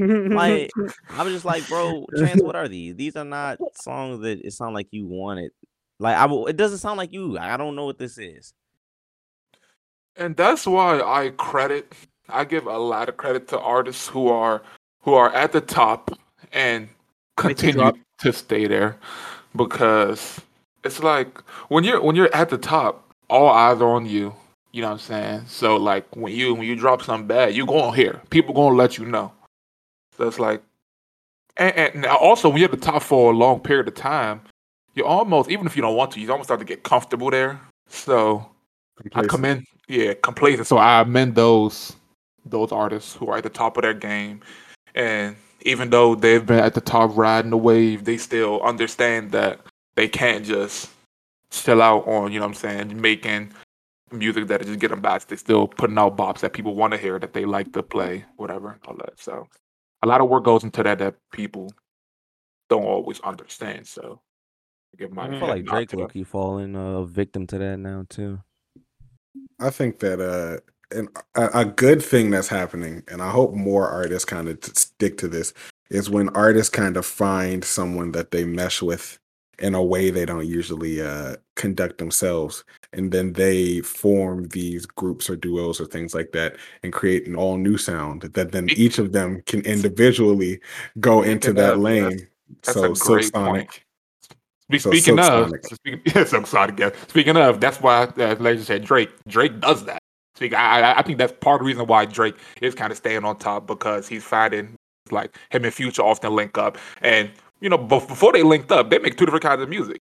Like 0.00 0.72
I 1.10 1.22
was 1.22 1.34
just 1.34 1.44
like, 1.44 1.68
bro, 1.68 2.06
Chance, 2.16 2.42
what 2.42 2.56
are 2.56 2.68
these? 2.68 2.94
These 2.96 3.16
are 3.16 3.24
not 3.24 3.58
songs 3.74 4.20
that 4.22 4.40
it 4.44 4.52
sound 4.52 4.74
like 4.74 4.88
you 4.90 5.06
wanted. 5.06 5.52
Like 5.98 6.16
I, 6.16 6.22
w- 6.22 6.46
it 6.46 6.56
doesn't 6.56 6.78
sound 6.78 6.98
like 6.98 7.12
you. 7.12 7.38
I 7.38 7.56
don't 7.56 7.76
know 7.76 7.86
what 7.86 7.98
this 7.98 8.18
is. 8.18 8.52
And 10.16 10.36
that's 10.36 10.66
why 10.66 11.00
I 11.00 11.30
credit 11.30 11.94
I 12.32 12.44
give 12.44 12.66
a 12.66 12.78
lot 12.78 13.08
of 13.08 13.16
credit 13.16 13.48
to 13.48 13.58
artists 13.60 14.08
who 14.08 14.28
are 14.28 14.62
who 15.02 15.14
are 15.14 15.32
at 15.34 15.52
the 15.52 15.60
top 15.60 16.10
and 16.52 16.88
continue 17.36 17.92
to 18.18 18.32
stay 18.32 18.66
there 18.66 18.96
because 19.56 20.40
it's 20.84 21.02
like 21.02 21.40
when 21.68 21.84
you're 21.84 22.00
when 22.00 22.16
you're 22.16 22.34
at 22.34 22.50
the 22.50 22.58
top, 22.58 23.12
all 23.28 23.48
eyes 23.48 23.80
are 23.80 23.90
on 23.90 24.06
you. 24.06 24.34
You 24.72 24.82
know 24.82 24.88
what 24.88 24.94
I'm 24.94 24.98
saying? 25.00 25.42
So 25.48 25.76
like 25.76 26.16
when 26.16 26.32
you 26.32 26.54
when 26.54 26.66
you 26.66 26.76
drop 26.76 27.02
something 27.02 27.26
bad, 27.26 27.54
you 27.54 27.66
gonna 27.66 27.96
hear. 27.96 28.20
People 28.30 28.54
gonna 28.54 28.76
let 28.76 28.98
you 28.98 29.06
know. 29.06 29.32
It's 30.28 30.38
like 30.38 30.62
and, 31.56 31.74
and 31.76 32.02
now 32.02 32.16
also 32.16 32.48
when 32.48 32.58
you're 32.58 32.70
at 32.72 32.78
the 32.78 32.84
top 32.84 33.02
for 33.02 33.32
a 33.32 33.36
long 33.36 33.60
period 33.60 33.88
of 33.88 33.94
time, 33.94 34.40
you 34.94 35.04
almost 35.04 35.50
even 35.50 35.66
if 35.66 35.76
you 35.76 35.82
don't 35.82 35.96
want 35.96 36.12
to, 36.12 36.20
you 36.20 36.30
almost 36.30 36.48
start 36.48 36.60
to 36.60 36.66
get 36.66 36.82
comfortable 36.82 37.30
there. 37.30 37.60
So 37.88 38.48
I 39.14 39.22
commend, 39.26 39.64
yeah, 39.88 40.14
complacent. 40.22 40.66
So 40.66 40.78
I 40.78 41.02
commend 41.02 41.34
those 41.34 41.96
those 42.44 42.72
artists 42.72 43.14
who 43.14 43.28
are 43.28 43.38
at 43.38 43.42
the 43.42 43.50
top 43.50 43.76
of 43.76 43.82
their 43.82 43.94
game, 43.94 44.40
and 44.94 45.36
even 45.62 45.90
though 45.90 46.14
they've 46.14 46.44
been 46.44 46.58
at 46.58 46.74
the 46.74 46.80
top 46.80 47.16
riding 47.16 47.50
the 47.50 47.56
wave, 47.56 48.04
they 48.04 48.16
still 48.16 48.62
understand 48.62 49.32
that 49.32 49.60
they 49.94 50.08
can't 50.08 50.44
just 50.44 50.90
chill 51.50 51.82
out 51.82 52.06
on, 52.06 52.32
you 52.32 52.38
know 52.38 52.46
what 52.46 52.52
I'm 52.52 52.54
saying, 52.54 53.00
making 53.00 53.52
music 54.12 54.46
that 54.48 54.64
just 54.64 54.78
get 54.78 54.90
them 54.90 55.00
back. 55.00 55.26
They 55.26 55.36
still 55.36 55.68
putting 55.68 55.98
out 55.98 56.16
bops 56.16 56.40
that 56.40 56.52
people 56.52 56.74
want 56.74 56.92
to 56.92 56.98
hear, 56.98 57.18
that 57.18 57.32
they 57.32 57.44
like 57.44 57.72
to 57.72 57.82
play, 57.82 58.24
whatever, 58.36 58.78
all 58.86 58.96
that. 58.96 59.18
So 59.18 59.46
a 60.02 60.06
lot 60.06 60.20
of 60.20 60.28
work 60.28 60.44
goes 60.44 60.64
into 60.64 60.82
that 60.82 60.98
that 60.98 61.14
people 61.32 61.72
don't 62.68 62.84
always 62.84 63.20
understand. 63.20 63.86
So 63.86 64.20
I 64.94 64.98
give 64.98 65.12
my 65.12 65.26
I 65.26 65.38
feel 65.38 65.48
like 65.48 65.64
Drake 65.64 65.88
to 65.90 65.96
will 65.96 66.04
them. 66.04 66.10
keep 66.10 66.26
falling 66.26 66.76
uh, 66.76 66.98
a 66.98 67.06
victim 67.06 67.46
to 67.48 67.58
that 67.58 67.78
now 67.78 68.06
too. 68.08 68.40
I 69.60 69.70
think 69.70 70.00
that 70.00 70.20
uh, 70.20 70.58
and 70.96 71.08
a, 71.36 71.60
a 71.60 71.64
good 71.64 72.02
thing 72.02 72.30
that's 72.30 72.48
happening, 72.48 73.04
and 73.08 73.22
I 73.22 73.30
hope 73.30 73.52
more 73.54 73.88
artists 73.88 74.24
kind 74.24 74.48
of 74.48 74.58
stick 74.64 75.18
to 75.18 75.28
this, 75.28 75.54
is 75.90 76.10
when 76.10 76.28
artists 76.30 76.70
kind 76.70 76.96
of 76.96 77.06
find 77.06 77.64
someone 77.64 78.12
that 78.12 78.32
they 78.32 78.44
mesh 78.44 78.82
with 78.82 79.19
in 79.60 79.74
a 79.74 79.82
way 79.82 80.10
they 80.10 80.24
don't 80.24 80.46
usually 80.46 81.00
uh, 81.00 81.36
conduct 81.56 81.98
themselves, 81.98 82.64
and 82.92 83.12
then 83.12 83.32
they 83.34 83.80
form 83.80 84.48
these 84.48 84.86
groups 84.86 85.28
or 85.30 85.36
duos 85.36 85.80
or 85.80 85.86
things 85.86 86.14
like 86.14 86.32
that, 86.32 86.56
and 86.82 86.92
create 86.92 87.26
an 87.26 87.36
all 87.36 87.56
new 87.56 87.76
sound 87.76 88.22
that 88.22 88.52
then 88.52 88.68
each 88.70 88.98
of 88.98 89.12
them 89.12 89.42
can 89.46 89.60
individually 89.62 90.60
go 90.98 91.22
into 91.22 91.52
that 91.52 91.78
lane. 91.78 92.26
that's 92.62 92.74
so 92.74 92.92
a 92.92 92.96
Silk 92.96 93.20
point. 93.20 93.32
Sonic. 93.32 93.86
Spe- 94.22 94.80
So 94.80 94.90
Speaking 94.90 95.18
of, 95.18 95.50
so 95.62 95.74
speaking, 95.76 96.00
yeah, 96.06 96.24
Silk 96.32 96.46
Sonic, 96.46 96.78
yeah. 96.78 96.90
Speaking 97.08 97.36
of, 97.36 97.60
that's 97.60 97.80
why, 97.80 98.04
uh, 98.04 98.36
like 98.38 98.56
you 98.58 98.62
said, 98.62 98.84
Drake. 98.84 99.10
Drake 99.26 99.60
does 99.60 99.84
that. 99.84 99.98
Speak, 100.36 100.54
I- 100.54 100.94
I 100.96 101.02
think 101.02 101.18
that's 101.18 101.32
part 101.40 101.60
of 101.60 101.64
the 101.64 101.68
reason 101.68 101.86
why 101.86 102.06
Drake 102.06 102.36
is 102.62 102.74
kind 102.74 102.90
of 102.90 102.96
staying 102.96 103.24
on 103.24 103.36
top 103.38 103.66
because 103.66 104.08
he's 104.08 104.24
finding 104.24 104.74
like 105.10 105.36
him 105.50 105.64
and 105.64 105.74
Future 105.74 106.02
often 106.02 106.34
link 106.34 106.56
up, 106.56 106.78
and 107.02 107.30
you 107.60 107.68
know, 107.68 107.78
before 107.78 108.32
they 108.32 108.42
linked 108.42 108.72
up, 108.72 108.90
they 108.90 108.98
make 108.98 109.16
two 109.16 109.24
different 109.26 109.42
kinds 109.44 109.62
of 109.62 109.68
music. 109.68 110.00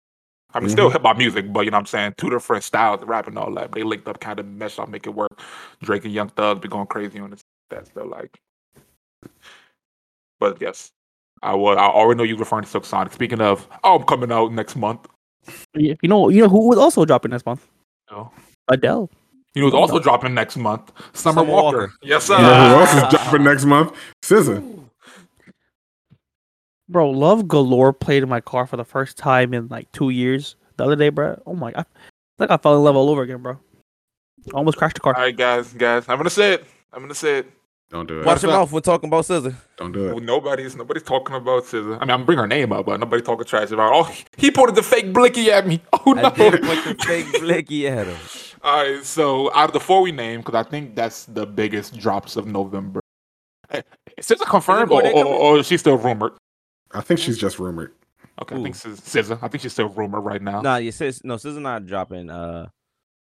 I 0.54 0.60
mean, 0.60 0.70
still 0.70 0.88
mm-hmm. 0.88 0.94
hip 0.94 1.02
hop 1.04 1.18
music, 1.18 1.54
but 1.54 1.62
you 1.62 1.72
know 1.72 1.78
what 1.78 1.82
I'm 1.82 1.86
saying? 1.86 2.14
Two 2.18 2.30
different 2.30 2.64
styles 2.64 3.02
of 3.02 3.08
rap 3.08 3.28
and 3.28 3.38
all 3.38 3.54
that. 3.56 3.72
They 3.72 3.84
linked 3.84 4.08
up, 4.08 4.20
kind 4.20 4.40
of 4.40 4.46
mesh 4.46 4.80
up, 4.80 4.90
make 4.90 5.08
it 5.08 5.12
work. 5.12 5.40
Drake 5.82 6.04
and 6.04 6.14
Young 6.14 6.30
Thug 6.30 6.62
be 6.62 6.68
going 6.68 6.88
crazy 6.88 7.20
on 7.20 7.30
this. 7.32 7.42
That's 7.70 7.90
still 7.90 8.08
like. 8.08 8.38
But 10.40 10.60
yes, 10.60 10.92
I 11.42 11.56
will. 11.56 11.78
I 11.78 11.86
already 11.86 12.18
know 12.18 12.24
you 12.24 12.36
referring 12.36 12.64
to 12.64 12.70
Silk 12.70 12.86
Sonic. 12.86 13.14
Speaking 13.14 13.40
of, 13.42 13.68
oh, 13.84 13.98
I'm 14.00 14.04
coming 14.04 14.32
out 14.32 14.52
next 14.52 14.76
month. 14.76 15.08
you 15.74 15.96
know, 16.04 16.30
you 16.30 16.42
know 16.42 16.50
who 16.50 16.68
was 16.68 16.78
also 16.78 17.06
dropping 17.06 17.32
next 17.32 17.46
month? 17.46 17.68
No. 18.12 18.32
Adele. 18.68 19.10
You 19.54 19.62
know, 19.62 19.68
it's 19.68 19.76
Oh, 19.76 19.80
also 19.80 20.00
dropping 20.00 20.34
next 20.34 20.58
month. 20.58 20.92
Summer, 21.14 21.42
Summer 21.42 21.44
Walker. 21.52 21.78
Walker. 21.78 21.94
Yes, 22.02 22.28
You 22.30 22.36
sir. 22.36 22.42
know 22.42 22.70
who 22.70 22.82
else 22.82 22.94
is 22.94 23.10
dropping 23.10 23.44
next 23.44 23.66
month? 23.66 23.94
SZA. 24.24 24.82
Bro, 26.92 27.12
Love 27.12 27.48
Galore 27.48 27.94
played 27.94 28.22
in 28.22 28.30
my 28.30 28.42
car 28.42 28.68
for 28.68 28.76
the 28.78 28.84
first 28.84 29.18
time 29.18 29.54
in 29.54 29.68
like 29.70 29.92
two 29.94 30.10
years 30.10 30.56
the 30.78 30.84
other 30.84 30.96
day, 30.96 31.10
bro. 31.10 31.42
Oh 31.46 31.54
my 31.56 31.72
god. 31.72 31.86
It's 31.96 32.40
like 32.40 32.52
I 32.52 32.58
fell 32.58 32.76
in 32.76 32.84
love 32.84 32.96
all 32.96 33.10
over 33.10 33.22
again, 33.22 33.42
bro. 33.42 33.58
Almost 34.54 34.78
crashed 34.78 34.96
the 34.96 35.00
car. 35.02 35.16
All 35.16 35.22
right, 35.22 35.36
guys, 35.36 35.72
guys. 35.74 36.06
I'm 36.10 36.18
gonna 36.18 36.30
say 36.30 36.54
it. 36.56 36.66
I'm 36.92 37.02
gonna 37.02 37.16
say 37.16 37.40
it. 37.40 37.52
Don't 37.92 38.08
do 38.08 38.20
it. 38.22 38.26
Watch 38.26 38.44
your 38.44 38.52
up? 38.52 38.60
mouth. 38.60 38.72
We're 38.72 38.80
talking 38.82 39.08
about 39.10 39.26
SZA. 39.26 39.54
Don't 39.78 39.92
do 39.92 40.18
it. 40.18 40.24
Nobody's 40.24 40.76
nobody's 40.76 41.04
talking 41.04 41.36
about 41.36 41.64
SZA. 41.64 41.98
I 41.98 42.00
mean, 42.02 42.10
I'm 42.10 42.26
bringing 42.26 42.42
her 42.42 42.48
name 42.48 42.72
up, 42.72 42.86
but 42.86 43.00
nobody 43.00 43.22
talking 43.22 43.46
trash 43.46 43.72
about. 43.72 43.92
Oh, 43.94 44.14
he 44.38 44.52
pointed 44.52 44.76
the 44.76 44.84
fake 44.84 45.14
blicky 45.14 45.52
at 45.52 45.66
me. 45.68 45.82
Oh 46.06 46.14
no. 46.14 46.24
I 46.24 46.30
did 46.32 46.62
put 46.62 46.84
the 46.84 46.96
fake 47.06 47.40
blicky 47.40 47.88
at 47.88 48.08
him. 48.08 48.18
All 48.64 48.84
right, 48.84 49.04
so 49.04 49.54
out 49.56 49.70
of 49.70 49.74
the 49.74 49.80
four 49.80 50.02
we 50.02 50.12
named, 50.12 50.44
because 50.46 50.66
I 50.66 50.70
think 50.70 50.96
that's 50.96 51.26
the 51.26 51.46
biggest 51.48 51.98
drops 51.98 52.36
of 52.36 52.46
November. 52.48 53.00
Eh, 53.72 53.82
Is 54.18 54.28
SZA 54.28 54.46
confirmed, 54.48 54.92
Is 54.92 55.00
it 55.00 55.14
or, 55.16 55.26
or, 55.26 55.36
or 55.56 55.58
is 55.60 55.68
she 55.68 55.78
still 55.78 55.98
rumored? 55.98 56.34
I 56.94 57.02
think 57.02 57.20
she's 57.20 57.38
just 57.38 57.60
rumored. 57.60 57.94
Okay, 58.42 58.56
I 58.56 58.64
think 58.64 58.76
SZA. 58.76 59.40
I 59.42 59.48
think 59.48 59.62
she's 59.62 59.74
still 59.74 59.90
rumored 59.90 60.24
right 60.24 60.42
now. 60.42 60.62
Nah, 60.62 60.78
you 60.78 60.92
says 60.92 61.22
no. 61.24 61.36
SZA 61.36 61.62
not 61.62 61.86
dropping. 61.86 62.30
Uh, 62.30 62.68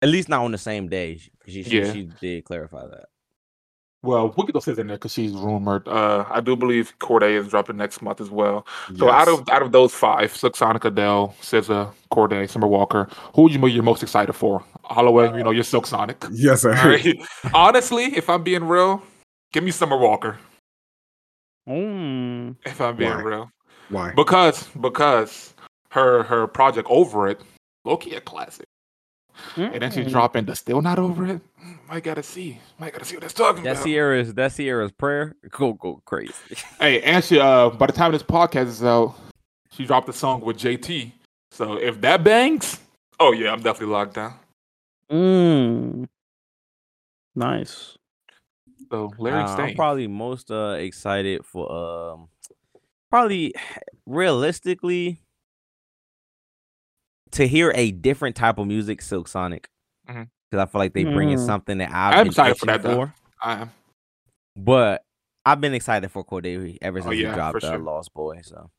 at 0.03 0.09
least 0.09 0.29
not 0.29 0.45
on 0.45 0.53
the 0.53 0.59
same 0.59 0.89
day. 0.89 1.17
She 1.17 1.31
she, 1.47 1.63
she, 1.65 1.79
Yeah. 1.81 1.93
she 1.93 2.11
did 2.21 2.45
clarify 2.45 2.87
that. 2.87 3.07
Well, 4.03 4.33
we 4.37 4.45
could 4.47 4.53
throw 4.53 4.61
SZA 4.73 4.79
in 4.79 4.87
there 4.87 4.97
because 4.97 5.13
she's 5.13 5.33
rumored. 5.33 5.87
Uh, 5.87 6.25
I 6.31 6.41
do 6.41 6.57
believe 6.57 6.95
Cordae 7.01 7.33
is 7.39 7.49
dropping 7.49 7.77
next 7.77 8.01
month 8.01 8.21
as 8.23 8.31
well. 8.31 8.67
So 8.97 9.11
out 9.11 9.29
of 9.29 9.47
out 9.51 9.61
of 9.61 9.73
those 9.73 9.93
five, 9.93 10.35
Silk 10.35 10.57
Sonic, 10.57 10.85
Adele, 10.87 11.35
SZA, 11.43 11.93
Cordae, 12.11 12.49
Summer 12.49 12.67
Walker, 12.67 13.09
who 13.35 13.43
would 13.43 13.53
you 13.53 13.67
you're 13.67 13.83
most 13.83 14.03
excited 14.03 14.33
for? 14.33 14.65
Holloway, 14.85 15.37
you 15.37 15.45
know, 15.45 15.51
you're 15.51 15.65
Silk 15.65 15.87
Sonic. 15.87 16.25
yes, 16.33 16.63
sir. 16.63 16.75
All 16.77 16.89
right. 16.89 17.19
Honestly, 17.55 18.05
if 18.17 18.31
I'm 18.31 18.43
being 18.43 18.65
real, 18.65 19.03
give 19.53 19.65
me 19.65 19.71
Summer 19.71 19.99
Walker. 19.99 20.39
Mm. 21.71 22.57
If 22.67 22.81
I'm 22.81 22.97
being 22.97 23.11
Why? 23.11 23.23
real, 23.23 23.51
Why? 23.91 24.13
because 24.15 24.67
because 24.81 25.55
her 25.91 26.25
her 26.25 26.47
project 26.47 26.89
over 26.91 27.29
it, 27.29 27.41
low 27.85 27.97
key 27.97 28.15
a 28.15 28.21
classic, 28.21 28.67
and 29.57 29.81
then 29.81 29.91
she's 29.93 30.07
Mm. 30.07 30.11
dropping 30.11 30.45
the 30.47 30.57
still 30.57 30.83
not 30.83 30.99
over 30.99 31.25
it. 31.27 31.41
Mm, 31.63 31.79
Might 31.89 32.03
gotta 32.05 32.23
see, 32.23 32.59
might 32.79 32.93
gotta 32.93 33.05
see 33.05 33.15
what 33.17 33.23
that's 33.23 33.35
talking 33.35 33.63
That 33.65 33.73
about. 33.73 33.85
Ciara's 33.85 34.35
that 34.35 34.53
Ciara's 34.53 34.93
prayer. 34.93 35.37
Go 35.51 35.73
go 35.75 36.01
crazy. 36.05 36.33
Hey, 36.81 37.01
and 37.03 37.23
she 37.25 37.39
uh 37.39 37.71
by 37.71 37.87
the 37.87 37.93
time 37.93 38.13
this 38.13 38.23
podcast 38.23 38.67
is 38.67 38.83
out, 38.85 39.15
she 39.73 39.87
dropped 39.87 40.09
a 40.09 40.13
song 40.13 40.41
with 40.41 40.59
JT. 40.59 41.13
So 41.53 41.75
if 41.75 42.01
that 42.01 42.25
bangs, 42.25 42.79
oh 43.21 43.33
yeah, 43.33 43.53
I'm 43.53 43.63
definitely 43.63 43.93
locked 43.95 44.15
down. 44.15 44.35
Mm. 45.11 46.09
Nice. 47.37 47.97
So 48.91 49.13
Larry 49.19 49.43
Uh, 49.43 49.57
I'm 49.57 49.75
probably 49.77 50.07
most 50.09 50.51
uh 50.51 50.77
excited 50.79 51.45
for 51.45 51.71
um 51.71 52.29
probably 53.11 53.55
realistically 54.07 55.21
to 57.33 57.47
hear 57.47 57.73
a 57.77 57.93
different 57.93 58.35
type 58.35 58.59
of 58.59 58.67
music, 58.67 59.01
Silk 59.03 59.29
Sonic. 59.29 59.69
Because 60.07 60.27
Mhm. 60.27 60.59
I 60.61 60.67
feel 60.67 60.79
like 60.81 60.95
they 60.95 61.05
bring 61.05 61.31
in 61.31 61.39
Mm. 61.39 61.47
something 61.47 61.79
that 61.79 61.91
I've 61.93 62.15
I'm 62.15 62.25
been 62.25 62.27
excited 62.33 62.59
for 62.59 62.67
that, 62.67 62.83
for. 62.83 63.15
I 63.41 63.53
am. 63.61 63.71
But 64.57 65.05
I've 65.47 65.61
been 65.61 65.75
excited 65.75 66.11
for 66.11 66.25
Cordae 66.25 66.77
ever 66.83 66.99
Oh, 66.99 67.03
since 67.03 67.19
yeah, 67.19 67.29
he 67.29 67.35
dropped 67.35 67.61
for 67.61 67.67
uh, 67.69 67.71
sure. 67.71 67.79
Lost 67.79 68.13
Boy. 68.15 68.41
So 68.43 68.71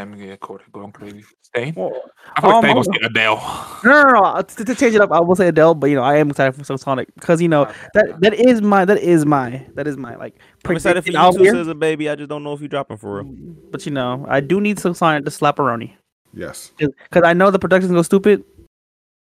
I 0.00 0.04
mean, 0.04 0.20
yeah, 0.28 0.36
Corey, 0.36 0.62
going 0.72 0.92
crazy. 0.92 1.24
Stain. 1.42 1.74
Well, 1.76 1.92
I 2.36 2.40
feel 2.40 2.50
like 2.50 2.54
um, 2.56 2.62
Stain 2.62 2.68
I'm- 2.70 2.76
was 2.78 2.88
getting 2.88 3.06
Adele. 3.06 3.36
No, 3.84 4.02
no, 4.02 4.10
no. 4.12 4.20
uh, 4.20 4.42
To, 4.42 4.64
to 4.64 4.74
change 4.74 4.94
it 4.94 5.00
up, 5.00 5.12
I 5.12 5.20
will 5.20 5.36
say 5.36 5.48
Adele, 5.48 5.74
but 5.74 5.88
you 5.90 5.96
know, 5.96 6.02
I 6.02 6.16
am 6.16 6.30
excited 6.30 6.52
for 6.54 6.64
some 6.64 6.76
Sonic 6.78 7.14
because 7.14 7.40
you 7.40 7.48
know 7.48 7.70
that 7.94 8.20
that 8.20 8.34
is 8.34 8.60
my 8.62 8.84
that 8.84 8.98
is 8.98 9.24
my 9.26 9.64
that 9.74 9.86
is 9.86 9.96
my 9.96 10.16
like 10.16 10.34
I'm 10.64 10.72
excited 10.76 11.04
for 11.04 11.10
you 11.10 11.16
album 11.18 11.38
too, 11.38 11.44
year. 11.44 11.54
SZA 11.54 11.78
baby. 11.78 12.08
I 12.10 12.14
just 12.16 12.28
don't 12.28 12.42
know 12.42 12.52
if 12.52 12.60
you 12.60 12.68
dropping 12.68 12.96
for 12.96 13.22
real. 13.22 13.34
But 13.70 13.86
you 13.86 13.92
know, 13.92 14.24
I 14.28 14.40
do 14.40 14.60
need 14.60 14.78
some 14.78 14.94
Sonic 14.94 15.24
to 15.26 15.30
slap 15.30 15.56
Aroni 15.56 15.92
Yes. 16.36 16.72
because 16.78 17.22
I 17.24 17.32
know 17.32 17.50
the 17.50 17.58
production's 17.60 17.92
go 17.92 18.02
stupid. 18.02 18.44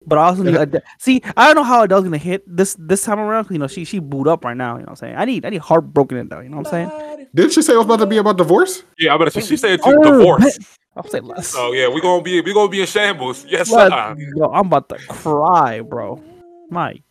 But 0.06 0.18
I 0.18 0.26
also 0.26 0.44
need 0.44 0.56
Adele. 0.56 0.82
See, 0.98 1.22
I 1.38 1.48
don't 1.48 1.56
know 1.56 1.64
how 1.64 1.84
Adele's 1.84 2.04
gonna 2.04 2.18
hit 2.18 2.44
this 2.48 2.76
this 2.80 3.04
time 3.04 3.20
around. 3.20 3.48
You 3.52 3.60
know, 3.60 3.68
she 3.68 3.86
she 3.86 4.00
booed 4.00 4.28
up 4.28 4.44
right 4.44 4.58
now. 4.58 4.74
You 4.74 4.80
know 4.80 4.86
what 4.86 4.90
I'm 4.92 4.96
saying? 4.96 5.16
I 5.16 5.26
need 5.26 5.46
I 5.46 5.50
need 5.50 5.62
heartbroken 5.62 6.18
Adele. 6.18 6.44
You 6.44 6.50
know 6.50 6.58
what 6.58 6.74
I'm 6.74 6.90
saying? 6.90 7.28
Didn't 7.34 7.54
she 7.54 7.62
say 7.62 7.74
it 7.74 7.78
was 7.78 7.86
about 7.86 8.00
to 8.00 8.08
be 8.08 8.18
about 8.18 8.38
divorce? 8.38 8.84
Yeah, 8.98 9.14
I 9.14 9.18
better 9.18 9.32
say 9.32 9.42
she 9.42 9.58
said 9.58 9.72
it's 9.72 9.84
Oh, 9.86 10.04
divorce. 10.04 10.58
I'll 10.96 11.08
say 11.08 11.20
less. 11.20 11.48
So 11.48 11.72
yeah, 11.74 11.88
we 11.88 12.02
gonna 12.02 12.24
be 12.24 12.42
we 12.42 12.54
gonna 12.54 12.70
be 12.70 12.82
in 12.82 12.88
shambles. 12.88 13.46
Yes, 13.46 13.70
sir. 13.70 13.90
go. 14.38 14.52
I'm 14.52 14.68
about 14.68 14.90
to 14.90 14.98
cry, 15.08 15.82
bro. 15.82 16.22
My 16.70 17.02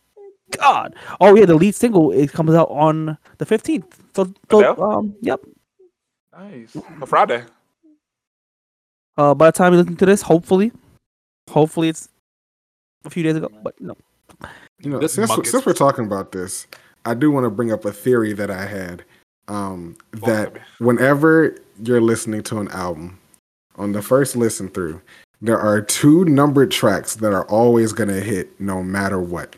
God. 0.51 0.95
Oh 1.19 1.35
yeah, 1.35 1.45
the 1.45 1.55
lead 1.55 1.75
single 1.75 2.11
it 2.11 2.31
comes 2.31 2.53
out 2.53 2.69
on 2.69 3.17
the 3.37 3.45
15th. 3.45 3.85
So, 4.15 4.33
so 4.49 4.83
um, 4.83 5.15
yep. 5.21 5.39
Nice. 6.37 6.75
A 7.01 7.05
Friday. 7.05 7.43
Uh, 9.17 9.33
by 9.33 9.47
the 9.47 9.51
time 9.51 9.73
you 9.73 9.79
listen 9.79 9.95
to 9.97 10.05
this, 10.05 10.21
hopefully, 10.21 10.71
hopefully 11.49 11.89
it's 11.89 12.09
a 13.05 13.09
few 13.09 13.23
days 13.23 13.35
ago. 13.35 13.49
But 13.63 13.79
no, 13.81 13.95
You 14.83 14.89
know, 14.91 14.99
This 14.99 15.13
since, 15.13 15.29
mug 15.29 15.45
since 15.45 15.65
we're 15.65 15.73
talking 15.73 16.05
about 16.05 16.31
this, 16.31 16.67
I 17.05 17.13
do 17.13 17.31
want 17.31 17.45
to 17.45 17.49
bring 17.49 17.71
up 17.71 17.85
a 17.85 17.91
theory 17.91 18.33
that 18.33 18.49
I 18.51 18.65
had. 18.65 19.03
Um, 19.47 19.97
that 20.25 20.57
whenever 20.79 21.55
you're 21.83 21.99
listening 22.01 22.43
to 22.43 22.59
an 22.59 22.67
album, 22.69 23.19
on 23.75 23.91
the 23.91 24.01
first 24.01 24.35
listen 24.35 24.69
through, 24.69 25.01
there 25.41 25.59
are 25.59 25.81
two 25.81 26.23
numbered 26.25 26.71
tracks 26.71 27.15
that 27.15 27.33
are 27.33 27.45
always 27.47 27.91
going 27.93 28.09
to 28.09 28.21
hit 28.21 28.59
no 28.61 28.81
matter 28.83 29.19
what. 29.19 29.55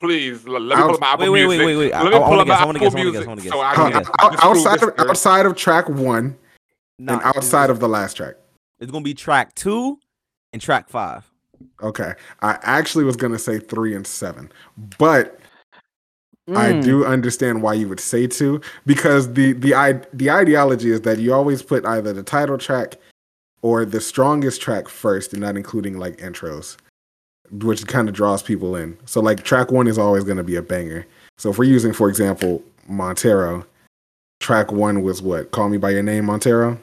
Please 0.00 0.46
let 0.46 0.62
me 0.62 0.72
Out- 0.74 0.86
pull 0.86 0.94
up 0.94 1.00
my 1.00 1.06
Apple 1.12 1.30
Wait, 1.32 1.46
wait, 1.46 1.58
Music. 1.58 1.66
wait, 1.66 1.66
wait, 1.66 1.76
wait. 1.76 1.92
I- 1.92 2.02
Let 2.02 2.10
me 2.10 2.16
I 2.16 2.18
pull 2.20 2.28
wanna 2.30 2.40
up 2.42 2.46
my 2.48 2.54
guess, 2.54 2.60
Apple 2.60 2.72
guess, 2.80 2.94
I 2.94 3.02
Music 3.02 3.12
guess, 3.20 3.28
I 3.28 3.34
guess. 3.36 3.52
so 3.52 3.60
I 3.60 3.70
I 3.70 3.74
can 3.74 3.82
wanna 3.84 3.96
Out- 3.96 4.02
guess. 4.04 4.12
disprove 4.12 4.34
out- 4.34 4.44
outside 4.44 4.82
of 4.82 4.96
theory. 4.96 5.10
outside 5.10 5.46
of 5.46 5.56
track 5.56 5.88
one 5.88 6.36
Nah, 6.98 7.12
and 7.14 7.22
outside 7.22 7.70
of 7.70 7.80
the 7.80 7.88
last 7.88 8.14
track. 8.16 8.34
it's 8.80 8.90
gonna 8.92 9.04
be 9.04 9.14
track 9.14 9.54
two 9.54 9.98
and 10.52 10.60
track 10.60 10.88
five. 10.88 11.30
Okay, 11.82 12.12
I 12.40 12.58
actually 12.62 13.04
was 13.04 13.16
going 13.16 13.32
to 13.32 13.38
say 13.38 13.58
three 13.58 13.94
and 13.94 14.06
seven, 14.06 14.50
but 14.98 15.38
I 16.54 16.72
Mm. 16.72 16.82
do 16.84 17.04
understand 17.06 17.62
why 17.62 17.72
you 17.74 17.88
would 17.88 18.00
say 18.00 18.26
two 18.26 18.60
because 18.84 19.32
the 19.32 19.54
the 19.54 19.74
i 19.74 19.92
the 20.12 20.30
ideology 20.30 20.90
is 20.90 21.00
that 21.00 21.18
you 21.18 21.32
always 21.32 21.62
put 21.62 21.86
either 21.86 22.12
the 22.12 22.22
title 22.22 22.58
track 22.58 22.96
or 23.62 23.86
the 23.86 24.00
strongest 24.00 24.60
track 24.60 24.88
first, 24.88 25.32
and 25.32 25.40
not 25.40 25.56
including 25.56 25.98
like 25.98 26.18
intros, 26.18 26.76
which 27.50 27.86
kind 27.86 28.10
of 28.10 28.14
draws 28.14 28.42
people 28.42 28.76
in. 28.76 28.94
So 29.06 29.22
like 29.22 29.42
track 29.42 29.72
one 29.72 29.86
is 29.86 29.96
always 29.96 30.22
going 30.24 30.36
to 30.36 30.44
be 30.44 30.56
a 30.56 30.62
banger. 30.62 31.06
So 31.38 31.48
if 31.50 31.58
we're 31.58 31.64
using, 31.64 31.94
for 31.94 32.10
example, 32.10 32.62
Montero, 32.86 33.64
track 34.40 34.70
one 34.70 35.02
was 35.02 35.22
what? 35.22 35.50
Call 35.50 35.70
Me 35.70 35.78
by 35.78 35.90
Your 35.90 36.02
Name, 36.02 36.26
Montero. 36.26 36.78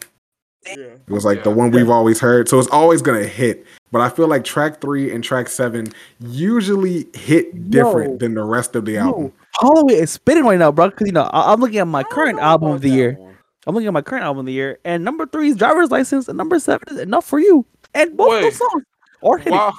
It 0.65 1.11
was 1.11 1.23
like 1.23 1.43
the 1.43 1.51
one 1.51 1.69
we've 1.69 1.89
always 1.89 2.19
heard. 2.19 2.49
So 2.49 2.57
it's 2.57 2.67
always 2.69 3.03
gonna 3.03 3.25
hit. 3.25 3.63
But 3.91 4.01
I 4.01 4.09
feel 4.09 4.27
like 4.27 4.43
track 4.43 4.79
three 4.79 5.13
and 5.13 5.23
track 5.23 5.49
seven 5.49 5.87
usually 6.19 7.07
hit 7.13 7.69
different 7.69 8.11
Yo. 8.11 8.17
than 8.17 8.33
the 8.35 8.43
rest 8.43 8.75
of 8.75 8.85
the 8.85 8.97
album. 8.97 9.23
Yo, 9.23 9.33
Holloway 9.55 9.95
is 9.95 10.11
spitting 10.11 10.45
right 10.45 10.57
now, 10.59 10.71
bro. 10.71 10.89
Because 10.89 11.07
you 11.07 11.13
know 11.13 11.23
I- 11.33 11.51
I'm 11.51 11.59
looking 11.59 11.79
at 11.79 11.87
my 11.87 12.03
current 12.03 12.39
album 12.39 12.71
of 12.71 12.81
the 12.81 12.89
year. 12.89 13.17
I'm 13.67 13.75
looking 13.75 13.87
at 13.87 13.93
my 13.93 14.01
current 14.01 14.23
album 14.23 14.39
of 14.39 14.45
the 14.45 14.53
year, 14.53 14.79
and 14.85 15.03
number 15.03 15.25
three 15.27 15.49
is 15.49 15.55
driver's 15.55 15.91
license, 15.91 16.27
and 16.27 16.37
number 16.37 16.57
seven 16.57 16.81
is 16.89 16.99
enough 16.99 17.25
for 17.25 17.39
you. 17.39 17.65
And 17.93 18.15
both 18.17 18.29
Wait. 18.31 18.41
those 18.41 18.57
songs 18.57 18.83
are 19.23 19.37
hitting. 19.37 19.53
Wow. 19.53 19.73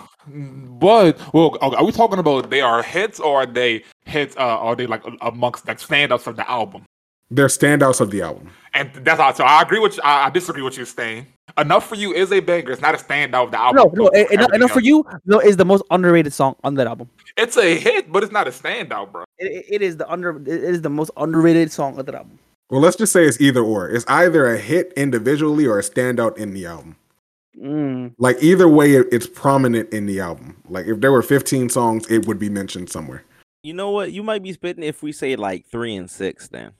But 0.78 1.18
well, 1.34 1.58
are 1.60 1.84
we 1.84 1.90
talking 1.90 2.18
about 2.18 2.50
they 2.50 2.60
are 2.60 2.82
hits 2.82 3.18
or 3.18 3.42
are 3.42 3.46
they 3.46 3.82
hits? 4.04 4.36
Uh, 4.36 4.40
are 4.40 4.76
they 4.76 4.86
like 4.86 5.02
amongst 5.20 5.66
like 5.66 5.80
stand-ups 5.80 6.26
of 6.26 6.36
the 6.36 6.48
album? 6.48 6.84
They're 7.34 7.46
standouts 7.48 8.00
of 8.00 8.10
the 8.10 8.22
album. 8.22 8.50
And 8.74 8.90
that's 9.04 9.20
all. 9.20 9.34
So 9.34 9.44
I 9.44 9.62
agree 9.62 9.78
with 9.78 9.96
you. 9.96 10.02
I, 10.02 10.26
I 10.26 10.30
disagree 10.30 10.62
with 10.62 10.76
you 10.78 10.84
saying. 10.84 11.26
Enough 11.58 11.86
for 11.86 11.96
you 11.96 12.12
is 12.14 12.32
a 12.32 12.40
banger. 12.40 12.70
It's 12.72 12.80
not 12.80 12.94
a 12.94 12.98
standout 12.98 13.44
of 13.44 13.50
the 13.50 13.58
album. 13.60 13.76
No, 13.94 14.04
no, 14.04 14.10
But 14.10 14.14
enough, 14.14 14.30
everything 14.32 14.54
enough 14.54 14.70
for 14.70 14.80
you. 14.80 15.04
No, 15.26 15.38
is 15.40 15.56
the 15.56 15.64
most 15.66 15.82
underrated 15.90 16.32
song 16.32 16.56
on 16.64 16.74
that 16.76 16.86
album. 16.86 17.10
It's 17.36 17.56
a 17.58 17.78
hit, 17.78 18.10
but 18.10 18.22
it's 18.22 18.32
not 18.32 18.46
a 18.48 18.50
standout, 18.50 19.12
bro. 19.12 19.24
It, 19.38 19.52
it- 19.52 19.64
it 19.68 19.82
is 19.82 19.96
the 19.98 20.10
under. 20.10 20.36
It 20.40 20.48
is 20.48 20.80
the 20.82 20.88
most 20.90 21.10
underrated 21.16 21.70
song 21.70 21.98
of 21.98 22.06
that 22.06 22.14
album. 22.14 22.38
Well, 22.70 22.80
let's 22.80 22.96
just 22.96 23.12
say 23.12 23.26
it's 23.26 23.40
either 23.40 23.60
or. 23.62 23.90
It's 23.90 24.06
either 24.08 24.46
a 24.46 24.56
hit 24.56 24.92
individually 24.96 25.66
or 25.66 25.78
a 25.78 25.82
standout 25.82 26.38
in 26.38 26.54
the 26.54 26.64
album. 26.66 26.96
Mm. 27.60 28.14
Like 28.18 28.38
either 28.42 28.66
way, 28.68 28.94
it- 28.94 29.08
it's 29.12 29.26
prominent 29.26 29.92
in 29.92 30.06
the 30.06 30.20
album. 30.20 30.56
Like 30.68 30.86
if 30.86 31.00
there 31.00 31.12
were 31.12 31.22
15 31.22 31.68
songs, 31.68 32.10
it 32.10 32.26
would 32.26 32.38
be 32.38 32.48
mentioned 32.48 32.88
somewhere. 32.90 33.24
You 33.62 33.74
know 33.74 33.90
what? 33.90 34.10
You 34.12 34.22
might 34.22 34.42
be 34.42 34.52
spitting 34.54 34.82
if 34.82 35.02
we 35.02 35.12
say 35.12 35.36
like 35.36 35.66
three 35.66 35.94
and 35.94 36.10
six. 36.10 36.48
Then 36.48 36.72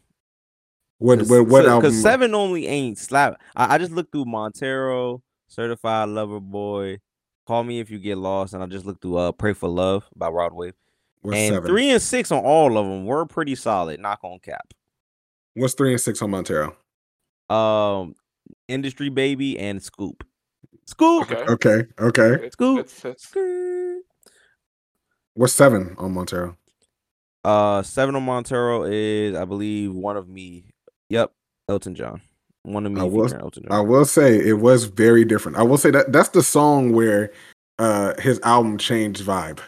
What 1.03 1.19
Cause, 1.19 1.31
what, 1.31 1.47
what 1.49 1.65
so- 1.65 1.71
album? 1.71 1.91
'cause 1.91 2.01
seven 2.01 2.35
only 2.35 2.67
ain't 2.67 2.99
slap. 2.99 3.41
I, 3.57 3.75
I 3.75 3.79
just 3.79 3.93
looked 3.93 4.13
through 4.13 4.27
Montero, 4.27 5.23
Certified 5.49 6.09
Lover 6.11 6.41
Boy, 6.41 6.99
Call 7.47 7.65
Me 7.65 7.81
If 7.81 7.91
You 7.91 7.99
Get 7.99 8.19
Lost, 8.19 8.55
and 8.55 8.63
I 8.63 8.67
just 8.67 8.87
looked 8.87 9.03
through 9.03 9.17
uh 9.17 9.33
Pray 9.33 9.53
for 9.53 9.69
Love 9.69 10.09
by 10.17 10.29
Rod 10.29 10.53
Wave. 10.53 10.75
What's 11.23 11.37
and 11.39 11.55
seven? 11.55 11.69
three 11.69 11.91
and 11.91 12.03
six 12.03 12.31
on 12.33 12.45
all 12.45 12.77
of 12.79 12.87
them 12.87 13.05
were 13.07 13.27
pretty 13.27 13.55
solid. 13.55 14.01
Knock 14.01 14.21
on 14.23 14.39
cap. 14.41 14.73
What's 15.55 15.75
three 15.75 15.91
and 15.93 16.01
six 16.01 16.21
on 16.23 16.31
Montero? 16.31 16.77
Um, 17.51 18.15
Industry 18.69 19.09
Baby 19.09 19.59
and 19.59 19.83
Scoop. 19.83 20.25
Scoop. 20.87 21.31
Okay. 21.31 21.45
Okay, 21.53 21.87
okay. 22.01 22.45
It's, 22.47 22.55
Scoop. 22.55 22.79
it's, 22.81 23.05
it's, 23.05 23.29
Skirt. 23.29 24.03
What's 25.35 25.53
seven 25.53 25.95
on 25.99 26.13
Montero? 26.13 26.57
Uh, 27.45 27.83
seven 27.83 28.15
on 28.17 28.23
Montero 28.25 28.85
is 28.85 29.35
I 29.37 29.45
believe 29.45 29.93
one 29.93 30.17
of 30.17 30.29
me. 30.29 30.72
Yep, 31.13 31.31
Elton 31.69 31.95
John. 31.95 32.23
One 32.63 32.87
of 32.87 32.93
me 32.93 33.01
I 33.01 33.05
was- 33.05 33.33
featuring 33.33 33.43
Elton 33.43 33.67
I 33.71 33.81
will 33.81 34.05
say 34.07 34.39
it 34.39 34.59
was 34.61 34.85
very 34.85 35.25
different. 35.27 35.59
I 35.59 35.63
will 35.63 35.77
say 35.77 35.91
that 35.91 36.11
that's 36.13 36.31
the 36.31 36.43
song 36.43 36.93
where 36.93 37.31
uh 37.79 38.15
his 38.21 38.41
album 38.45 38.79
changed 38.79 39.23
vibe. 39.25 39.59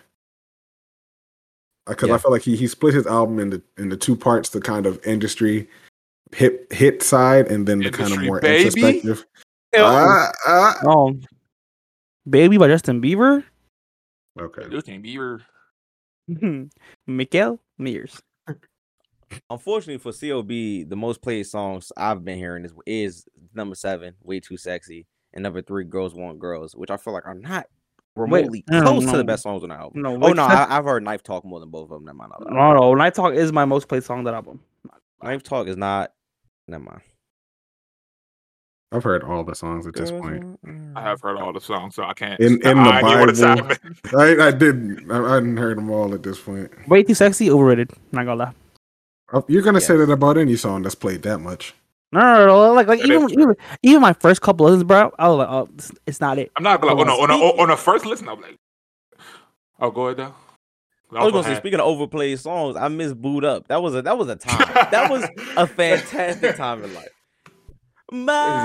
Because 1.86 2.08
Yeah. 2.08 2.14
I 2.14 2.18
feel 2.18 2.30
like 2.30 2.42
he 2.42 2.56
he 2.56 2.66
split 2.66 2.94
his 2.94 3.06
album 3.06 3.38
into 3.38 3.60
into 3.76 3.96
two 3.96 4.16
parts: 4.16 4.48
the 4.48 4.60
kind 4.60 4.86
of 4.86 4.98
industry 5.06 5.68
hip 6.32 6.72
hit 6.72 7.02
side, 7.02 7.48
and 7.48 7.66
then 7.68 7.78
the 7.80 7.90
kind 7.90 8.12
of 8.12 8.22
more 8.22 8.40
baby? 8.40 8.64
introspective. 8.64 9.26
Oh, 9.76 9.84
Ah, 9.84 10.32
ah. 10.46 10.86
um, 10.88 11.20
"Baby" 12.28 12.56
by 12.56 12.68
Justin 12.68 13.02
Bieber. 13.02 13.44
Okay. 14.40 14.66
Justin 14.70 15.02
Bieber. 15.02 15.42
Miguel 17.06 17.60
Mears. 17.76 18.22
Unfortunately 19.50 19.98
for 19.98 20.10
CLB, 20.12 20.88
the 20.88 20.96
most 20.96 21.22
played 21.22 21.46
songs 21.46 21.92
I've 21.96 22.24
been 22.24 22.38
hearing 22.38 22.64
is 22.64 22.72
is 22.86 23.24
number 23.54 23.74
seven, 23.74 24.14
"Way 24.22 24.40
Too 24.40 24.56
Sexy," 24.56 25.06
and 25.32 25.42
number 25.42 25.62
three, 25.62 25.84
"Girls 25.84 26.14
Want 26.14 26.38
Girls," 26.38 26.74
which 26.74 26.90
I 26.90 26.96
feel 26.96 27.12
like 27.14 27.26
are 27.26 27.34
not 27.34 27.66
remotely 28.16 28.62
no, 28.70 28.82
close 28.82 29.04
to 29.04 29.12
no. 29.12 29.18
the 29.18 29.24
best 29.24 29.42
songs 29.42 29.62
on 29.64 29.70
the 29.70 29.74
album. 29.74 30.02
No, 30.02 30.14
oh 30.14 30.32
no, 30.32 30.42
I, 30.44 30.76
I've 30.78 30.84
heard 30.84 31.02
Knife 31.02 31.22
Talk 31.22 31.44
more 31.44 31.60
than 31.60 31.70
both 31.70 31.84
of 31.84 31.90
them. 31.90 32.04
Never 32.04 32.16
mind. 32.16 32.32
I'll- 32.34 32.46
No, 32.48 32.72
no, 32.74 32.94
"Knife 32.94 33.14
Talk 33.14 33.34
is 33.34 33.52
my 33.52 33.64
most 33.64 33.88
played 33.88 34.04
song 34.04 34.18
on 34.18 34.24
that 34.24 34.34
album. 34.34 34.60
Knife 35.22 35.42
Talk 35.42 35.66
is 35.68 35.76
not. 35.76 36.12
Never 36.68 36.84
mind. 36.84 37.00
I've 38.92 39.02
heard 39.02 39.24
all 39.24 39.42
the 39.42 39.56
songs 39.56 39.88
at 39.88 39.94
this 39.94 40.12
point. 40.12 40.56
I 40.94 41.02
have 41.02 41.20
heard 41.20 41.36
all 41.36 41.52
the 41.52 41.60
songs, 41.60 41.96
so 41.96 42.04
I 42.04 42.12
can't. 42.14 42.38
In- 42.38 42.62
in 42.64 42.78
I 42.78 43.02
the 43.02 43.26
get 43.34 43.42
Bible. 44.12 44.20
I, 44.20 44.46
I 44.46 44.50
didn't. 44.52 45.10
I, 45.10 45.18
I 45.18 45.34
hadn't 45.34 45.56
heard 45.56 45.78
them 45.78 45.90
all 45.90 46.14
at 46.14 46.22
this 46.22 46.38
point. 46.40 46.70
Way 46.88 47.02
too 47.02 47.14
sexy, 47.14 47.50
overrated. 47.50 47.90
Not 48.12 48.26
gonna 48.26 48.36
lie. 48.44 48.52
Oh, 49.34 49.44
You're 49.48 49.62
gonna 49.62 49.80
say 49.80 49.96
that 49.96 50.10
about 50.10 50.38
any 50.38 50.56
song 50.56 50.82
that's 50.82 50.94
played 50.94 51.22
that 51.22 51.38
much. 51.38 51.74
No, 52.12 52.20
no, 52.20 52.46
no, 52.46 52.72
like, 52.72 52.86
like 52.86 53.00
even, 53.00 53.28
even, 53.30 53.56
even 53.82 54.00
my 54.00 54.12
first 54.12 54.40
couple 54.40 54.66
listens, 54.66 54.84
bro. 54.84 55.12
I 55.18 55.28
was 55.28 55.38
like, 55.38 55.48
oh, 55.48 55.68
it's, 55.74 55.92
it's 56.06 56.20
not 56.20 56.38
it. 56.38 56.52
I'm 56.56 56.62
not 56.62 56.80
gonna 56.80 56.94
on 56.94 57.08
a, 57.08 57.34
on 57.34 57.60
on 57.60 57.70
a 57.70 57.76
first 57.76 58.06
listen. 58.06 58.28
I'm 58.28 58.40
like, 58.40 58.56
oh, 59.80 59.90
go 59.90 60.06
ahead 60.06 60.18
though. 60.18 60.34
I 61.18 61.24
was 61.24 61.32
gonna 61.32 61.44
say, 61.44 61.56
speaking 61.56 61.80
of 61.80 61.86
overplayed 61.86 62.38
songs, 62.38 62.76
I 62.76 62.86
miss 62.88 63.12
"Boo'd 63.12 63.44
Up." 63.44 63.66
That 63.68 63.82
was 63.82 63.96
a 63.96 64.02
that 64.02 64.16
was 64.16 64.28
a 64.28 64.36
time. 64.36 64.88
that 64.90 65.10
was 65.10 65.24
a 65.56 65.66
fantastic 65.66 66.56
time 66.56 66.84
in 66.84 66.94
life. 66.94 67.08
My- 68.12 68.62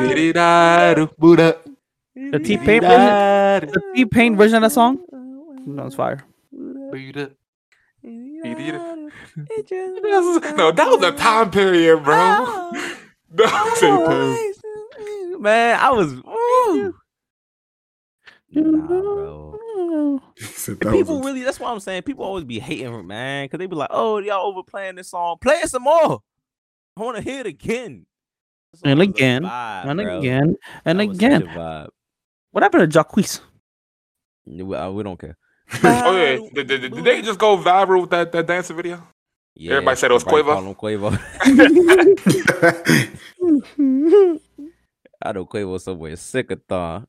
Boo'd 1.17 1.39
up. 1.39 1.67
The 2.15 2.37
T-Pain 2.39 2.81
version, 2.81 3.69
the 3.71 3.81
T-Pain 3.95 4.35
version 4.35 4.57
of 4.57 4.61
that 4.63 4.71
song, 4.71 4.99
no, 5.65 5.85
it's 5.85 5.95
fire. 5.95 6.23
Boo'd 6.51 7.17
up. 7.17 7.31
No, 10.55 10.71
that 10.71 10.87
was 10.87 11.03
a 11.03 11.11
time 11.11 11.51
period, 11.51 12.03
bro. 12.03 12.71
That 13.31 13.63
was 13.63 13.83
a 13.83 14.05
time. 14.05 15.39
Man, 15.41 15.79
I 15.79 15.91
was. 15.91 16.13
Ooh. 16.13 16.95
Nah, 18.51 18.87
bro. 18.87 20.21
He 20.35 20.45
said 20.45 20.71
And 20.71 20.79
that 20.81 20.85
was 20.87 20.97
people 20.97 21.21
really, 21.21 21.43
that's 21.43 21.59
what 21.59 21.71
I'm 21.71 21.79
saying. 21.79 22.01
People 22.03 22.25
always 22.25 22.43
be 22.43 22.59
hating, 22.59 23.05
man, 23.05 23.45
because 23.45 23.59
they 23.59 23.67
be 23.67 23.75
like, 23.75 23.89
oh, 23.91 24.17
y'all 24.17 24.47
overplaying 24.47 24.95
this 24.95 25.11
song. 25.11 25.37
Play 25.39 25.55
it 25.55 25.69
some 25.69 25.83
more. 25.83 26.21
I 26.97 27.01
want 27.01 27.17
to 27.17 27.23
hear 27.23 27.41
it 27.41 27.47
again. 27.47 28.07
And 28.83 28.91
song 28.91 28.97
was 28.97 29.07
a 29.07 29.11
again, 29.11 29.43
vibe, 29.43 29.85
and 29.85 29.99
bro. 29.99 30.19
again, 30.19 30.55
and 30.85 30.99
That 30.99 31.09
again. 31.09 31.87
What 32.51 32.63
happened 32.63 32.91
to 32.91 32.99
Jacquees? 32.99 33.41
We, 34.45 34.75
uh, 34.75 34.89
we 34.89 35.03
don't 35.03 35.19
care. 35.19 35.37
Oh 35.83 36.17
yeah, 36.17 36.39
um, 36.39 36.49
did, 36.53 36.67
did, 36.67 36.81
did 36.93 37.03
they 37.03 37.21
just 37.21 37.39
go 37.39 37.57
viral 37.57 38.01
with 38.01 38.09
that, 38.11 38.31
that 38.31 38.47
dancing 38.47 38.75
video? 38.75 39.01
Yeah, 39.55 39.73
Everybody 39.73 39.97
said 39.97 40.11
it 40.11 40.13
was 40.13 40.25
everybody 40.27 40.73
Quavo. 40.73 40.75
call 40.75 40.91
him 40.91 41.01
Quavo. 41.01 41.19
I 45.21 45.31
know 45.33 45.45
Quavo 45.45 45.79
somewhere 45.81 46.15
sick 46.15 46.49
of 46.51 46.61
thought. 46.67 47.07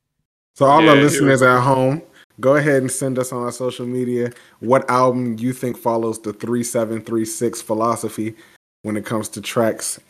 so 0.56 0.66
all 0.66 0.82
Yeah, 0.82 0.90
our 0.90 0.96
listeners 0.96 1.40
was- 1.40 1.42
at 1.42 1.60
home, 1.60 2.02
go 2.40 2.56
ahead 2.56 2.82
and 2.82 2.90
send 2.90 3.18
us 3.18 3.32
on 3.32 3.42
our 3.42 3.52
social 3.52 3.86
media 3.86 4.32
what 4.60 4.88
album 4.90 5.36
you 5.38 5.52
think 5.52 5.76
follows 5.76 6.20
the 6.20 6.32
three 6.32 6.64
seven 6.64 7.00
three 7.02 7.24
six 7.24 7.62
philosophy 7.62 8.34
when 8.82 8.96
it 8.96 9.04
comes 9.06 9.28
to 9.30 9.40
tracks. 9.40 10.00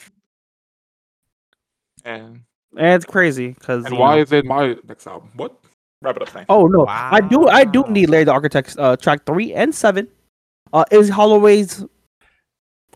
And 2.04 2.42
And 2.76 2.94
it's 2.94 3.04
crazy 3.04 3.48
because 3.48 3.84
and 3.84 3.98
why 3.98 4.18
is 4.20 4.32
it 4.32 4.44
my 4.46 4.76
next 4.88 5.06
album? 5.06 5.30
What? 5.34 5.56
Wrap 6.02 6.16
it 6.16 6.22
up, 6.22 6.28
thing. 6.30 6.46
Oh 6.48 6.66
no, 6.66 6.86
I 6.86 7.20
do 7.20 7.48
I 7.48 7.64
do 7.64 7.84
need 7.88 8.08
Larry 8.08 8.24
the 8.24 8.32
Architect's 8.32 8.76
uh, 8.78 8.96
track 8.96 9.26
three 9.26 9.52
and 9.52 9.74
seven. 9.74 10.08
Uh, 10.72 10.84
is 10.90 11.08
Holloway's 11.10 11.84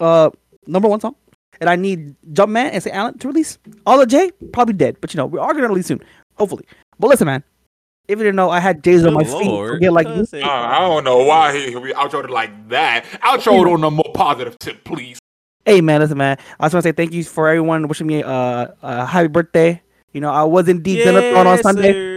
uh 0.01 0.31
number 0.67 0.89
one 0.89 1.01
song, 1.01 1.15
and 1.61 1.69
I 1.69 1.77
need 1.77 2.15
Jumpman 2.33 2.71
and 2.73 2.83
St. 2.83 2.95
Allen 2.97 3.19
to 3.19 3.29
release. 3.29 3.59
All 3.85 4.01
of 4.01 4.09
J 4.09 4.31
probably 4.53 4.75
dead, 4.75 4.97
but 5.03 5.13
you 5.13 5.19
know 5.19 5.27
we 5.27 5.39
are 5.39 5.53
gonna 5.53 5.69
release 5.69 5.87
soon, 5.87 6.01
hopefully. 6.37 6.65
But 6.99 7.09
listen, 7.09 7.27
man, 7.27 7.45
if 8.09 8.19
you 8.19 8.25
didn't 8.25 8.37
know, 8.37 8.49
I 8.49 8.61
had 8.61 8.83
J's 8.83 9.05
on 9.05 9.13
my 9.13 9.23
Good 9.25 9.39
feet. 9.39 9.49
Lord. 9.49 9.71
Forget 9.73 9.93
like 9.93 10.07
this. 10.07 10.33
Uh, 10.33 10.39
I 10.49 10.79
don't 10.79 11.05
know 11.05 11.25
why 11.25 11.55
he 11.55 11.77
we 11.77 11.93
outroed 11.93 12.25
it 12.25 12.31
like 12.31 12.71
that. 12.71 13.05
Outro 13.23 13.61
it 13.67 13.71
on 13.71 13.85
a 13.85 13.91
more 13.91 14.13
positive 14.15 14.59
tip, 14.59 14.83
please. 14.85 15.19
Hey 15.67 15.83
man, 15.83 16.01
listen, 16.01 16.17
man. 16.17 16.39
I 16.59 16.67
just 16.67 16.75
want 16.75 16.83
to 16.85 16.89
say 16.89 16.93
thank 16.93 17.13
you 17.13 17.23
for 17.25 17.49
everyone 17.49 17.87
wishing 17.87 18.07
me 18.07 18.23
uh, 18.23 18.69
a 18.83 19.05
happy 19.05 19.29
birthday. 19.29 19.83
You 20.15 20.21
know, 20.23 20.31
I 20.31 20.45
was 20.45 20.69
indeed 20.69 21.05
gonna 21.05 21.21
throw 21.21 21.41
it 21.41 21.47
on 21.47 21.57
Yes, 21.57 21.63
Sunday. 21.63 21.93
sir. 21.93 22.14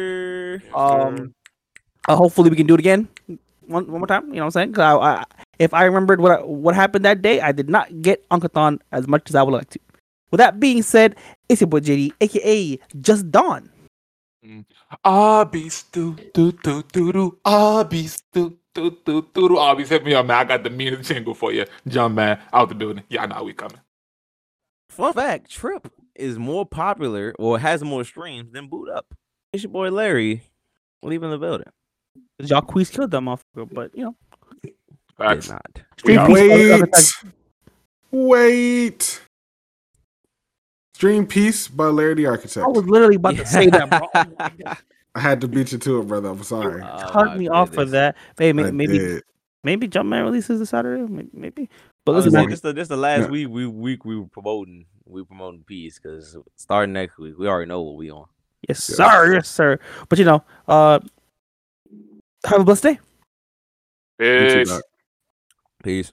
Um, 0.78 1.34
uh, 2.07 2.15
hopefully 2.15 2.49
we 2.49 2.55
can 2.55 2.67
do 2.67 2.73
it 2.75 2.80
again 2.80 3.07
one, 3.65 3.88
one 3.91 3.99
more 3.99 4.07
time. 4.07 4.28
You 4.30 4.36
know 4.36 4.41
what 4.41 4.45
I'm 4.45 4.51
saying? 4.51 4.73
'Cause 4.73 4.84
I, 4.84 4.95
I, 4.95 5.23
if 5.59 5.73
I 5.73 5.84
remembered 5.84 6.21
what 6.21 6.32
I- 6.39 6.43
what 6.43 6.75
happened 6.75 7.03
that 7.05 7.21
day, 7.21 7.41
I 7.41 7.51
did 7.51 7.69
not 7.69 8.01
get 8.01 8.28
Uncathon 8.30 8.80
as 8.91 9.07
much 9.07 9.30
as 9.30 9.36
I 9.36 9.43
would 9.43 9.53
like 9.53 9.69
to. 9.71 9.80
With 10.32 10.39
that 10.39 10.59
being 10.59 10.82
said, 10.84 11.15
it's 11.49 11.61
your 11.61 11.67
boy 11.69 11.80
JD, 11.80 12.13
aka 12.21 12.80
Just 13.01 13.32
Dawn. 13.32 13.69
Ah, 15.03 15.43
beast, 15.43 15.91
do 15.91 16.15
do 16.34 16.51
do 16.51 16.84
do 16.93 17.11
do. 17.11 17.38
Ah, 17.43 17.84
beast, 17.84 18.23
do 18.32 18.57
do 18.73 18.91
do 19.03 19.28
do 19.34 19.49
do. 19.49 19.57
Ah, 19.57 19.75
hit 19.75 20.05
me 20.05 20.13
up, 20.13 20.25
man. 20.25 20.38
I 20.38 20.43
got 20.45 20.63
the 20.63 20.69
meanest 20.69 21.09
jingle 21.09 21.34
for 21.34 21.51
you. 21.51 21.65
Jump 21.88 22.15
man 22.15 22.39
out 22.53 22.69
the 22.69 22.75
building. 22.75 23.03
Yeah, 23.09 23.23
I 23.23 23.25
know 23.25 23.43
we 23.43 23.53
coming. 23.53 23.80
Fun 24.89 25.13
fact: 25.13 25.51
Trip 25.51 25.91
is 26.15 26.38
more 26.39 26.65
popular 26.65 27.36
or 27.38 27.59
has 27.59 27.84
more 27.84 28.03
streams 28.05 28.53
than 28.53 28.67
Boo'd 28.69 28.89
Up. 28.89 29.13
It's 29.51 29.63
your 29.63 29.71
boy 29.71 29.89
Larry, 29.91 30.43
leaving 31.04 31.30
the 31.32 31.38
building. 31.38 31.68
Jacquees 32.41 32.91
killed 32.91 33.12
that 33.12 33.22
motherfucker, 33.22 33.74
but 33.74 33.91
you 33.95 34.04
know. 34.06 34.16
Facts. 35.18 35.48
Did 35.48 35.54
not. 35.54 35.80
Street 35.98 36.18
Peace, 36.18 36.30
Wait, 36.30 36.82
Uncathon- 36.82 37.32
wait. 38.12 39.22
Stream 40.93 41.28
Peace 41.28 41.68
by 41.68 41.86
Larry 41.86 42.16
the 42.16 42.26
Architect. 42.26 42.66
I 42.66 42.68
was 42.70 42.86
literally 42.86 43.16
about 43.16 43.36
to 43.38 43.45
say 43.45 43.68
that, 43.68 43.89
bro. 43.89 44.00
Oh 44.16 44.24
my 44.39 44.52
God. 44.64 44.78
I 45.16 45.20
had 45.20 45.41
to 45.41 45.48
beat 45.48 45.72
you 45.72 45.78
to 45.80 46.02
it, 46.02 46.08
brother. 46.08 46.30
I'm 46.30 46.43
sorry. 46.43 46.82
Oh, 46.84 47.10
Cut 47.10 47.38
me 47.38 47.48
off 47.48 47.70
for 47.70 47.78
goodness. 47.86 47.91
that. 47.91 48.16
Maybe, 48.38 48.64
I 48.64 48.72
maybe, 48.72 48.98
did. 49.00 49.24
maybe 49.64 49.88
Jumpman 49.88 50.24
releases 50.24 50.60
this 50.60 50.70
Saturday. 50.70 51.04
May- 51.12 51.28
Maybe. 51.34 51.70
But 52.06 52.12
I 52.14 52.16
listen, 52.18 52.32
saying, 52.32 52.43
man, 52.45 52.50
this 52.52 52.62
the 52.62 52.74
this 52.74 52.88
the 52.88 52.98
last 52.98 53.22
Yeah. 53.22 53.28
week 53.28 53.48
we 53.50 53.66
week 53.68 54.06
we 54.06 54.18
were 54.20 54.28
promoting 54.28 54.86
we 55.06 55.24
promoting 55.24 55.64
peace 55.66 56.00
because 56.00 56.38
starting 56.56 56.93
next 56.93 57.18
week 57.18 57.38
we 57.38 57.48
already 57.48 57.68
know 57.68 57.82
what 57.82 57.95
we 57.95 58.12
on. 58.12 58.28
Yes, 58.68 58.89
Yeah. 58.89 58.95
sir, 58.95 59.34
yes, 59.34 59.47
sir. 59.49 59.80
But 60.09 60.20
you 60.20 60.26
know, 60.26 60.43
uh, 60.68 60.99
have 62.45 62.61
a 62.61 62.63
blessed 62.63 62.84
day. 62.84 62.99
Peace. 64.20 64.82
Peace. 65.84 66.11